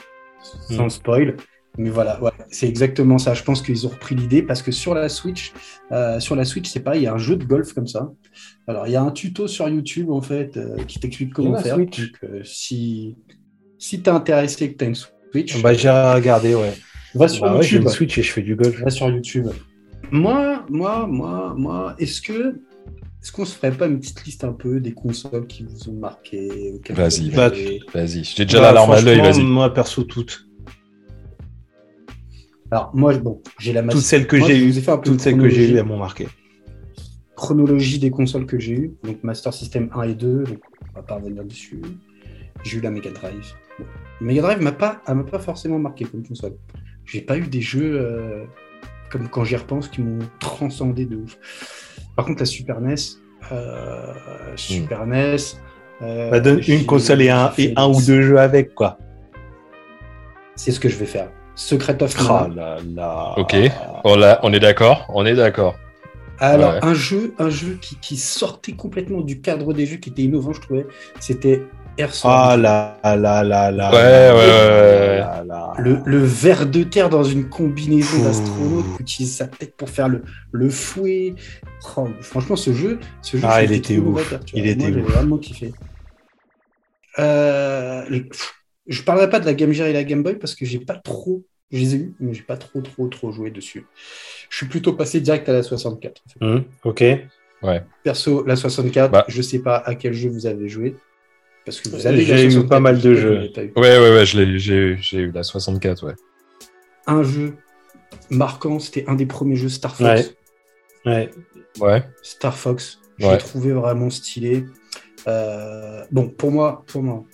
[0.71, 1.37] sans spoil.
[1.79, 3.33] Mais voilà, ouais, c'est exactement ça.
[3.33, 5.55] Je pense qu'ils ont repris l'idée parce que sur la Switch,
[5.91, 8.13] euh, sur la Switch, c'est pareil, il y a un jeu de golf comme ça.
[8.67, 11.79] Alors, il y a un tuto sur YouTube en fait euh, qui t'explique comment faire.
[11.79, 13.17] Donc, euh, si
[13.79, 15.15] si t'es intéressé et que t'as une Switch,
[15.63, 16.75] Bah, j'ai regardé, ouais.
[17.15, 18.81] va sur Bah ouais, une Switch et je fais du golf.
[18.81, 19.49] Va sur YouTube.
[20.11, 22.61] Moi, moi, moi, moi, est-ce que
[23.23, 25.95] est-ce qu'on se ferait pas une petite liste un peu des consoles qui vous ont
[25.95, 27.53] marqué Vas-y, bah,
[27.95, 29.45] Vas-y, j'ai déjà Bah, la larme à l'œil, vas-y.
[29.45, 30.49] Moi, perso, toutes.
[32.71, 34.83] Alors, moi, bon, j'ai la Toutes celles que j'ai je eues.
[35.05, 36.27] Toutes celles que j'ai eues, elles m'ont marqué.
[37.37, 40.59] chronologie des consoles que j'ai eues, donc Master System 1 et 2, donc
[40.91, 41.81] on va pas revenir dessus.
[42.65, 43.53] J'ai eu la Mega Drive.
[43.79, 43.85] Bon.
[44.23, 46.55] Mega Drive m'a pas, m'a pas forcément marqué comme console.
[47.05, 48.45] J'ai pas eu des jeux euh,
[49.11, 51.37] comme quand j'y repense qui m'ont transcendé de ouf.
[52.17, 52.95] Par contre, la Super NES,
[53.51, 54.13] euh,
[54.57, 55.37] Super NES.
[56.03, 58.99] euh, Bah, donne une console et un, et un ou deux jeux avec, quoi.
[60.57, 61.31] C'est ce que je vais faire.
[61.55, 62.55] Secret of Oh Mana.
[62.55, 63.35] là là.
[63.37, 63.55] Ok.
[64.05, 65.07] On, l'a- on est d'accord?
[65.11, 65.77] On est d'accord.
[66.39, 66.79] Alors, Ouais.
[66.83, 70.53] un jeu, un jeu qui, qui sortait complètement du cadre des jeux, qui était innovant,
[70.53, 70.87] je trouvais,
[71.21, 71.63] c'était
[72.25, 73.91] Ah là là là là.
[73.91, 75.73] Ouais, ouais, ouais, là là.
[75.79, 78.25] Le, le ver de terre dans une combinaison Ouh.
[78.25, 80.23] d'astronaute qui utilise sa tête pour faire le,
[80.53, 81.35] le fouet.
[81.97, 84.35] Oh, franchement, ce jeu, ce jeu Ah, je il était ouf.
[84.55, 84.71] Il vois.
[84.71, 85.13] était Moi, j'ai ouf.
[85.13, 85.73] vraiment kiffé.
[87.19, 88.05] Euh,
[88.87, 90.95] je parlerai pas de la Game Gear et la Game Boy parce que j'ai pas
[90.97, 93.87] trop, je les ai eu, mais j'ai pas trop, trop, trop joué dessus.
[94.49, 96.23] Je suis plutôt passé direct à la 64.
[96.27, 96.45] en fait.
[96.45, 97.05] Hum, ok.
[98.03, 99.25] Perso, la 64, Bah.
[99.29, 100.97] je sais pas à quel jeu vous avez joué.
[101.65, 103.51] Parce que vous avez J'ai eu 64, pas mal de je jeux.
[103.77, 106.15] Ouais, ouais, ouais, je l'ai- j'ai eu- j'ai eu la 64, ouais.
[107.07, 107.55] Un jeu
[108.31, 110.35] marquant, c'était un des premiers jeux Star Fox.
[111.07, 111.11] Ouais.
[111.13, 111.31] Ouais.
[111.81, 112.03] Ouais.
[112.23, 113.33] Star Fox, je Ouais.
[113.33, 114.65] l'ai trouvé vraiment stylé.
[115.29, 117.25] Euh, bon, pour moi, pour moi,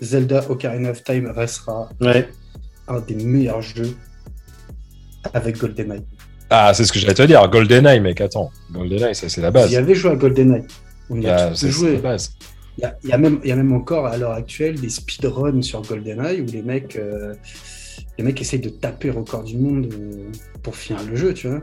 [0.00, 2.28] Zelda Ocarina of Time restera Ouais.
[2.88, 3.96] un des meilleurs jeux
[5.34, 6.04] avec GoldenEye.
[6.50, 7.48] Ah, c'est ce que j'allais te dire.
[7.48, 8.50] GoldenEye, mec, attends.
[8.70, 9.68] GoldenEye, ça, c'est la base.
[9.68, 10.64] Vous y avez joué à GoldenEye
[11.10, 11.94] On y a Ah, tous joué.
[11.94, 12.32] la base.
[12.78, 14.80] Il y a, il y a même, il y a même encore à l'heure actuelle
[14.80, 17.34] des speedruns sur GoldenEye où les mecs, euh,
[18.16, 20.30] les mecs essayent de taper le record du monde euh,
[20.62, 21.60] pour finir le jeu, tu vois.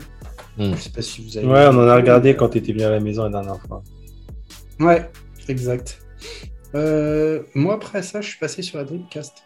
[0.56, 0.72] Hmm.
[0.74, 1.46] Je sais pas si vous avez.
[1.46, 3.82] Ouais, on en a regardé quand t'étais venu à la maison la dernière fois.
[4.78, 5.10] Ouais,
[5.48, 6.00] exact.
[6.74, 9.42] Euh, moi, après ça, je suis passé sur la Dreamcast.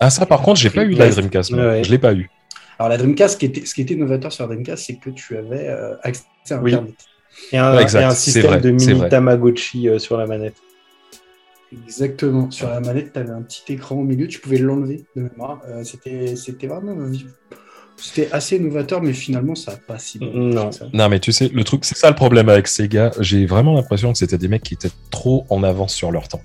[0.00, 1.52] Ah, ça, par contre, j'ai pas eu la Dreamcast.
[1.52, 1.84] Ouais, ouais.
[1.84, 2.30] Je l'ai pas eu.
[2.78, 5.10] Alors, la Dreamcast, ce qui était, ce qui était novateur sur la Dreamcast, c'est que
[5.10, 6.74] tu avais euh, accès à Oui.
[7.52, 9.08] Et un, Ouais, exact, et un c'est système vrai, de mini.
[9.08, 10.56] Tamagotchi euh, sur la manette.
[11.72, 12.50] Exactement.
[12.50, 15.60] Sur la manette, tu avais un petit écran au milieu, tu pouvais l'enlever de mémoire.
[15.68, 16.96] Euh, c'était, c'était vraiment.
[17.96, 20.30] C'était assez novateur, mais finalement, ça n'a pas si bien.
[20.32, 20.54] Non.
[20.54, 20.86] marché que ça.
[20.92, 23.10] Non, mais tu sais, le truc, c'est ça le problème avec Sega.
[23.20, 26.42] J'ai vraiment l'impression que c'était des mecs qui étaient trop en avance sur leur temps.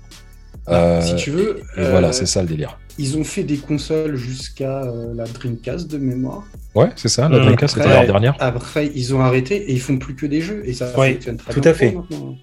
[0.68, 2.78] Euh, si tu veux, et euh, voilà, c'est ça le délire.
[2.98, 6.46] Ils ont fait des consoles jusqu'à euh, la Dreamcast de mémoire.
[6.74, 7.28] Ouais, c'est ça.
[7.28, 7.40] La.
[7.40, 8.36] Dreamcast, c'était la dernière.
[8.40, 11.52] Après, ils ont arrêté et ils font plus que des jeux et ça fonctionne très
[11.52, 11.92] tout bien à fait.
[11.92, 12.36] maintenant.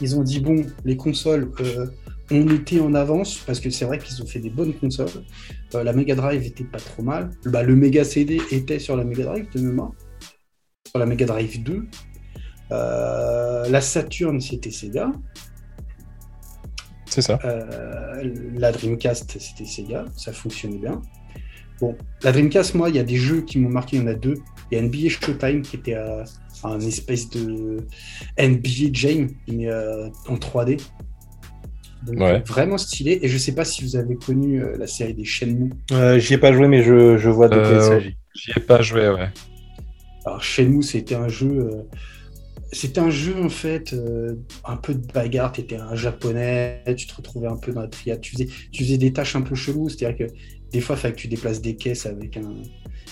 [0.00, 1.86] Ils ont dit bon, les consoles, euh,
[2.30, 5.08] on était en avance parce que c'est vrai qu'ils ont fait des bonnes consoles.
[5.74, 7.30] Euh, la Mega Drive était pas trop mal.
[7.46, 9.92] Bah, le Mega CD était sur la Mega Drive de mémoire,
[10.88, 11.86] sur la Mega Drive 2.
[12.72, 15.12] Euh, la Saturn, c'était Sega.
[17.14, 17.38] C'est ça.
[17.44, 18.24] Euh,
[18.56, 21.00] la Dreamcast, c'était Sega, ça fonctionnait bien.
[21.80, 24.08] Bon, la Dreamcast, moi, il y a des jeux qui m'ont marqué, il y en
[24.08, 24.34] a deux.
[24.72, 26.24] Il y a NBA Showtime qui était euh,
[26.64, 27.86] un espèce de
[28.36, 30.80] NBA Jam, mais euh, en 3D.
[32.04, 32.42] Donc, Ouais.
[32.48, 33.20] Vraiment stylé.
[33.22, 35.70] Et je sais pas si vous avez connu euh, la série des Shenmue.
[35.92, 38.16] Euh, J'y ai pas joué, mais je, je vois de quoi il s'agit.
[38.34, 39.28] J'y ai pas joué, ouais.
[40.26, 41.86] Alors Shenmue, c'était un jeu,
[42.72, 44.34] c'était un jeu en fait, euh,
[44.64, 45.52] un peu de bagarre.
[45.52, 48.20] Tu étais un japonais, tu te retrouvais un peu dans la triade.
[48.20, 50.32] Tu faisais, tu faisais des tâches un peu cheloues, c'est-à-dire que
[50.72, 52.52] des fois, il fallait que tu déplaces des caisses avec un,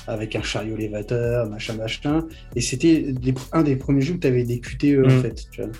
[0.09, 2.27] avec un chariot élévateur, machin, machin.
[2.57, 3.15] Et c'était
[3.53, 5.23] un des premiers jeux où tu avais des QTE en Mm.
[5.23, 5.45] fait.
[5.53, 5.71] Tu vois.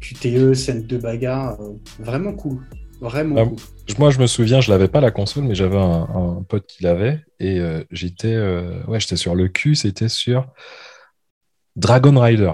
[0.00, 2.58] QTE, scène de bagarre, euh, vraiment cool,
[3.00, 3.56] vraiment Ah, cool.
[3.98, 6.08] Moi, je me souviens, je l'avais pas la console, mais j'avais un,
[6.38, 7.20] un pote qui l'avait.
[7.40, 8.36] Et euh, j'étais
[8.88, 10.48] ouais, j'étais sur le cul, c'était sur
[11.76, 12.52] Dragon Rider.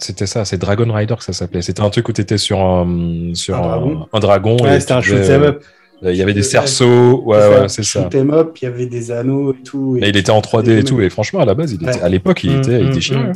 [0.00, 1.62] C'était ça, c'est Dragon Rider que ça s'appelait.
[1.62, 4.06] C'était un truc où tu étais sur un, sur Un un, dragon.
[4.12, 4.56] un dragon.
[4.62, 5.64] Ouais, et c'était un euh, up.
[6.02, 7.22] Il y avait des cerceaux.
[7.26, 8.08] Ouais, ouais, c'est ça.
[8.14, 9.98] Up, il y avait des anneaux et tout.
[10.00, 11.00] Et il était en 3D et tout.
[11.02, 12.02] Et franchement, à la base, il était, Ouais.
[12.02, 13.20] à l'époque, il Mm, était, il mm, était chiant.
[13.22, 13.26] mm.
[13.26, 13.32] hein.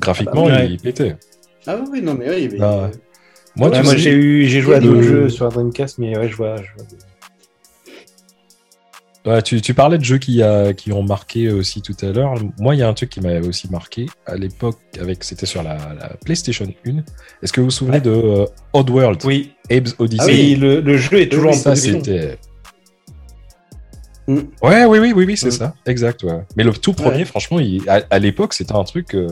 [0.00, 0.68] Graphiquement, Ah bah, ouais.
[0.70, 1.16] il pétait.
[1.66, 2.48] Ah oui, non, mais oui.
[2.52, 2.58] Mais...
[2.62, 2.90] Ah ouais.
[3.56, 6.36] Moi, Ouais, moi j'ai eu, j'ai joué à d'autres jeux sur Dreamcast, mais ouais, je
[6.36, 6.56] vois.
[6.56, 6.86] je vois.
[9.26, 12.34] Ouais, tu, tu parlais de jeux qui, a- qui ont marqué aussi tout à l'heure.
[12.60, 15.64] Moi, il y a un truc qui m'avait aussi marqué à l'époque, avec c'était sur
[15.64, 16.98] la, la PlayStation 1.
[17.42, 18.00] Est-ce que vous vous souvenez Ouais.
[18.02, 21.74] de euh, Oddworld, Oui, Abe's Odyssey ah oui, le, le jeu est toujours en ça
[21.74, 22.38] c'était.
[24.28, 24.38] Mm.
[24.62, 25.50] Ouais, oui, oui, oui, oui, c'est Mm.
[25.52, 26.22] ça, exact.
[26.22, 26.40] Ouais.
[26.56, 27.24] Mais le tout premier, Ouais.
[27.24, 29.14] franchement, il- à, à l'époque, c'était un truc.
[29.14, 29.28] euh,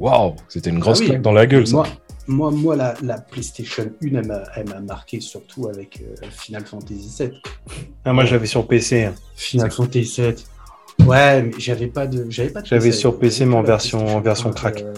[0.00, 1.08] Waouh, c'était une grosse Ah oui.
[1.08, 1.66] claque dans la gueule.
[1.66, 1.76] ça.
[1.76, 1.86] Moi,
[2.28, 6.64] moi, moi la, la PlayStation 1, elle m'a- elle m'a marqué surtout avec euh, Final
[6.66, 7.32] Fantasy VII.
[8.04, 9.04] Ah, moi j'avais sur PC.
[9.04, 9.14] hein.
[9.34, 10.34] Final Fantasy VII.
[11.06, 12.26] Ouais, mais j'avais pas de.
[12.28, 14.82] J'avais pas de J'avais sur PC, mais en version- en version crack.
[14.82, 14.92] euh,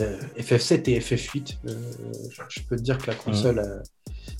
[0.00, 1.72] euh, FF7 et FF8, euh,
[2.48, 3.80] je, peux te dire que la console, euh,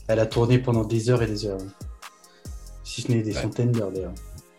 [0.06, 1.58] elle a tourné pendant des heures et des heures.
[2.84, 3.42] Si ce n'est des Ouais.
[3.42, 4.12] centaines d'heures d'ailleurs.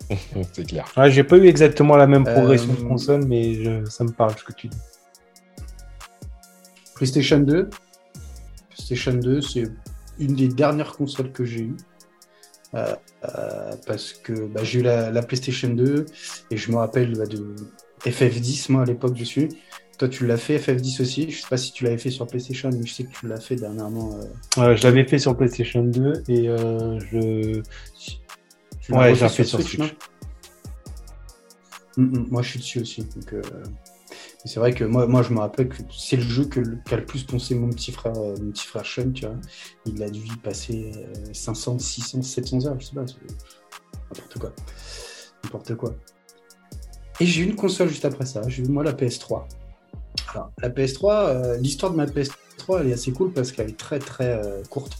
[0.53, 0.85] c'est clair.
[0.97, 4.11] Ouais, j'ai pas eu exactement la même progression Euh, de console, mais je- ça me
[4.11, 4.77] parle ce que tu dis.
[6.99, 7.69] PlayStation 2.
[8.75, 9.63] PlayStation 2, c'est
[10.19, 11.77] une des dernières consoles que j'ai eues.
[12.75, 12.93] Euh,
[13.23, 16.05] euh, parce que bah, j'ai eu la, la PlayStation 2
[16.51, 17.55] et je me rappelle bah, de
[18.01, 19.47] FF10 moi à l'époque dessus.
[19.97, 21.31] Toi tu l'as fait FF10 aussi.
[21.31, 23.39] Je sais pas si tu l'avais fait sur PlayStation, mais je sais que tu l'as
[23.39, 24.19] fait dernièrement.
[24.59, 27.61] euh, je l'avais fait sur PlayStation 2 et je.
[28.81, 29.79] tu Ouais, j'ai refait sur Switch.
[29.79, 29.89] non?
[31.97, 33.03] Mm, mm, moi je suis dessus aussi.
[33.03, 33.33] Donc,
[34.45, 37.23] c'est vrai que moi, moi je me rappelle que c'est le jeu qu'a le plus
[37.23, 39.35] poncé mon petit frère, euh, mon petit frère Sean, tu vois.
[39.85, 43.05] Il a dû y passer euh, 500, 600, 700 heures, je sais pas.
[44.11, 44.53] N'importe quoi.
[45.43, 45.95] N'importe quoi.
[47.19, 48.41] Et j'ai eu une console juste après ça.
[48.47, 49.43] J'ai eu moi la PS3.
[50.33, 53.77] Alors, la PS3, euh, l'histoire de ma PS3, elle est assez cool parce qu'elle est
[53.77, 54.97] très très euh, courte.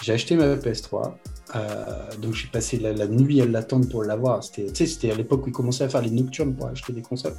[0.00, 1.12] J'ai acheté ma PS3.
[1.54, 4.42] euh, donc j'ai passé la, nuit à l'attendre pour l'avoir.
[4.42, 7.36] C'était, c'était à l'époque où ils commençaient à faire les nocturnes pour acheter des consoles.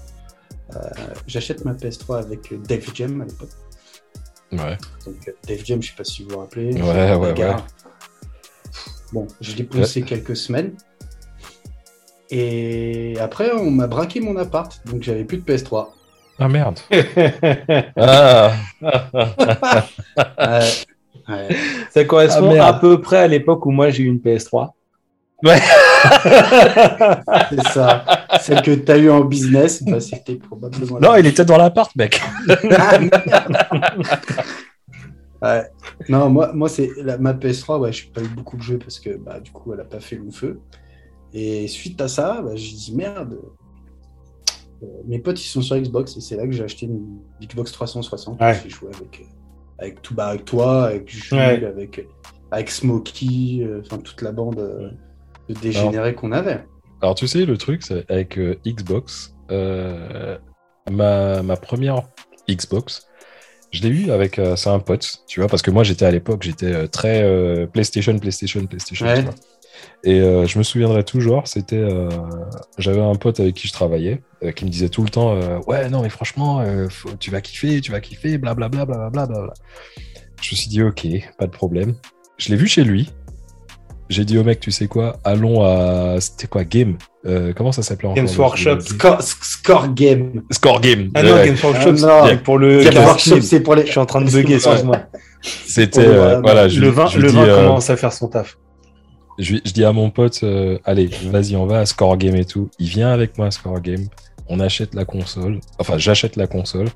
[0.76, 0.80] Euh,
[1.28, 3.50] j'achète ma PS3 avec euh, Dave Jam à l'époque.
[4.52, 4.78] Ouais.
[5.06, 6.74] Donc euh, Dave Jam, je sais pas si vous vous rappelez.
[6.74, 7.56] Ouais, ouais, un gars.
[7.58, 7.62] ouais.
[9.14, 10.74] Bon, je l'ai poussé quelques semaines.
[12.32, 15.90] Et après, on m'a braqué mon appart, donc j'avais plus de PS3.
[16.40, 16.80] Ah merde.
[17.98, 18.54] Ah.
[20.40, 20.62] Euh,
[21.28, 21.48] ouais.
[21.92, 24.70] Ça correspond Ah, à peu près à l'époque où moi j'ai eu une PS3.
[27.50, 28.06] C'est ça.
[28.42, 31.00] Celle que tu as eu en business, bah, c'était probablement.
[31.00, 32.22] non, il était dans l'appart, mec.
[32.72, 33.00] Ah.
[35.42, 35.64] Ouais.
[36.10, 39.16] Non, moi, moi c'est ma PS3, ouais, j'ai pas eu beaucoup de jeux parce que
[39.18, 40.60] bah, du coup, elle a pas fait long feu.
[41.34, 43.38] Et suite à ça, bah, j'ai dit merde.
[44.82, 47.72] Euh, mes potes, ils sont sur Xbox et c'est là que j'ai acheté une Xbox
[47.74, 48.42] 360.
[48.42, 48.60] Ouais.
[48.64, 49.26] J'ai joué avec, euh,
[49.78, 51.64] avec, tout, bah, avec toi, avec Jules, Ouais.
[51.66, 52.08] avec,
[52.52, 54.90] avec Smokey, euh, enfin toute la bande euh,
[55.50, 56.66] de dégénérés qu'on avait.
[57.06, 60.40] Alors, tu sais, le truc, c'est avec euh, Xbox, euh,
[60.90, 62.02] ma, ma première
[62.50, 63.06] Xbox,
[63.72, 66.10] je l'ai eu avec euh, c'est un pote, tu vois, parce que moi, j'étais à
[66.10, 69.18] l'époque, j'étais très PlayStation, PlayStation, PlayStation, Ouais.
[69.20, 69.36] tu vois.
[70.04, 71.86] Et je me souviendrai toujours, c'était.
[72.80, 74.24] J'avais un pote avec qui je travaillais,
[74.56, 75.38] qui me disait tout le temps
[75.68, 78.86] Ouais, non, mais franchement, faut- tu vas kiffer, tu vas kiffer, blablabla.
[78.86, 79.54] Bla, bla, bla, bla, bla.
[80.42, 81.06] Je me suis dit Ok,
[81.38, 81.94] pas de problème.
[82.38, 83.12] Je l'ai vu chez lui.
[84.10, 86.18] J'ai dit au mec, tu sais quoi, allons à.
[86.20, 88.80] C'était quoi, Game Euh, Comment ça s'appelait encore Games Workshop.
[88.82, 90.44] Score, score game.
[90.52, 91.10] Score Game.
[91.16, 91.46] Ah non, Ouais.
[91.48, 92.28] Games Workshop, Ah non.
[92.28, 93.86] c'est pour le Game Games Workshop, c'est pour les.
[93.86, 94.98] Je suis en train de bugger, excuse-moi.
[95.42, 96.06] C'était.
[96.06, 98.28] le- euh, voilà, je, Le vin, je le dis, vin euh, commence à faire son
[98.28, 98.58] taf.
[99.40, 102.46] je, je dis à mon pote, euh, allez, vas-y, on va à Score Game et
[102.46, 102.70] tout.
[102.80, 104.06] Il vient avec moi à Score Game.
[104.48, 105.60] On achète la console.
[105.80, 106.90] Enfin, j'achète la console.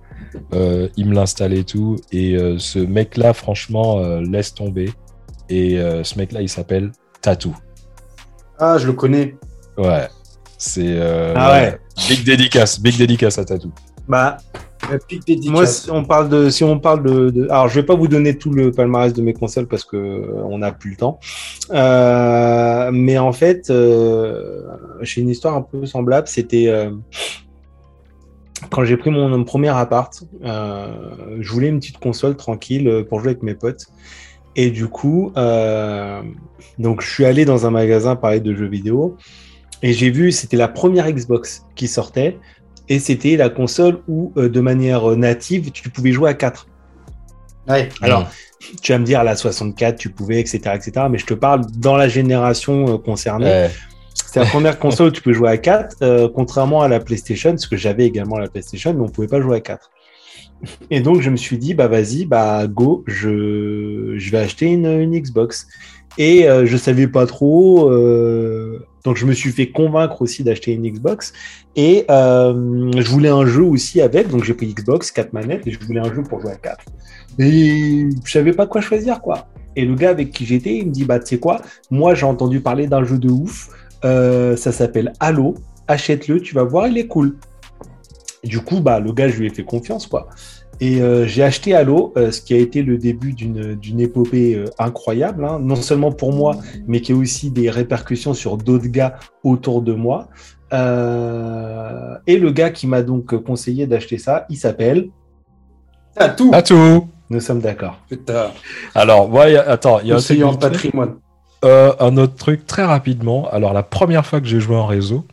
[0.53, 1.95] Euh, il me l'installe et tout.
[2.11, 4.91] Et euh, ce mec-là, franchement, euh, laisse tomber.
[5.49, 6.91] Et euh, ce mec-là, il s'appelle
[7.21, 7.53] Tattoo.
[8.59, 9.35] Ah, je le connais.
[9.77, 10.07] Ouais.
[10.57, 10.83] C'est.
[10.85, 11.79] euh, Ah ouais.
[12.09, 12.79] Big dédicace.
[12.79, 13.71] Big dédicace à Tattoo.
[14.07, 14.37] Bah,
[14.91, 15.51] La pique dédicace.
[15.51, 18.07] moi, si on parle de, si on parle de, de- alors je vais pas vous
[18.07, 21.19] donner tout le palmarès de mes consoles parce que euh, on n'a plus le temps.
[21.71, 24.63] Euh, mais en fait, euh,
[25.01, 26.27] j'ai une histoire un peu semblable.
[26.27, 26.89] C'était euh,
[28.71, 30.11] quand j'ai pris mon, mon premier appart,
[30.43, 30.87] euh,
[31.39, 33.85] je voulais une petite console tranquille euh, pour jouer avec mes potes.
[34.55, 36.21] Et du coup, euh,
[36.77, 39.15] donc je suis allé dans un magasin parler de jeux vidéo
[39.81, 42.37] et j'ai vu, c'était la première Xbox qui sortait
[42.89, 46.67] et c'était la console où, euh, de manière native, tu pouvais jouer à 4.
[47.67, 47.89] Ouais.
[48.01, 48.27] Alors,
[48.81, 51.61] tu vas me dire, à la 64, tu pouvais, etc., etc., mais je te parle
[51.77, 53.45] dans la génération euh, concernée.
[53.45, 53.71] Ouais.
[54.13, 57.51] C'était la première console où tu peux jouer à 4, euh, contrairement à la PlayStation,
[57.51, 59.89] parce que j'avais également la PlayStation, mais on pouvait pas jouer à 4.
[60.91, 65.19] Et donc, je me suis dit, bah vas-y, bah go, je, vais acheter une, une
[65.19, 65.67] Xbox.
[66.17, 70.73] Et euh, je savais pas trop euh, Donc je me suis fait convaincre aussi d'acheter
[70.73, 71.33] une Xbox.
[71.75, 74.29] Et euh, je voulais un jeu aussi avec.
[74.29, 76.85] Donc j'ai pris Xbox, 4 manettes, et je voulais un jeu pour jouer à 4.
[77.39, 79.47] Et je savais pas quoi choisir, quoi.
[79.75, 82.25] Et le gars avec qui j'étais, il me dit, bah tu sais quoi, moi j'ai
[82.25, 83.69] entendu parler d'un jeu de ouf.
[84.03, 85.55] Euh, ça s'appelle Halo.
[85.87, 87.37] Achète-le, tu vas voir, il est cool.
[88.43, 90.29] Du coup, bah le gars, je lui ai fait confiance, quoi.
[90.81, 94.55] Et euh, j'ai acheté Halo, euh, ce qui a été le début d'une d'une épopée
[94.55, 96.55] euh, incroyable, hein, non seulement pour moi,
[96.87, 100.29] mais qui a aussi des répercussions sur d'autres gars autour de moi.
[100.71, 105.09] Euh, et le gars qui m'a donc conseillé d'acheter ça, il s'appelle.
[106.37, 107.07] Tout À tout.
[107.29, 107.99] Nous sommes d'accord.
[108.09, 108.51] Putain,
[108.95, 111.15] Alors, ouais, attends, il y a un en patrimoine.
[111.63, 113.47] Euh, un autre truc très rapidement.
[113.51, 115.25] Alors, la première fois que j'ai joué en réseau,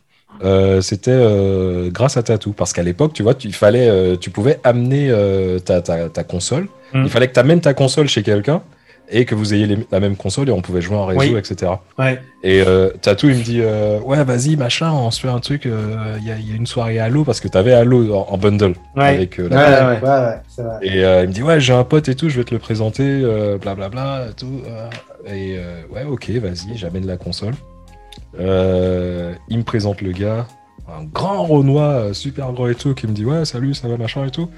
[0.43, 2.51] euh, c'était euh, grâce à Tatou.
[2.53, 6.09] Parce qu'à l'époque, tu vois, tu, il fallait, euh, tu pouvais amener euh, ta, ta,
[6.09, 6.67] ta console.
[6.93, 7.03] Mm.
[7.03, 8.61] Il fallait que tu amènes ta console chez quelqu'un
[9.09, 11.37] et que vous ayez les- la même console et on pouvait jouer en réseau, Oui.
[11.39, 11.71] etc.
[11.97, 12.19] Ouais.
[12.43, 15.65] Et euh, Tatou, il me dit euh, Ouais, vas-y, machin, on se fait un truc.
[15.65, 18.13] euh, Il y, a- il y a une soirée Halo parce que tu avais Halo
[18.13, 18.73] en, en bundle.
[18.97, 19.03] Ouais.
[19.05, 20.41] Avec, euh, la- Ouais, vrai.
[20.81, 22.59] Et euh, il me dit Ouais, j'ai un pote et tout, je vais te le
[22.59, 24.27] présenter, euh, blablabla.
[24.37, 24.89] tout, euh.
[25.25, 27.53] et euh, ouais, ok, vas-y, j'amène la console.
[28.39, 30.45] Euh, il me présente le gars,
[30.87, 33.97] un grand Renoir, euh, super gros et tout, qui me dit Ouais, salut, ça va,
[33.97, 34.49] machin et tout.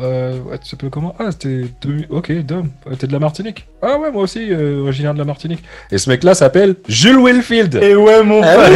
[0.00, 1.14] Euh, ouais, tu s'appelles comment?
[1.20, 2.04] Ah, t'es de...
[2.10, 2.68] Ok, Dom,
[2.98, 5.62] t'es de la Martinique Ah ouais, moi aussi, euh, originaire de la Martinique.
[5.92, 8.68] Et ce mec-là s'appelle Jules Wilfield Et ouais, mon Ah pote.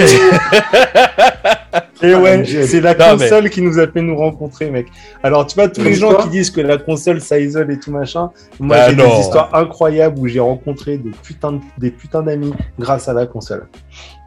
[2.01, 2.65] Et Ah, ouais, Dieu.
[2.65, 4.87] c'est la Non, mais- console qui nous a fait nous rencontrer, mec.
[5.25, 7.91] Alors, tu vois, tous les gens qui disent que la console, ça isole et tout
[7.91, 8.31] machin,
[8.61, 12.55] moi, Bah j'ai des histoires incroyables où j'ai rencontré des putains, de- des putains d'amis
[12.79, 13.67] grâce à la console.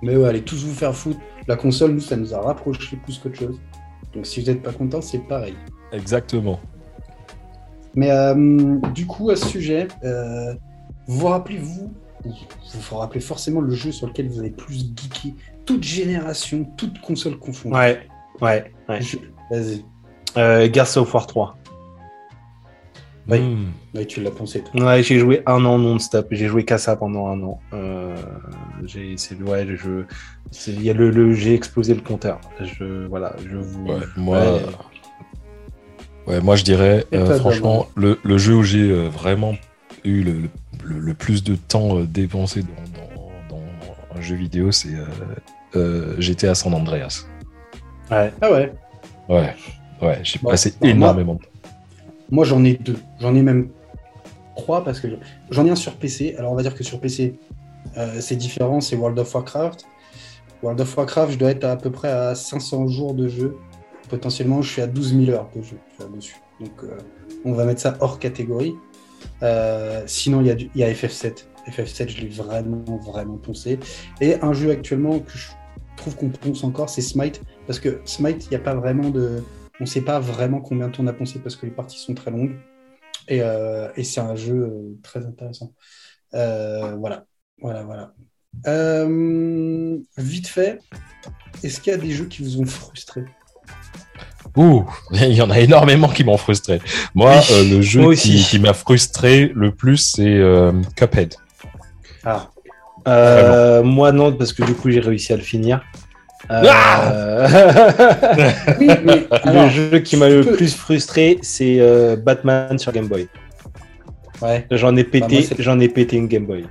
[0.01, 1.19] Mais ouais, allez tous vous faire foutre.
[1.47, 3.59] La console, nous, ça nous a rapprochés plus qu'autre chose.
[4.13, 5.55] Donc si vous n'êtes pas content, c'est pareil.
[5.91, 6.59] Exactement.
[7.95, 10.53] Mais euh, du coup, à ce sujet, euh,
[11.07, 11.93] vous vous rappelez, vous,
[12.23, 12.31] vous
[12.89, 15.35] vous rappelez forcément le jeu sur lequel vous avez plus geeké,
[15.65, 17.75] toute génération, toute console confondue.
[17.75, 18.07] Ouais,
[18.41, 19.01] ouais, ouais.
[19.01, 19.17] Je-
[19.51, 19.83] Vas-y.
[20.37, 21.57] Euh, Gears of War 3.
[23.31, 23.39] Oui.
[23.39, 23.71] Hmm.
[23.95, 24.61] Ouais, tu l'as pensé.
[24.61, 24.83] toi.
[24.85, 26.27] Ouais, j'ai joué un an non-stop.
[26.31, 27.59] J'ai joué qu'à ça pendant un an.
[27.73, 28.15] Euh,
[28.85, 30.03] j'ai, c'est, ouais, je,
[30.51, 32.39] c'est, il y a le, le- j'ai explosé le compteur.
[32.59, 33.85] Je, voilà, je vous.
[33.87, 34.61] Ouais, moi, Ouais.
[36.27, 39.55] ouais, moi je dirais, euh, franchement, le, le jeu où j'ai euh, vraiment
[40.03, 40.33] eu le,
[40.83, 42.67] le- le plus de temps euh, dépensé dans,
[43.49, 45.05] dans- dans un jeu vidéo, c'est euh,
[45.75, 47.25] euh, GTA San Andreas.
[48.09, 48.33] Ouais.
[48.41, 48.73] Ah ouais.
[49.29, 49.53] Ouais,
[50.01, 51.47] ouais, j'ai Bon, passé énormément de temps.
[52.31, 52.97] Moi, j'en ai deux.
[53.19, 53.69] J'en ai même
[54.55, 55.07] trois parce que
[55.49, 56.35] j'en ai un sur PC.
[56.37, 57.35] Alors, on va dire que sur PC,
[57.97, 58.81] euh, c'est différent.
[58.81, 59.85] C'est World of Warcraft.
[60.63, 63.57] World of Warcraft, je dois être à, peu près à 500 jours de jeu.
[64.09, 65.77] Potentiellement, je suis à 12 000 heures de jeu
[66.13, 66.35] dessus.
[66.59, 66.97] Donc, euh,
[67.45, 68.75] on va mettre ça hors catégorie.
[69.43, 71.45] Euh, sinon, il y, a y a FF7.
[71.69, 73.79] FF7, je l'ai vraiment, vraiment poncé.
[74.19, 75.49] Et un jeu actuellement que je
[75.97, 77.41] trouve qu'on ponce encore, c'est Smite.
[77.67, 79.43] Parce que Smite, il n'y a pas vraiment de.
[79.81, 81.97] On ne sait pas vraiment combien de temps on a poncé parce que les parties
[81.97, 82.55] sont très longues.
[83.27, 85.73] Et, euh, et c'est un jeu euh, très intéressant.
[86.35, 87.25] Euh, voilà.
[87.59, 88.13] Voilà, voilà.
[88.67, 90.77] Euh, vite fait,
[91.63, 93.25] est-ce qu'il y a des jeux qui vous ont frustré?
[94.55, 96.79] Ouh, il y en a énormément qui m'ont frustré.
[97.15, 101.33] Moi, Oui, euh, le jeu moi qui, m'a frustré le plus, c'est euh, Cuphead.
[102.23, 102.51] Ah.
[103.07, 105.83] Euh, moi non, parce que du coup j'ai réussi à le finir.
[106.51, 107.47] Euh,
[108.79, 113.07] Oui, mais le jeu qui m'a le peux- plus frustré, c'est euh, Batman sur Game
[113.07, 113.27] Boy.
[114.41, 116.65] ouais, J'en ai Bah, pété, j'en ai pété une Game Boy.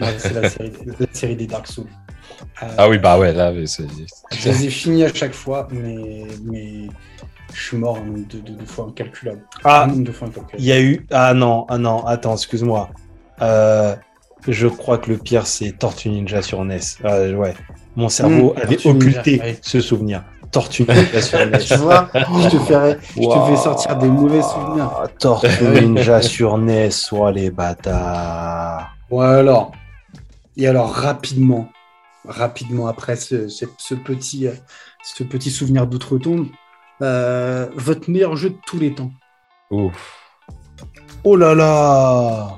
[0.00, 1.86] ouais, c'est la série, la série des Dark Souls.
[2.62, 3.84] Euh, Ah oui, bah ouais, là, mais c'est.
[4.36, 6.86] Je les ai finis à chaque fois, mais, mais
[7.52, 9.42] je suis mort un nombre de, de, de fois incalculable.
[9.64, 10.58] Ah, fois incalculable.
[10.58, 11.06] il y a eu.
[11.10, 12.90] Ah non, ah non, attends, excuse-moi.
[13.42, 13.94] Euh,
[14.48, 16.78] je crois que le pire c'est Tortue Ninja sur NES.
[17.04, 17.54] Euh, ouais,
[17.96, 19.58] mon cerveau Mmh, avait Tortue Ninja, occulté ouais.
[19.62, 20.22] ce souvenir.
[20.52, 21.58] Tortue Ninja sur NES.
[21.66, 24.90] Tu vois, je te, ferai, je te fais sortir des mauvais souvenirs.
[25.02, 25.48] Ah, Tortue
[25.82, 28.90] Ninja sur NES, soit les bâtards.
[29.10, 29.72] Bon alors,
[30.56, 31.68] et alors rapidement,
[32.26, 34.52] rapidement après ce, ce- ce petit, euh,
[35.04, 36.46] ce petit souvenir d'outre-tombe,
[37.02, 39.10] euh, votre meilleur jeu de tous les temps.
[39.70, 40.14] Ouf.
[41.24, 42.56] Oh là là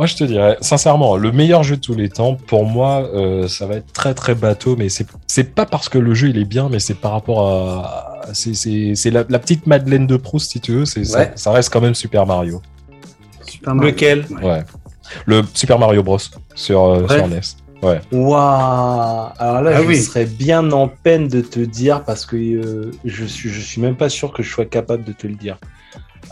[0.00, 3.48] Moi, je te dirais, sincèrement, le meilleur jeu de tous les temps, pour moi, euh,
[3.48, 6.38] ça va être très très bateau, mais c'est c'est pas parce que le jeu il
[6.38, 8.22] est bien, mais c'est par rapport à.
[8.32, 11.52] C'est c'est- c'est la, la petite Madeleine de Proust, si tu veux, c'est ça, ça
[11.52, 12.62] reste quand même Super Mario.
[13.46, 13.90] Super Mario.
[13.90, 14.24] Lequel?
[14.30, 14.42] Ouais.
[14.46, 14.64] Ouais.
[15.26, 16.16] Le Super Mario Bros.
[16.54, 17.40] sur, euh, sur NES.
[17.82, 18.00] Ouais.
[18.10, 19.96] Waouh Alors là, Ah je oui.
[20.00, 23.96] serais bien en peine de te dire parce que euh, je suis je suis même
[23.96, 25.58] pas sûr que je sois capable de te le dire.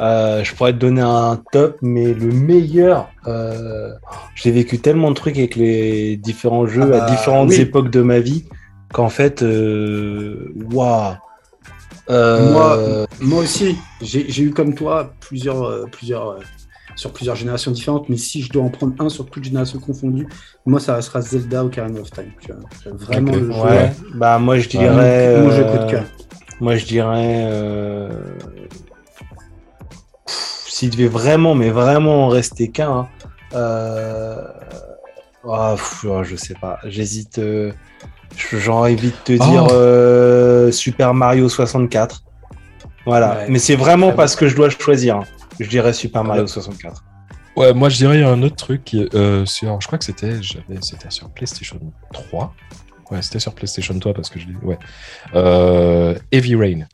[0.01, 3.91] Euh, je pourrais te donner un top, mais le meilleur, euh,
[4.37, 7.61] j'ai vécu tellement de trucs avec les différents jeux Ah à bah, différentes oui.
[7.61, 8.45] époques de ma vie
[8.93, 11.15] qu'en fait, euh, waouh.
[12.11, 16.39] Euh, Moi, moi aussi, j'ai eu comme toi plusieurs, plusieurs,
[16.97, 20.27] sur plusieurs générations différentes, mais si je dois en prendre un sur toutes générations confondues,
[20.65, 22.31] moi ça restera Zelda Ocarina of Time.
[22.41, 22.93] Tu vois.
[22.97, 23.61] Vraiment le jeu.
[23.61, 25.41] ouais, bah moi je dirais.
[25.43, 26.05] mon jeu coup de cœur.
[26.61, 27.45] Moi je dirais.
[27.47, 28.09] euh,
[30.79, 32.91] S'il devait vraiment, mais vraiment en rester qu'un.
[32.91, 33.09] hein,
[33.55, 34.45] euh,
[35.51, 35.75] ah,
[36.05, 37.39] oh, je sais pas, j'hésite.
[37.41, 37.73] euh,
[38.53, 39.73] J'ai envie de te dire Oh.
[39.73, 42.23] euh, Super Mario 64.
[43.07, 43.47] Voilà, Ouais.
[43.49, 45.17] mais c'est vraiment parce que je dois choisir.
[45.17, 45.25] hein.
[45.59, 47.03] Je dirais Super Mario 64.
[47.57, 51.11] Ouais, moi je dirais un autre truc euh, sur, je crois que c'était, j'avais, c'était
[51.11, 51.81] sur PlayStation
[52.13, 52.55] 3.
[53.11, 54.55] Ouais, c'était sur PlayStation 3 parce que je l'ai.
[54.63, 54.79] Ouais.
[55.35, 56.87] Euh, Heavy Rain.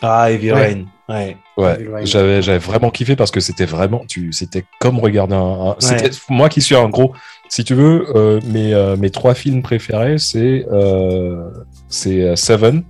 [0.00, 0.66] Ah, Heavy Ouais.
[0.68, 0.84] Rain.
[1.08, 1.36] Ouais.
[1.56, 5.70] Ouais, j'avais, j'avais vraiment kiffé parce que c'était vraiment, tu, c'était comme regarder un.
[5.70, 7.14] un- c'était, moi qui suis un gros,
[7.48, 11.48] si tu veux, euh, mes, euh, mes trois films préférés, c'est, euh,
[11.88, 12.84] c'est euh, Seven,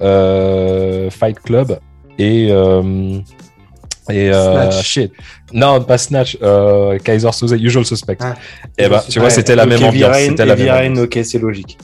[0.00, 1.78] euh, Fight Club
[2.18, 3.18] et euh,
[4.08, 4.84] et euh, Snatch.
[4.84, 5.12] shit.
[5.52, 8.18] Non, pas Snatch, euh, Kaiser Soze, Usual Suspect.
[8.20, 8.34] Ah,
[8.78, 10.16] et bah, tu vois, Ouais, c'était la même ambiance.
[10.16, 11.04] C'était la même Rain, ambiance.
[11.06, 11.76] ok, c'est logique.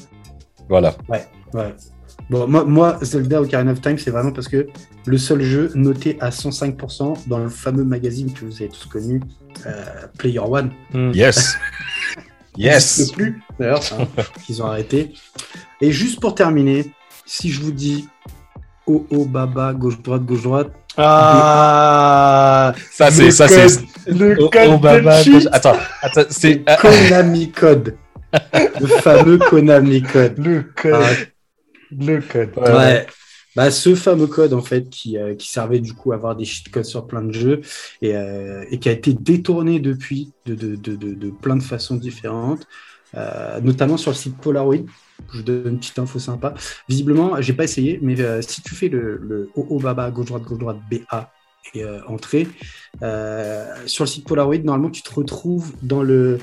[0.68, 0.94] Voilà.
[1.08, 1.24] Ouais.
[2.32, 4.66] Bon, moi, moi, Zelda Ocarina of Time, c'est vraiment parce que
[5.04, 9.20] le seul jeu noté à 105% dans le fameux magazine que vous avez tous connu,
[9.66, 9.84] euh,
[10.16, 10.70] Player One.
[10.94, 11.10] Hmm.
[11.12, 11.58] Yes.
[12.56, 13.12] yes.
[13.12, 14.06] plus, d'ailleurs, hein,
[14.46, 15.12] qu'ils ont arrêté.
[15.82, 16.90] Et juste pour terminer,
[17.26, 18.08] si je vous dis
[18.86, 24.10] oh oh baba, gauche-droite, gauche-droite, Ah, Ça, c'est, le ça, code- c'est.
[24.10, 25.48] le Oh, code oh, bah, de bah, cheat.
[25.52, 26.62] Attends, attends, c'est.
[26.66, 27.94] ah, Konami Code.
[28.80, 30.38] le fameux Konami Code.
[30.38, 31.28] Le code.
[31.99, 32.51] Le code.
[32.57, 33.07] Ouais.
[33.55, 36.47] Bah, ce fameux code en fait qui, euh, qui servait du coup à avoir des
[36.47, 37.61] cheat codes sur plein de jeux
[38.01, 41.62] et, euh, et qui a été détourné depuis de, de, de, de, de plein de
[41.62, 42.66] façons différentes,
[43.14, 44.86] euh, notamment sur le site Polaroid.
[45.32, 46.55] Je vous donne une petite info sympa.
[46.88, 50.45] Visiblement, j'ai pas essayé, mais euh, si tu fais le, le OO Baba gauche droite
[50.45, 51.30] gauche droite BA
[51.74, 52.48] et euh, entrée
[53.02, 56.38] euh, sur le site Polaroid, normalement tu te retrouves dans le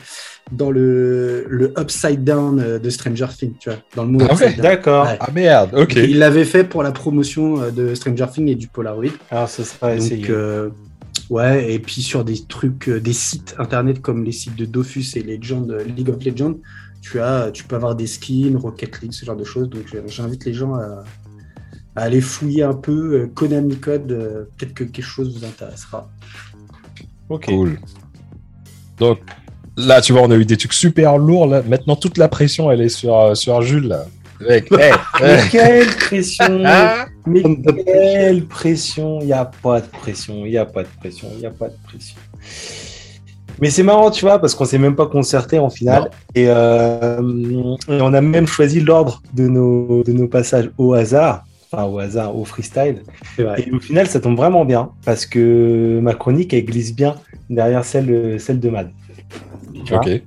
[0.52, 4.36] dans le, le upside down euh, de Stranger Things, tu vois, dans le mot Ah
[4.36, 4.54] ouais.
[4.54, 5.06] D'accord.
[5.06, 5.18] Ouais.
[5.20, 5.96] Ah merde, ok.
[5.96, 9.12] Il l'avait fait pour la promotion euh, de Stranger Things et du Polaroid.
[9.30, 10.26] Alors, ce sera essayé.
[10.30, 10.70] Euh,
[11.30, 15.22] ouais, et puis sur des trucs, des sites internet comme les sites de Dofus et
[15.22, 16.56] Legend, League of Legends,
[17.02, 19.70] tu, as, tu peux avoir des skins, Rocket League, ce genre de choses.
[19.70, 21.04] Donc, j'invite les gens à,
[22.00, 24.12] à aller fouiller un peu euh, Konami Code.
[24.12, 26.10] euh, Peut-être que quelque chose vous intéressera.
[27.30, 27.46] ok.
[27.46, 27.80] Cool.
[28.98, 29.20] Donc
[29.78, 31.48] là, tu vois, on a eu des trucs super lourds.
[31.48, 31.62] Là.
[31.68, 33.88] Maintenant, toute la pression, elle est sur, euh, sur Jules.
[33.88, 34.06] Là.
[34.42, 37.44] Mec, hey, Mais quelle pression Ah Mais
[37.86, 41.40] quelle pression Il n'y a pas de pression, il n'y a pas de pression, il
[41.40, 42.16] n'y a pas de pression.
[43.62, 46.10] Mais c'est marrant, tu vois, parce qu'on s'est même pas concerté en finale.
[46.34, 47.20] Et, euh,
[47.90, 51.44] et on a même choisi l'ordre de nos, de nos passages au hasard.
[51.72, 53.04] Enfin, au hasard, au freestyle.
[53.38, 57.16] Et au final, ça tombe vraiment bien, parce que ma chronique, elle glisse bien
[57.50, 58.90] derrière celle, celle de Mad.
[59.86, 60.22] Tu vois Ok.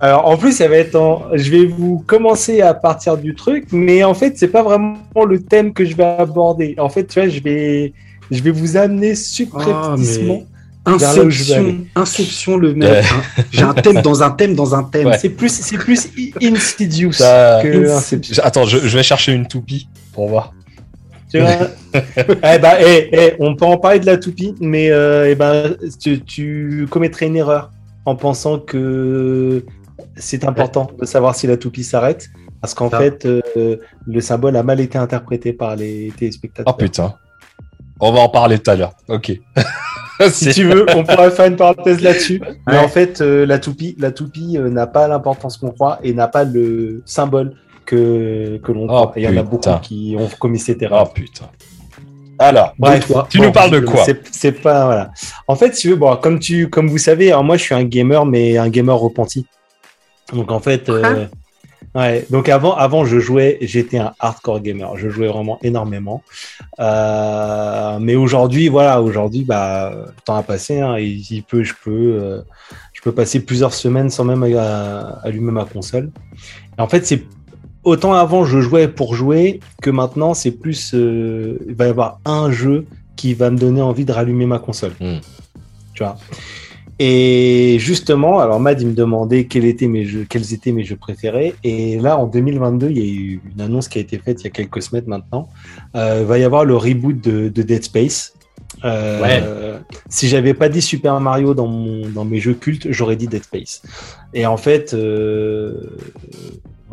[0.00, 1.24] alors en plus, ça va être en...
[1.34, 4.96] Je vais vous commencer à partir du truc, mais en fait, c'est pas vraiment
[5.28, 6.74] le thème que je vais aborder.
[6.78, 7.92] En fait, tu vois, je vais,
[8.30, 10.42] je vais vous amener subrepticement.
[10.86, 11.76] Je veux Inception.
[11.96, 12.90] Inception, le mec.
[12.90, 13.00] Ouais.
[13.00, 13.42] hein.
[13.50, 15.06] J'ai un thème dans un thème dans un thème.
[15.06, 15.18] Ouais.
[15.18, 16.10] C'est plus, c'est plus
[16.42, 18.42] insidious Ça- que Inception.
[18.44, 20.54] Attends, je, je vais chercher une toupie pour voir.
[21.30, 21.50] Tu vois
[21.94, 25.76] eh ben, eh, eh, on peut en parler de la toupie, mais euh, eh ben,
[26.00, 27.70] tu, tu commettrais une erreur
[28.06, 29.64] en pensant que
[30.16, 32.28] c'est important de savoir si la toupie s'arrête,
[32.60, 36.76] parce qu'en fait, euh, le symbole a mal été interprété par les Oh téléspectateurs.
[36.76, 37.14] putain.
[38.00, 38.92] On va en parler tout à l'heure.
[39.08, 39.32] Ok.
[40.30, 42.40] si tu veux, on pourrait faire une parenthèse là-dessus.
[42.66, 46.12] Mais en fait, euh, la toupie, la toupie euh, n'a pas l'importance qu'on croit et
[46.12, 47.54] n'a pas le symbole
[47.84, 49.12] que, que l'on croit.
[49.16, 51.12] Et il y en a beaucoup qui ont commis cette Oh erreur.
[51.12, 51.46] putain.
[52.38, 53.28] Alors, Bref, toi.
[53.30, 55.10] tu nous parles de quoi c'est- pas voilà.
[55.46, 57.74] En fait, si tu veux, bon, comme tu, comme vous savez, alors moi, je suis
[57.74, 59.46] un gamer, mais un gamer repenti.
[60.32, 61.26] Donc en fait, euh,
[61.94, 62.26] ouais.
[62.30, 64.96] Donc avant, avant, je jouais, j'étais un hardcore gamer.
[64.96, 66.22] Je jouais vraiment énormément.
[66.80, 70.80] Euh, mais aujourd'hui, voilà, aujourd'hui, bah, le temps a passé.
[70.80, 71.90] Hein, et il peut, je peux,
[72.20, 72.42] euh,
[72.94, 74.42] je peux passer plusieurs semaines sans même
[75.22, 76.10] allumer ma console.
[76.76, 77.22] Et en fait, c'est
[77.84, 82.20] autant avant je jouais pour jouer que maintenant c'est plus euh, il va y avoir
[82.24, 82.86] un jeu
[83.16, 84.92] qui va me donner envie de rallumer ma console.
[85.00, 85.18] Hmm.
[85.94, 86.16] Tu vois.
[86.98, 90.96] Et justement, alors Mad il me demandait quels étaient mes jeux, quels étaient mes jeux
[90.96, 91.54] préférés.
[91.64, 94.44] Et là, en 2022, il y a eu une annonce qui a été faite il
[94.44, 95.48] y a quelques semaines maintenant.
[95.96, 98.34] Euh, il va y avoir le reboot de, de Dead Space.
[98.84, 99.78] Euh,
[100.08, 103.42] Si j'avais pas dit Super Mario dans, mon, dans mes jeux cultes, j'aurais dit Dead
[103.42, 103.82] Space.
[104.32, 105.96] Et en fait, euh,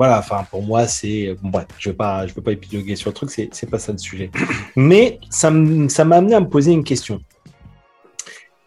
[0.01, 3.13] voilà, enfin pour moi c'est bon, bref, je pas, je veux pas épiloguer sur le
[3.13, 4.31] truc, c'est c'est pas ça le sujet.
[4.75, 7.21] Mais ça m'a amené à me poser une question.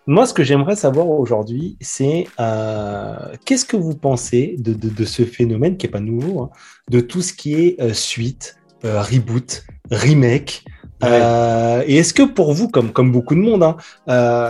[0.06, 5.05] Moi, ce que j'aimerais savoir aujourd'hui, c'est euh, qu'est-ce que vous pensez de, de, de
[5.05, 6.51] ce phénomène qui est pas nouveau, hein,
[6.89, 10.62] de tout ce qui est euh, suite, euh, reboot, remake.
[11.02, 13.77] Et est-ce que pour vous, comme, comme beaucoup de monde, hein,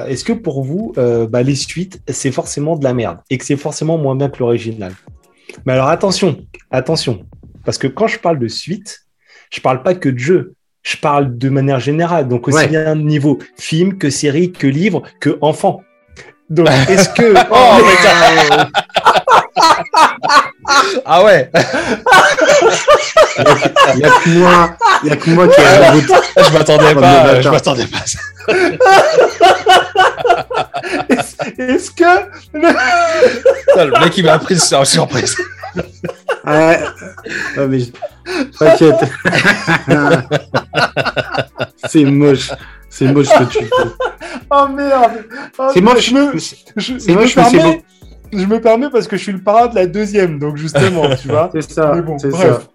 [0.07, 0.93] est-ce que pour vous,
[1.31, 4.39] bah, les suites, c'est forcément de la merde et que c'est forcément moins bien que
[4.39, 4.93] l'original?
[5.67, 6.39] Mais alors attention,
[6.71, 7.25] attention,
[7.65, 9.01] parce que quand je parle de suite,
[9.51, 10.55] je parle pas que de jeu.
[10.83, 12.69] Je parle de manière générale, donc aussi Ouais.
[12.69, 15.83] bien niveau film que série, que livre, que enfant.
[16.51, 17.33] Donc, est-ce que.
[17.51, 17.79] Oh,
[20.67, 21.01] putain.
[21.05, 21.51] ah ouais
[23.95, 25.95] Il y a que moi, y a que moi qui ai un.
[26.45, 28.19] Je m'attendais pas, je m'attendais pas à ça.
[31.59, 32.25] Est-ce que.
[32.53, 35.37] Putain, Le mec il m'a pris sur surprise.
[36.47, 36.79] Ouais.
[37.57, 37.91] Ouais, mais je-
[38.59, 38.97] T'inquiète.
[41.89, 42.51] c'est moche.
[42.89, 43.69] C'est moche ce que tu fais.
[44.51, 45.25] Oh merde
[45.59, 46.09] Oh, C'est moche.
[46.09, 47.85] Je me, je, C'est je moche, me mais c'est permets,
[48.33, 51.29] je me permets parce que je suis le parrain de la deuxième, donc justement, tu
[51.29, 51.51] vois.
[51.55, 51.93] C'est ça.
[51.95, 52.69] Mais bon, c'est bref.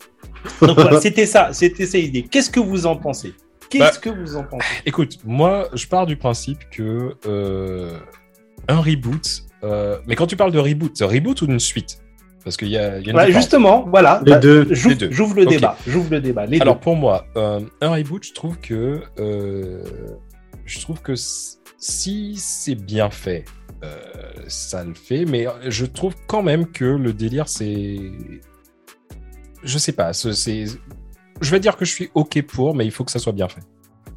[0.59, 0.65] ça.
[0.67, 2.23] Donc voilà, c'était ça, c'était ça l'idée.
[2.23, 3.33] Qu'est-ce que vous en pensez?
[3.69, 4.65] Qu'est-ce Bah, que vous en pensez?
[4.85, 7.97] Écoute, moi, je pars du principe que euh,
[8.67, 9.43] un reboot.
[9.63, 11.99] euh, mais quand tu parles de reboot, c'est un reboot ou une suite?
[12.43, 13.43] Parce qu'il y a, il y a une Ouais, différence.
[13.43, 14.21] Justement, voilà.
[14.25, 14.65] Les Bah, deux.
[14.71, 15.11] J'ouvre Les deux.
[15.11, 15.77] j'ouvre le débat.
[15.85, 16.45] J'ouvre le débat.
[16.45, 16.79] Les Alors deux.
[16.81, 19.83] pour moi, euh, un reboot, je trouve que euh,
[20.65, 23.43] je trouve que si c'est bien fait,
[24.47, 25.25] ça le fait.
[25.25, 27.97] Mais je trouve quand même que le délire, c'est,
[29.63, 30.65] je sais pas, ce- c'est,
[31.41, 33.47] je vais dire que je suis ok pour, mais il faut que ça soit bien
[33.47, 33.61] fait.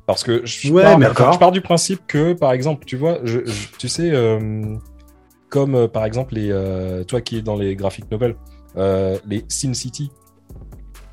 [0.06, 0.82] Parce que je, Ouais,
[1.14, 4.74] pars, je pars du principe que, par exemple, tu vois, je, je- tu sais, euh,
[5.48, 8.34] comme euh, par exemple les, euh, toi qui es dans les graphic novels,
[8.76, 10.10] euh, les Sin City,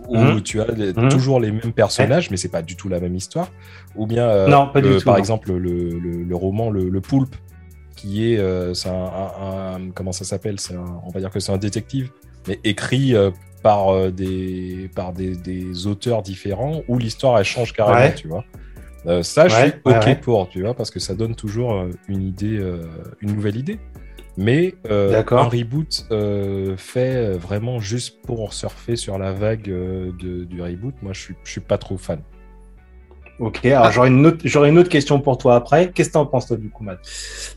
[0.07, 0.41] où Mhm.
[0.41, 1.09] tu as les- Mhm.
[1.09, 3.49] toujours les mêmes personnages, mais c'est pas du tout la même histoire.
[3.95, 5.19] Ou bien, euh, Non, pas du le- tout, par non.
[5.19, 7.35] exemple, le, le- le roman le Poulpe,
[7.99, 10.55] qui est, euh, un, un- un- comment ça s'appelle
[11.05, 12.11] On va dire que c'est un détective,
[12.47, 13.31] mais écrit euh,
[13.61, 18.15] par euh, des par des, des auteurs différents, où l'histoire elle change carrément, Ouais.
[18.15, 18.45] tu vois.
[19.05, 22.21] Euh, ça, je suis ok ouais, pour, tu vois, parce que ça donne toujours une
[22.23, 22.59] idée,
[23.21, 23.79] une nouvelle idée.
[24.37, 26.05] Mais un reboot
[26.77, 31.51] fait vraiment juste pour surfer sur la vague de- du reboot, moi je suis, je
[31.51, 32.21] suis pas trop fan.
[33.39, 35.91] Ok, alors j'aurais une, autre- j'aurais une autre question pour toi après.
[35.91, 36.99] Qu'est-ce que t'en penses, toi, du coup, Matt?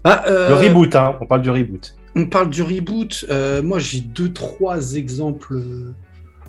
[0.05, 1.17] Ah, euh, Le reboot, hein.
[1.21, 1.95] On parle du reboot.
[2.15, 3.25] On parle du reboot.
[3.31, 5.93] euh, moi, j'ai deux, trois exemples euh,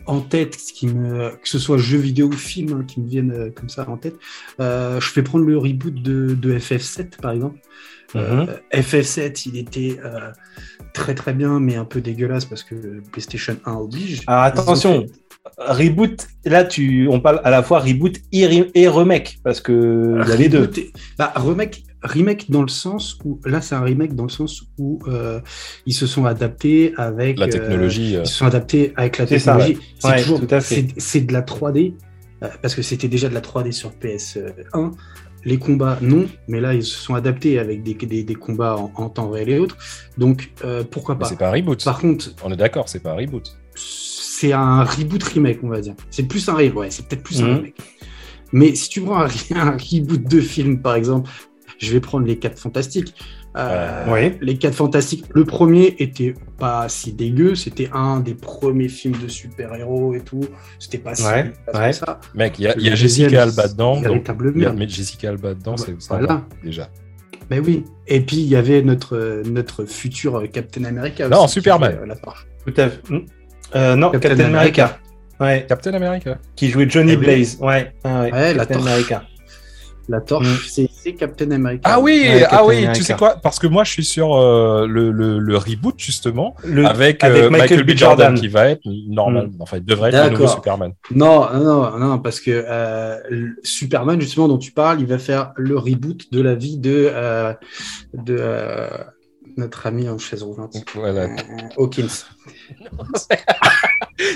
[0.06, 3.52] en tête, qui me, que ce soit jeux vidéo ou film, hein, qui me viennent
[3.56, 4.16] comme ça en tête.
[4.60, 7.60] Euh, je vais prendre le reboot de, de FF7, par exemple.
[8.16, 9.98] Euh, FF7, il était
[10.94, 12.76] très très bien, mais un peu dégueulasse parce que
[13.12, 14.22] PlayStation 1 oblige.
[14.28, 15.12] Ont attention, fait-
[15.58, 20.20] reboot, là, tu, on parle à la fois reboot et, re- et remake, parce que
[20.24, 20.70] il y a les deux.
[20.78, 24.64] Et- Bah, remake, remake dans le sens où là c'est un remake dans le sens
[24.78, 25.40] où euh,
[25.86, 28.16] ils se sont adaptés avec La euh, technologie.
[28.16, 29.78] euh, ils se sont adaptés avec la technologie.
[30.00, 30.18] C'est Ouais,
[30.98, 31.94] c'est- de la 3D
[32.44, 34.92] euh, parce que c'était déjà de la 3D sur PS1.
[35.46, 38.92] Les combats non, mais là ils se sont adaptés avec des, des, des combats en,
[38.96, 39.78] en temps réel et autres.
[40.18, 41.26] Donc euh, pourquoi pas.
[41.26, 41.84] c'est pas un reboot.
[41.84, 43.58] Par contre, On est d'accord, c'est pas un reboot.
[44.44, 45.94] C'est un reboot remake, on va dire.
[46.10, 47.56] C'est plus un remake, ouais, c'est peut-être plus un Mhm.
[47.56, 47.76] remake.
[48.52, 51.30] Mais si tu prends un, un reboot de film, par exemple,
[51.80, 53.16] je vais prendre les 4 fantastiques.
[53.56, 54.38] Euh, Oui.
[54.42, 59.28] Les 4 fantastiques, le premier était pas si dégueu, c'était un des premiers films de
[59.28, 60.42] super-héros et tout.
[60.80, 61.94] C'était pas si Ouais, que ouais.
[61.94, 62.20] ça.
[62.36, 63.96] Mec, il y a, il y a Le Jessica Alba dedans.
[63.96, 66.46] c'est Donc, Véritable il y a- Jessica Alba dedans, c'est ça Voilà.
[66.64, 66.90] déjà.
[67.50, 67.84] Ben oui.
[68.08, 71.28] Et puis il y avait notre, notre futur euh, Captain America.
[71.30, 71.98] Non, aussi, Superman.
[72.02, 72.16] euh, la.
[72.16, 73.10] Tout à fait.
[73.10, 73.26] Hmm.
[73.76, 75.00] Euh, non, Captain Captain, America.
[75.40, 76.38] Ouais, Captain America.
[76.56, 77.26] qui jouait Johnny Eh oui.
[77.26, 77.58] Blaze.
[77.60, 78.88] Ouais, ouais, ouais, Ouais, la Captain torche.
[78.92, 79.24] America.
[80.10, 80.58] La torche, Mm.
[80.68, 81.82] c'est- Captain America.
[81.86, 82.92] Ah oui, Ouais, ah oui, America.
[82.94, 83.38] tu sais quoi?
[83.42, 87.44] Parce que moi, je suis sur euh, le, le, le reboot justement Le- avec, avec
[87.44, 87.98] euh, Michael Michael, B.
[87.98, 88.40] Jordan, Jordan.
[88.42, 90.48] qui va être normal, enfin, il devrait être le nouveau.
[90.48, 90.92] Superman.
[91.12, 93.18] Non, non, non, parce que euh,
[93.64, 97.54] Superman, justement, dont tu parles, il va faire le reboot de la vie de, euh,
[98.14, 98.88] de euh,
[99.58, 101.22] notre ami en chaise roulante, Voilà.
[101.24, 101.28] euh,
[101.78, 102.08] Hawkins.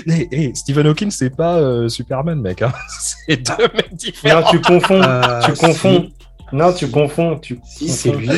[0.06, 2.62] hey, hey, Stephen Hawking, c'est pas euh, Superman, mec.
[2.62, 2.72] Hein.
[3.26, 4.40] C'est deux mecs différents.
[4.40, 5.02] Non, tu confonds.
[5.02, 6.08] Euh, tu confonds.
[6.52, 7.38] Non, tu confonds.
[7.38, 7.58] Tu...
[7.64, 8.30] Si, c'est lui.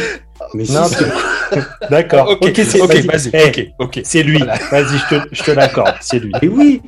[0.55, 2.31] Mais si, Non, c'est- D'accord.
[2.31, 3.07] ok, ok, vas-y.
[3.31, 4.01] vas-y, ok, ok.
[4.05, 4.39] C'est lui.
[4.39, 4.57] Voilà.
[4.71, 5.95] Vas-y, je te, je te l'accorde.
[6.01, 6.33] C'est lui.
[6.43, 6.83] Et oui,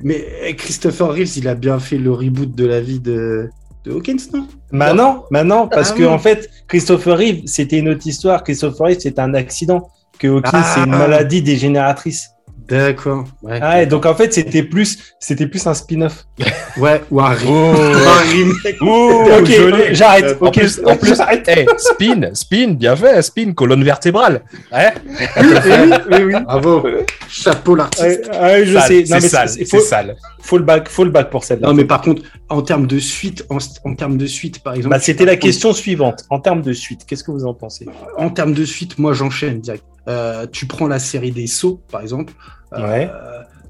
[0.00, 3.50] mais eh, Christopher Reeves, il a bien fait le reboot de la vie de,
[3.84, 4.46] de Hawkins, non?
[4.72, 6.08] Maintenant, maintenant, parce Ah que oui.
[6.08, 8.42] en fait, Christopher Reeve, c'était une autre histoire.
[8.42, 9.88] Christopher Reeve, c'était un accident.
[10.18, 10.72] Que Hawkins, Ah.
[10.74, 12.30] c'est une maladie dégénératrice.
[12.68, 13.24] D'accord.
[13.42, 13.58] Ouais.
[13.60, 16.24] Ah, et donc en fait, c'était plus, c'était plus un spin-off.
[16.76, 17.50] Ouais, ou un, Oh.
[17.50, 17.76] ou
[18.08, 18.82] un remake.
[18.82, 19.82] ok, joli.
[19.94, 20.36] j'arrête.
[20.40, 21.46] En Ok, plus, en plus, j'arrête.
[21.46, 24.42] hey, spin, spin, bien fait, spin, colonne vertébrale.
[24.72, 24.92] Ouais.
[25.06, 26.34] Oui, oui, oui, oui.
[26.44, 26.84] Bravo.
[27.28, 28.28] Chapeau l'artiste.
[28.28, 29.04] Ouais, ouais, je Sale, sais.
[29.06, 30.16] C'est sale, c'est- sale.
[30.42, 31.68] faut le back, faut le pour celle-là.
[31.68, 33.58] Non, mais par contre, en termes de suite, en,
[33.88, 34.94] en termes de suite, par exemple.
[34.96, 36.24] Bah, c'était la question suivante.
[36.30, 37.86] En termes de suite, qu'est-ce que vous en pensez?
[38.16, 39.84] En termes de suite, moi, j'enchaîne direct.
[40.08, 42.32] Euh, tu prends la série des sauts, par exemple.
[42.74, 43.06] Euh.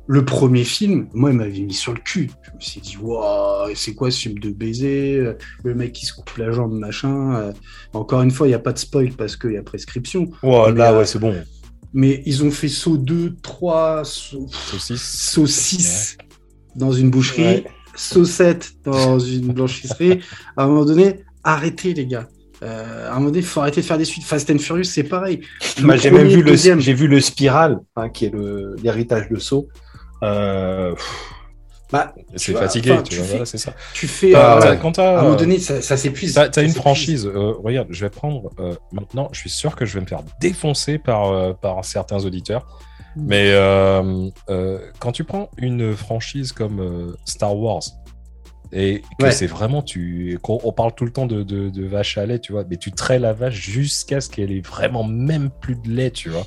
[0.06, 2.31] Le premier film, moi, il m'avait mis sur le cul.
[2.43, 5.32] Je me suis dit, waouh, c'est quoi ce film de baiser Euh,
[5.62, 7.52] Le mec qui se coupe la jambe, machin.
[7.94, 10.28] Encore une fois, il n'y a pas de spoil parce qu'il y a prescription.
[10.43, 11.35] Mais, là, euh, ouais, c'est bon.
[11.94, 15.31] Mais ils ont fait saut 2, 3, saut, Saucisse.
[15.31, 16.19] saut 6
[16.77, 17.65] dans une boucherie, Ouais.
[17.94, 20.20] saut 7 dans une blanchisserie.
[20.56, 22.28] à un moment donné, arrêtez, les gars.
[22.64, 24.24] Euh, à un moment donné, il faut arrêter de faire des suites.
[24.24, 25.40] Fast and Furious, c'est pareil.
[25.82, 26.80] Bah, j'ai même vu le, deuxième.
[26.80, 29.68] j'ai vu le Spiral, hein, qui est le, l'héritage de Saw.
[30.22, 30.94] Euh,
[31.92, 33.74] Bah, C'est fatigué, enfin, tu tu voilà, c'est ça.
[33.92, 34.32] tu fais.
[34.32, 36.32] T'as- euh, à un moment donné, ça, ça s'épuise.
[36.34, 37.26] T'as une franchise.
[37.26, 39.28] euh, regarde, je vais prendre euh, maintenant.
[39.32, 42.66] Je suis sûr que je vais me faire défoncer par, euh, par certains auditeurs.
[43.16, 43.26] Mm.
[43.26, 47.82] Mais euh, euh, quand tu prends une franchise comme euh, Star Wars
[48.72, 49.30] et que Ouais.
[49.32, 52.52] c'est vraiment tu, on parle tout le temps de, de, de vache à lait, tu
[52.52, 56.10] vois, mais tu traites la vache jusqu'à ce qu'elle ait vraiment même plus de lait,
[56.10, 56.46] tu vois.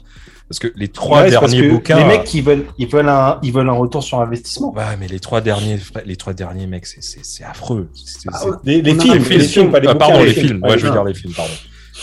[0.49, 1.98] Parce que les trois ouais, c'est parce derniers que bouquins.
[1.98, 4.73] Les mecs, ils veulent, ils veulent un, ils veulent un retour sur investissement.
[4.73, 7.89] Ouais, mais les trois derniers, les trois derniers mecs, c'est- c'est c'est affreux.
[8.31, 8.39] Ah.
[8.64, 10.48] Les, films, les film, films, pas les Ah, bouquins, pardon, les les films.
[10.48, 10.64] films.
[10.64, 11.52] Ouais, Ouais, je veux dire les films, pardon.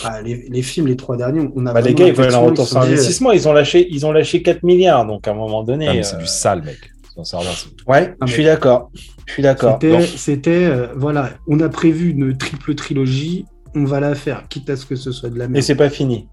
[0.03, 2.37] Ah, les, les films, les trois derniers, on a Bah, les gars, ils veulent un
[2.39, 3.31] retour sur investissement.
[3.31, 5.05] Ils ont lâché, ils ont lâché 4 milliards.
[5.07, 6.03] Donc, à un moment donné.
[6.03, 6.77] C'est euh, du sale, mec.
[7.23, 7.37] C'est-
[7.87, 8.91] Ouais, Ah, je suis d'accord.
[9.25, 9.79] Je suis d'accord.
[10.17, 14.75] C'était, euh, voilà, on a prévu une triple trilogie, on va la faire, quitte à
[14.75, 15.63] ce que ce soit de la Et merde.
[15.63, 16.27] c'est pas fini.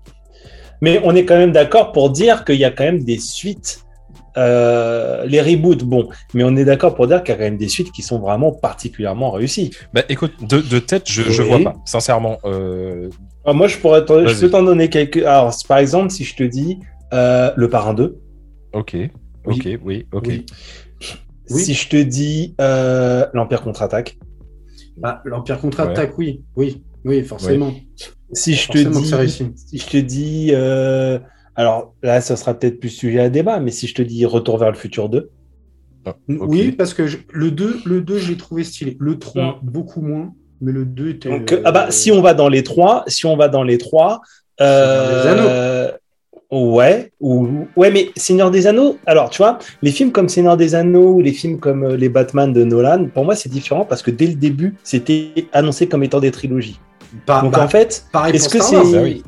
[0.80, 3.80] Mais on est quand même d'accord pour dire qu'il y a quand même des suites.
[4.38, 7.59] Euh, les reboots, bon, mais on est d'accord pour dire qu'il y a quand même
[7.59, 9.70] des suites qui sont vraiment particulièrement réussies.
[9.92, 11.74] Bah écoute, de, de tête, je, je vois pas.
[11.84, 13.10] Sincèrement, euh,
[13.44, 15.18] Alors, moi, je pourrais, t'en- je peux t'en donner quelques.
[15.18, 16.78] Alors, par exemple, si je te dis
[17.12, 18.18] euh, le Parrain 2,
[18.72, 18.96] ok,
[19.44, 20.24] ok, oui, ok.
[20.28, 20.47] Oui.
[21.51, 21.60] Oui.
[21.60, 24.19] si je te dis euh, l'Empire contre-attaque,
[24.97, 27.74] Bah, L'Empire contre-attaque, oui, oui, oui, forcément.
[28.32, 31.19] si je te Forcément dis, si je te dis, euh,
[31.56, 34.59] alors là, ça sera peut-être plus sujet à débat, mais si je te dis Retour
[34.59, 35.31] vers le futur 2,
[36.05, 36.16] Ah.
[36.28, 38.97] Oui, parce que je- le 2, le 2 je l'ai trouvé stylé.
[38.98, 39.66] Le 3, Mm.
[39.70, 41.28] beaucoup moins, mais le 2 était.
[41.28, 43.78] Donc, euh, ah bah, si on va dans les trois, si on va dans les
[43.78, 44.20] trois,
[44.60, 45.93] euh,
[46.53, 48.99] ouais, ou ouais, mais Seigneur des Anneaux.
[49.07, 52.09] Alors, tu vois, les films comme Seigneur des Anneaux ou les films comme euh, les
[52.09, 56.03] Batman de Nolan, pour moi, c'est différent parce que dès le début, c'était annoncé comme
[56.05, 56.79] étant des trilogies.
[57.27, 58.77] Bah, Donc, bah, en fait, est-ce que c'est.
[58.77, 59.23] Bah oui.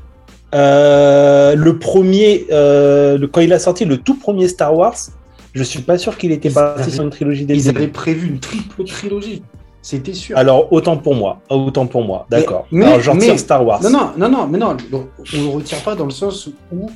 [0.54, 4.94] euh, le premier, euh, le- quand il a sorti le tout premier Star Wars,
[5.52, 7.88] je suis pas sûr qu'il était Ils parti avaient- sur une trilogie dès Ils avaient
[7.88, 9.42] prévu une triple trilogie.
[9.82, 10.36] C'était sûr.
[10.38, 12.66] Alors, autant pour moi, autant pour moi, d'accord.
[12.72, 13.82] mais- Alors, je retire mais- Star Wars.
[13.82, 14.96] Non, non, non, non, mais non, on
[15.36, 16.88] ne le retire pas dans le sens où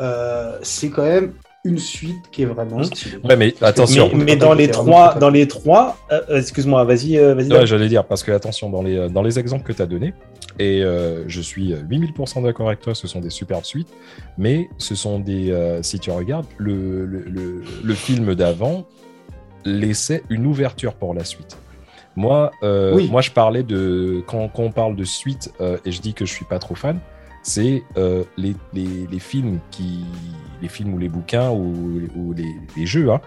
[0.00, 1.32] euh, c'est quand même
[1.64, 2.80] une suite qui est vraiment.
[3.24, 4.10] Ouais, mais attention.
[4.14, 7.52] Mais, dans les trois, dans les trois, euh, euh, excuse-moi, vas-y, euh, vas-y.
[7.52, 10.14] Ouais, j'allais dire, parce que attention, dans les, dans les exemples que tu as donnés,
[10.60, 13.92] et euh, je suis 8000% d'accord avec toi, ce sont des superbes suites,
[14.38, 15.50] mais ce sont des.
[15.50, 18.86] euh, si tu regardes, le, le, le, le film d'avant
[19.64, 21.58] laissait une ouverture pour la suite.
[22.14, 23.08] Moi, euh, Oui.
[23.10, 24.22] moi je parlais de.
[24.26, 26.74] Quand, quand on parle de suite, euh, et je dis que je suis pas trop
[26.76, 27.00] fan,
[27.46, 30.04] c'est euh, les, les, les films qui.
[30.62, 32.48] Les films ou les bouquins ou, ou les,
[32.78, 33.20] les jeux, hein,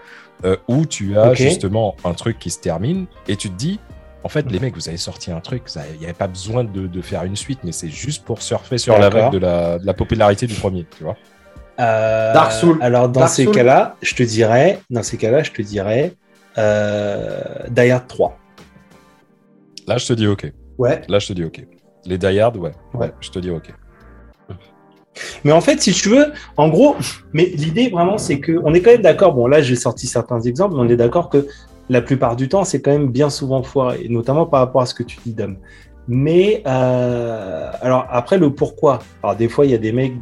[0.44, 3.78] euh, où tu as justement un truc qui se termine et tu te dis,
[4.24, 5.62] en fait, les mecs, vous avez sorti un truc,
[5.94, 8.78] il n'y avait pas besoin de, de faire une suite, mais c'est juste pour surfer
[8.78, 11.16] sur la vague de la, de la popularité du premier, tu vois.
[11.78, 12.78] Euh, Dark Souls.
[12.82, 16.14] Alors dans Dark ces cas-là, je te dirais, dans ces cas-là, je te dirais
[16.58, 17.40] euh,
[17.70, 18.36] Die Hard 3.
[19.86, 20.52] Là, je te dis OK.
[20.78, 21.00] Ouais.
[21.08, 21.64] Là, je te dis OK.
[22.06, 22.72] Les Die Hard, ouais.
[22.92, 23.00] Ouais.
[23.00, 23.12] ouais.
[23.20, 23.72] Je te dis OK.
[25.44, 26.96] Mais en fait, si tu veux, en gros,
[27.32, 29.34] mais l'idée vraiment, c'est que on est quand même d'accord.
[29.34, 31.46] Bon, là, j'ai sorti certains exemples, mais on est d'accord que
[31.88, 34.94] la plupart du temps, c'est quand même bien souvent foiré, notamment par rapport à ce
[34.94, 35.56] que tu dis, Dom.
[36.08, 39.00] Mais euh, alors après, le pourquoi.
[39.22, 40.14] Alors des fois, il y a des mecs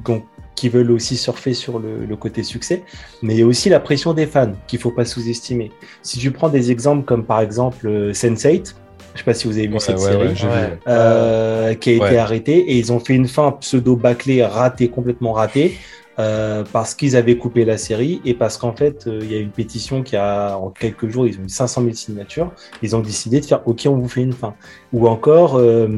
[0.54, 2.82] qui veulent aussi surfer sur le, le côté succès,
[3.22, 5.70] mais il y a aussi la pression des fans qu'il faut pas sous-estimer.
[6.02, 8.74] Si tu prends des exemples comme par exemple euh, Sense8,
[9.14, 10.28] je sais pas si vous avez vu Ouais, cette ouais, série.
[10.28, 12.16] ouais, euh, qui a été Ouais.
[12.16, 15.76] arrêté et ils ont fait une fin pseudo bâclée ratée complètement ratée
[16.18, 19.38] euh, parce qu'ils avaient coupé la série et parce qu'en fait, euh, il y a
[19.40, 22.52] une pétition qui a, en quelques jours, ils ont eu 500 000 signatures.
[22.82, 24.54] Ils ont décidé de faire OK, on vous fait une fin.
[24.92, 25.88] Ou encore, euh,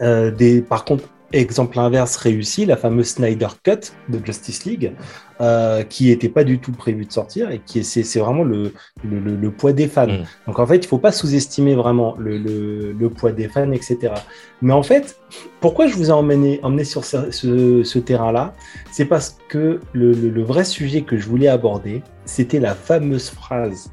[0.00, 4.92] euh, des, par contre, exemple inverse réussi, la fameuse Snyder Cut de Justice League,
[5.40, 8.72] euh, qui n'était pas du tout prévu de sortir et qui est, c'est, vraiment le,
[9.04, 10.06] le, le- le poids des fans.
[10.06, 10.24] Mm.
[10.46, 14.14] Donc en fait, il faut pas sous-estimer vraiment le, poids des fans, etc.
[14.60, 15.18] Mais en fait,
[15.60, 18.52] pourquoi je vous ai emmené, emmené sur ce, ce, ce terrain-là?
[18.90, 23.90] C'est parce que le vrai sujet que je voulais aborder, c'était la fameuse phrase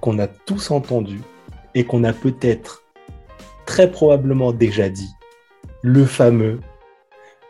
[0.00, 1.22] qu'on a tous entendue
[1.74, 2.82] et qu'on a peut-être
[3.66, 5.10] très probablement déjà dit.
[5.82, 6.60] Le fameux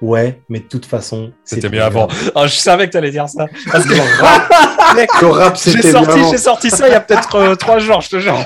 [0.02, 2.08] Ouais, mais de toute façon, C'était mieux avant.
[2.34, 3.46] Ah, je savais que tu allais dire ça.
[3.70, 3.94] Parce que
[5.22, 6.30] Le rap, j'ai c'était sorti, bien.
[6.30, 8.36] j'ai sorti ça il y a peut-être euh, trois jours, je te jure.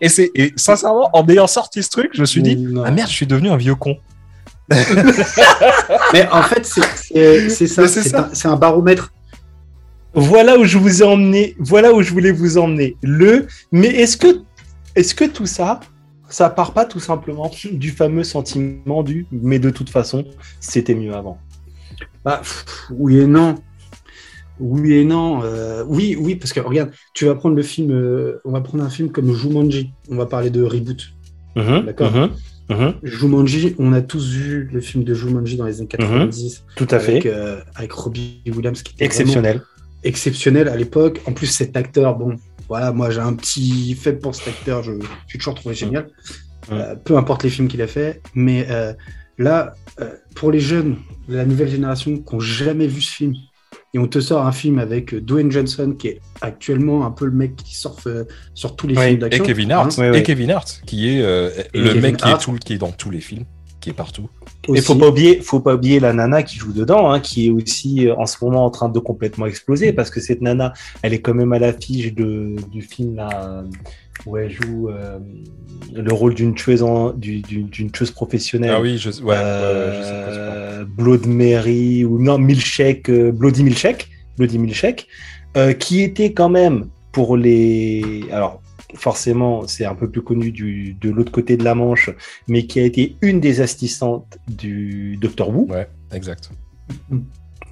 [0.00, 2.84] Et, c'est, sincèrement, en ayant sorti ce truc, je me suis dit, Non.
[2.86, 3.96] ah merde, je suis devenu un vieux con.
[6.12, 7.88] Mais en fait, c'est ça.
[7.88, 9.12] C'est un, un baromètre.
[10.14, 12.96] Voilà où je vous ai emmené, voilà où je voulais vous emmener.
[13.02, 14.42] Le, mais est-ce que,
[14.94, 15.80] est-ce que tout ça,
[16.28, 20.24] ça part pas tout simplement du fameux sentiment du, mais de toute façon,
[20.60, 21.38] c'était mieux avant.
[22.24, 23.56] Bah, pff, oui et non.
[24.60, 25.42] Oui et non.
[25.42, 27.90] euh, oui, oui, parce que regarde, tu vas prendre le film.
[27.90, 29.90] euh, on va prendre un film comme Jumanji.
[30.10, 31.12] On va parler de reboot.
[31.56, 32.12] D'accord.
[32.12, 32.30] mhm,
[32.70, 36.86] mhm, Jumanji, on a tous vu le film de Jumanji dans les années 90 tout
[36.90, 37.28] à avec, fait.
[37.32, 39.60] euh, avec Robbie Williams qui était Exceptionnel.
[40.02, 41.20] exceptionnel à l'époque.
[41.26, 42.36] En plus, cet acteur, bon,
[42.68, 44.92] voilà, moi j'ai un petit faible pour cet acteur, je
[45.28, 46.08] j'ai toujours trouvé génial.
[46.72, 48.92] Euh, peu importe les films qu'il a fait, mais euh,
[49.38, 50.96] là, euh, pour les jeunes
[51.28, 53.34] de la nouvelle génération qui n'ont jamais vu ce film,
[53.92, 57.32] et on te sort un film avec Dwayne Johnson, qui est actuellement un peu le
[57.32, 58.08] mec qui surfe
[58.54, 59.44] sur tous les films Et d'action.
[59.44, 60.22] Kevin Hart, hein, Ouais, et.
[60.22, 62.42] Kevin Hart, qui est le Kevin mec qui est, Hart.
[62.42, 63.44] tout, qui est dans tous les films,
[63.84, 64.28] qui est partout.
[64.66, 64.80] Et aussi.
[64.82, 68.08] faut pas oublier, faut pas oublier la nana qui joue dedans, hein, qui est aussi
[68.08, 71.20] euh, en ce moment en train de complètement exploser parce que cette nana, elle est
[71.20, 73.62] quand même à l'affiche de du film là euh,
[74.24, 75.18] où elle joue euh,
[75.92, 78.72] le rôle d'une tueuse en, du- du- d'une tueuse professionnelle.
[78.74, 80.84] Ah oui, je, ouais, ouais, ouais, je sais pas, je sais pas.
[81.02, 84.08] Blood Mary ou non Milkshake, euh, Bloody Milkshake,
[84.38, 85.06] Bloody Milkshake,
[85.58, 88.62] euh, qui était quand même pour les alors
[88.94, 92.10] forcément c'est un peu plus connu du, de l'autre côté de la Manche,
[92.48, 96.50] mais qui a été une des assistantes du Docteur Wu Ouais, exact.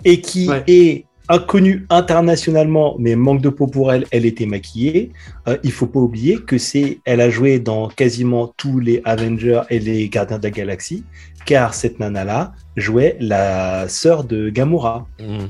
[0.04, 0.62] et qui Ouais.
[0.66, 5.12] est inconnue internationalement, mais manque de peau pour elle, elle était maquillée.
[5.48, 9.62] Euh, il faut pas oublier que c'est, elle a joué dans quasiment tous les Avengers
[9.70, 11.04] et les Gardiens de la Galaxie,
[11.46, 15.06] car cette nana-là jouait la sœur de Gamora.
[15.20, 15.48] Mhm,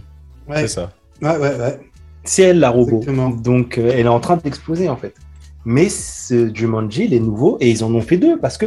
[0.49, 0.93] Ouais, C'est ça.
[1.23, 1.79] ouais, ouais, ouais.
[2.25, 2.99] C'est elle la robot.
[3.01, 3.31] Exactement.
[3.31, 5.15] Donc euh, elle est en train d'exploser en fait.
[5.65, 8.67] Mais ce Jumanji, il est nouveau et ils en ont fait deux parce que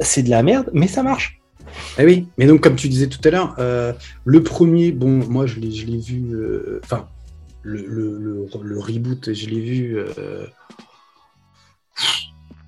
[0.00, 1.40] c'est de la merde, mais ça marche.
[1.98, 3.92] Eh oui, mais donc comme tu disais tout à l'heure, euh,
[4.24, 7.08] le premier, bon, moi je l'ai, vu, euh, enfin,
[7.62, 8.46] le,
[8.76, 9.98] reboot, je l'ai vu.
[9.98, 10.46] euh,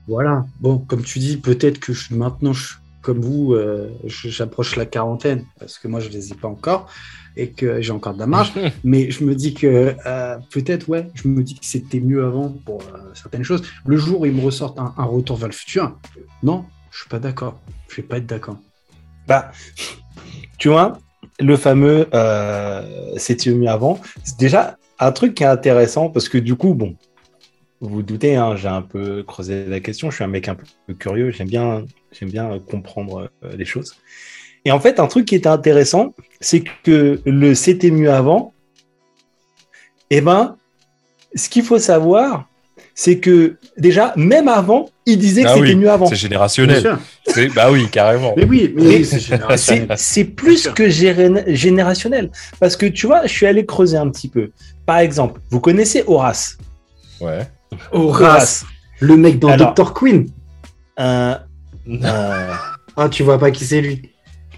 [0.09, 2.75] voilà, bon, comme tu dis, peut-être que maintenant, je,
[3.07, 6.91] comme vous, euh, j'approche la quarantaine, parce que moi je les ai pas encore,
[7.37, 8.53] et que j'ai encore de la marge,
[8.85, 12.49] mais je me dis que euh, peut-être, ouais, je me dis que c'était mieux avant
[12.49, 13.63] pour euh, certaines choses.
[13.87, 15.97] Le jour où ils me ressortent un, un retour vers le futur,
[16.43, 18.59] non, je suis pas d'accord, je vais pas être d'accord.
[19.29, 19.53] Bah,
[20.59, 20.99] tu vois,
[21.39, 22.09] le fameux
[23.19, 24.01] c'était mieux avant.
[24.25, 26.97] C'est déjà un truc qui est intéressant parce que du coup, bon,
[27.81, 30.11] vous vous doutez, hein, j'ai un peu creusé la question.
[30.11, 31.31] Je suis un mec un peu curieux.
[31.31, 33.95] J'aime bien, j'aime bien euh, comprendre euh, les choses.
[34.65, 38.53] Et en fait, un truc qui était intéressant, c'est que le c'était mieux avant.
[40.11, 40.57] Eh ben,
[41.35, 42.49] ce qu'il faut savoir,
[42.95, 46.07] c'est que déjà, même avant, il disait que Ah c'était oui, mieux avant.
[46.07, 46.99] C'est générationnel.
[47.55, 48.33] Bah oui, carrément.
[48.37, 49.05] Mais oui, mais, oui,
[49.97, 52.31] c'est plus que générationnel.
[52.59, 54.51] Parce que tu vois, je suis allé creuser un petit peu.
[54.87, 56.57] Par exemple, vous connaissez Horace?
[57.21, 57.47] Ouais.
[57.93, 58.65] Horace,
[59.01, 59.93] le mec dans Alors- Dr.
[59.93, 60.27] Queen.
[61.89, 62.49] Un-
[62.97, 64.11] Ah, tu vois pas qui c'est lui.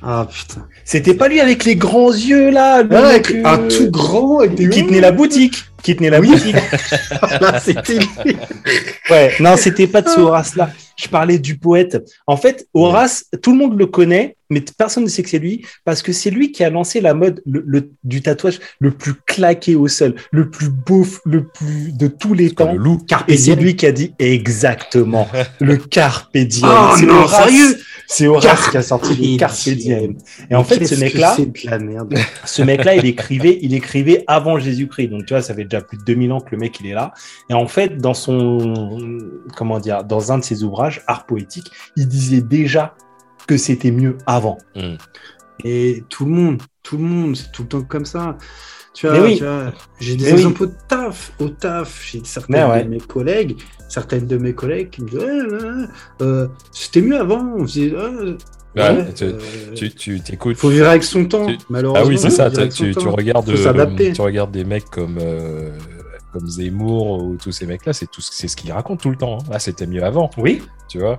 [0.02, 0.66] Ah putain.
[0.84, 3.90] C'était pas lui avec les grands yeux là, le Ah, mec, avec euh, un tout
[3.90, 5.64] grand avec des qui tenait la boutique.
[5.82, 6.28] Qui tenait la Oui.
[6.28, 6.54] boutique.
[7.40, 8.36] Là, c'était lui.
[9.10, 10.70] Ouais, non, c'était pas de ce Horace-là.
[10.96, 11.96] Je parlais du poète.
[12.26, 15.64] En fait, Horace, tout le monde le connaît, mais personne ne sait que c'est lui,
[15.84, 19.14] parce que c'est lui qui a lancé la mode le, le- du tatouage le plus
[19.24, 22.72] claqué au sol, le plus beau, le plus de tous les temps.
[22.72, 22.98] Le loup.
[23.06, 25.28] Carpe Et c'est lui qui a dit exactement
[25.60, 26.66] le carpe diem.
[26.68, 27.78] Oh c'est non, Horace- sérieux?
[28.10, 30.16] C'est Horace Carpe qui a sorti le carpe diem.
[30.50, 31.36] Et en fait, ce mec-là,
[32.44, 35.08] ce mec-là, il écrivait, il écrivait avant Jésus-Christ.
[35.08, 36.94] Donc, tu vois, ça fait déjà plus de 2000 ans que le mec, il est
[36.94, 37.12] là.
[37.48, 38.98] Et en fait, dans son,
[39.56, 42.94] comment dire, dans un de ses ouvrages, Art poétique, il disait déjà
[43.46, 44.58] que c'était mieux avant.
[44.76, 44.98] Mhm.
[45.64, 48.36] Et tout le monde, tout le monde, c'est tout le temps comme ça.
[48.94, 49.38] Tu vois, oui.
[49.38, 50.38] vois, j'ai des Mais oui.
[50.38, 52.84] exemples au taf, au taf, j'ai certaines Mais ouais.
[52.84, 53.56] de mes collègues,
[53.88, 55.86] certaines de mes collègues qui me disent, ouais,
[56.22, 58.36] euh, c'était mieux avant, on faisait, euh,
[58.76, 59.32] Ouais, ouais, tu- euh,
[59.74, 60.56] Tu tu t'écoutes.
[60.56, 62.04] faut vivre avec son temps, tu- malheureusement.
[62.04, 62.50] Ah oui, c'est ça.
[62.50, 65.70] Tu, regardes, euh, tu regardes des mecs comme euh,
[66.32, 69.16] comme Zemmour ou tous ces mecs-là, c'est tout, ce- c'est ce qu'ils racontent tout le
[69.16, 69.38] temps.
[69.40, 69.44] hein.
[69.50, 71.16] Ah, c'était mieux avant, Oui, tu vois.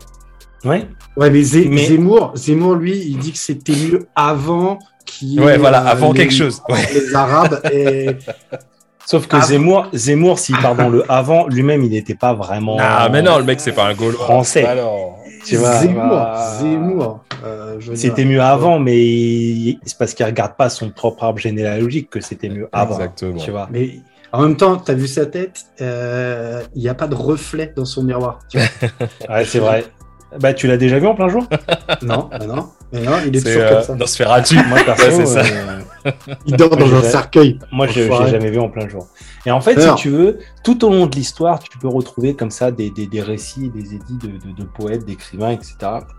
[0.63, 0.87] ouais.
[1.17, 5.37] Ouais, mais, Zé- Mais- Zemmour, Zemmour, lui, il dit que c'était mieux avant qu'il y
[5.39, 6.61] ait, Ouais, voilà, euh, avant les- quelque chose.
[6.69, 6.87] Ouais.
[6.93, 8.09] Les Arabes et
[9.09, 9.41] Sauf que Ah.
[9.41, 12.77] Zemmour, Zemmour, s'il part dans le avant, lui-même, il n'était pas vraiment.
[12.79, 14.23] Ah, mais non, le mec, c'est pas un Gaulois.
[14.23, 14.63] Français.
[14.65, 15.17] Alors.
[15.47, 17.23] Tu vois, Zemmour, bah, Zemmour.
[17.43, 22.11] euh, C'était mieux avant, mais il- c'est parce qu'il regarde pas son propre arbre généalogique
[22.11, 22.93] que c'était mieux avant.
[22.95, 23.37] Exactement.
[23.39, 23.67] Tu vois.
[23.71, 27.73] Mais en même temps, t'as vu sa tête, euh, il n'y a pas de reflet
[27.75, 28.37] dans son miroir.
[28.47, 28.67] tu vois.
[29.37, 29.85] Ouais, c'est vrai.
[30.39, 31.47] Bah, tu l'as déjà vu en plein jour?
[32.03, 33.95] Non, mais non, mais non, il est, C'est toujours euh, comme ça.
[33.95, 34.55] Nosferatu.
[34.67, 35.41] Moi, perso, Ouais, c'est ça.
[35.41, 36.11] euh,
[36.45, 37.59] Il dort dans un cercueil.
[37.71, 39.07] moi, je l'ai jamais vu en plein jour.
[39.45, 39.97] Et en fait, Alors.
[39.97, 43.07] si tu veux, tout au long de l'histoire, tu peux retrouver comme ça des, des,
[43.07, 45.75] des récits, des édits de, de, de poètes, d'écrivains, etc.,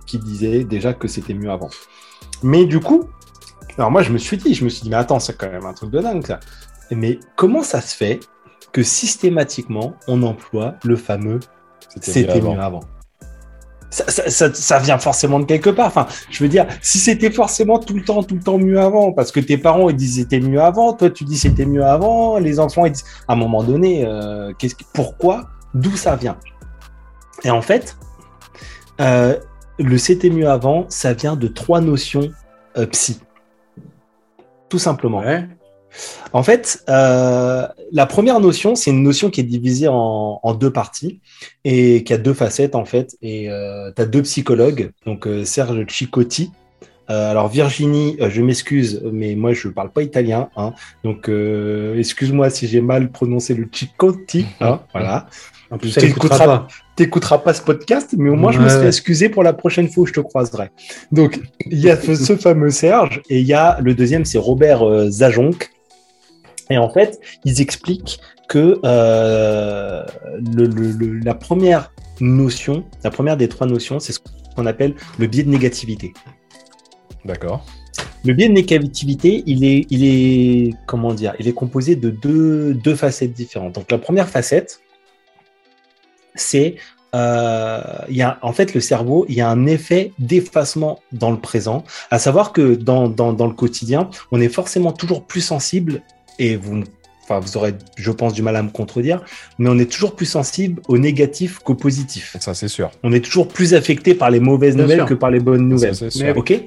[0.06, 1.70] qui disaient déjà que c'était mieux avant.
[2.42, 3.08] Mais du coup,
[3.78, 5.64] alors moi, je me suis dit, je me suis dit, mais attends, c'est quand même
[5.66, 6.40] un truc de dingue, ça.
[6.90, 8.20] Mais comment ça se fait
[8.72, 11.40] que systématiquement, on emploie le fameux
[11.88, 12.80] c'était mieux avant?
[13.90, 15.88] Ça, ça- ça- ça vient forcément de quelque part.
[15.88, 19.12] Enfin, je veux dire, si c'était forcément tout le temps, tout le temps mieux avant,
[19.12, 22.38] parce que tes parents ils disent c'était mieux avant, toi tu dis c'était mieux avant,
[22.38, 26.36] les enfants ils disent à un moment donné, euh, qu'est-ce que- pourquoi, d'où ça vient?
[27.42, 27.96] Et en fait,
[29.00, 29.36] euh,
[29.78, 32.30] le c'était mieux avant, ça vient de trois notions
[32.76, 33.18] euh, psy,
[34.68, 35.18] tout simplement.
[35.20, 35.48] Ouais.
[36.32, 40.72] En fait, euh, la première notion, c'est une notion qui est divisée en, en deux
[40.72, 41.20] parties
[41.64, 43.16] et qui a deux facettes en fait.
[43.22, 43.48] Et
[43.96, 46.52] tu as deux psychologues, donc euh, Serge Chicotti.
[47.10, 50.72] Euh, alors Virginie, euh, je m'excuse, mais moi je parle pas italien, hein,
[51.02, 54.46] donc euh, excuse-moi si j'ai mal prononcé le Chicotti.
[54.60, 55.26] Hein, voilà.
[55.72, 56.68] En plus, Tu elle écoutera écouteras pas.
[56.94, 60.04] T'écouteras pas ce podcast, mais au moins je me serai excusé pour la prochaine fois
[60.04, 60.70] où je te croiserai.
[61.10, 64.82] Donc il y a ce fameux Serge et il y a le deuxième, c'est Robert
[64.88, 65.58] euh, Zajonc.
[66.70, 70.04] Et en fait, ils expliquent que euh,
[70.56, 74.18] le- le- le- la première notion, la première des trois notions, c'est ce
[74.56, 76.12] qu'on appelle le biais de négativité.
[77.24, 77.64] D'accord.
[78.24, 82.74] Le biais de négativité, il est, il est, comment dire, il est composé de deux,
[82.74, 83.74] deux facettes différentes.
[83.74, 84.80] Donc la première facette,
[86.34, 86.76] c'est,
[87.14, 91.30] euh, il y a, en fait, le cerveau, il y a un effet d'effacement dans
[91.30, 95.40] le présent, à savoir que dans, dans, dans le quotidien, on est forcément toujours plus
[95.40, 96.02] sensible,
[96.40, 96.82] et vous,
[97.22, 99.22] enfin, vous aurez, je pense, du mal à me contredire,
[99.58, 102.36] mais on est toujours plus sensible au négatif qu'au positif.
[102.40, 102.90] Ça, c'est sûr.
[103.04, 105.06] On est toujours plus affecté par les mauvaises Bien nouvelles sûr.
[105.06, 105.94] que par les bonnes nouvelles.
[105.94, 106.36] Ça, c'est Mais.
[106.36, 106.60] Ok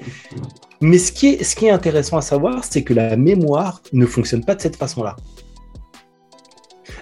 [0.80, 4.06] Mais ce qui, est, ce qui est intéressant à savoir, c'est que la mémoire ne
[4.06, 5.16] fonctionne pas de cette façon-là.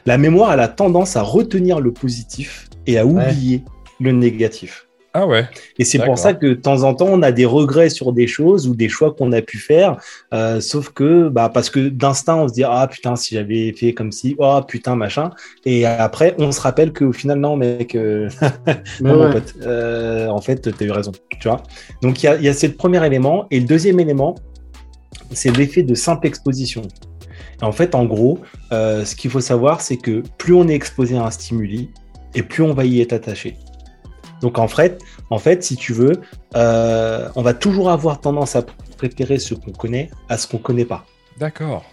[0.05, 3.63] La mémoire, elle a tendance à retenir le positif et à oublier
[3.99, 4.87] le négatif.
[5.13, 5.45] Ah ouais.
[5.77, 8.27] Et c'est pour ça que de temps en temps, on a des regrets sur des
[8.27, 9.97] choses ou des choix qu'on a pu faire.
[10.33, 13.93] euh, sauf que, bah, parce que d'instinct, on se dit ah putain si j'avais fait
[13.93, 15.31] comme si, oh putain machin.
[15.65, 18.29] Et après, on se rappelle qu'au final non mec, euh,
[19.01, 21.11] non, mon pote, euh, en fait, tu as eu raison.
[21.39, 21.61] Tu vois
[22.01, 23.47] Donc, il y a, il y a ce premier élément.
[23.51, 24.35] Et le deuxième élément,
[25.31, 26.83] c'est l'effet de simple exposition.
[27.61, 28.39] Et en fait, en gros,
[28.71, 31.89] euh, ce qu'il faut savoir, c'est que plus on est exposé à un stimuli,
[32.33, 33.57] et plus on va y être attaché.
[34.41, 34.99] Donc, en fait,
[35.29, 36.13] en fait si tu veux,
[36.55, 38.63] euh, on va toujours avoir tendance à
[38.97, 41.05] préférer ce qu'on connaît à ce qu'on connaît pas.
[41.39, 41.83] D'accord.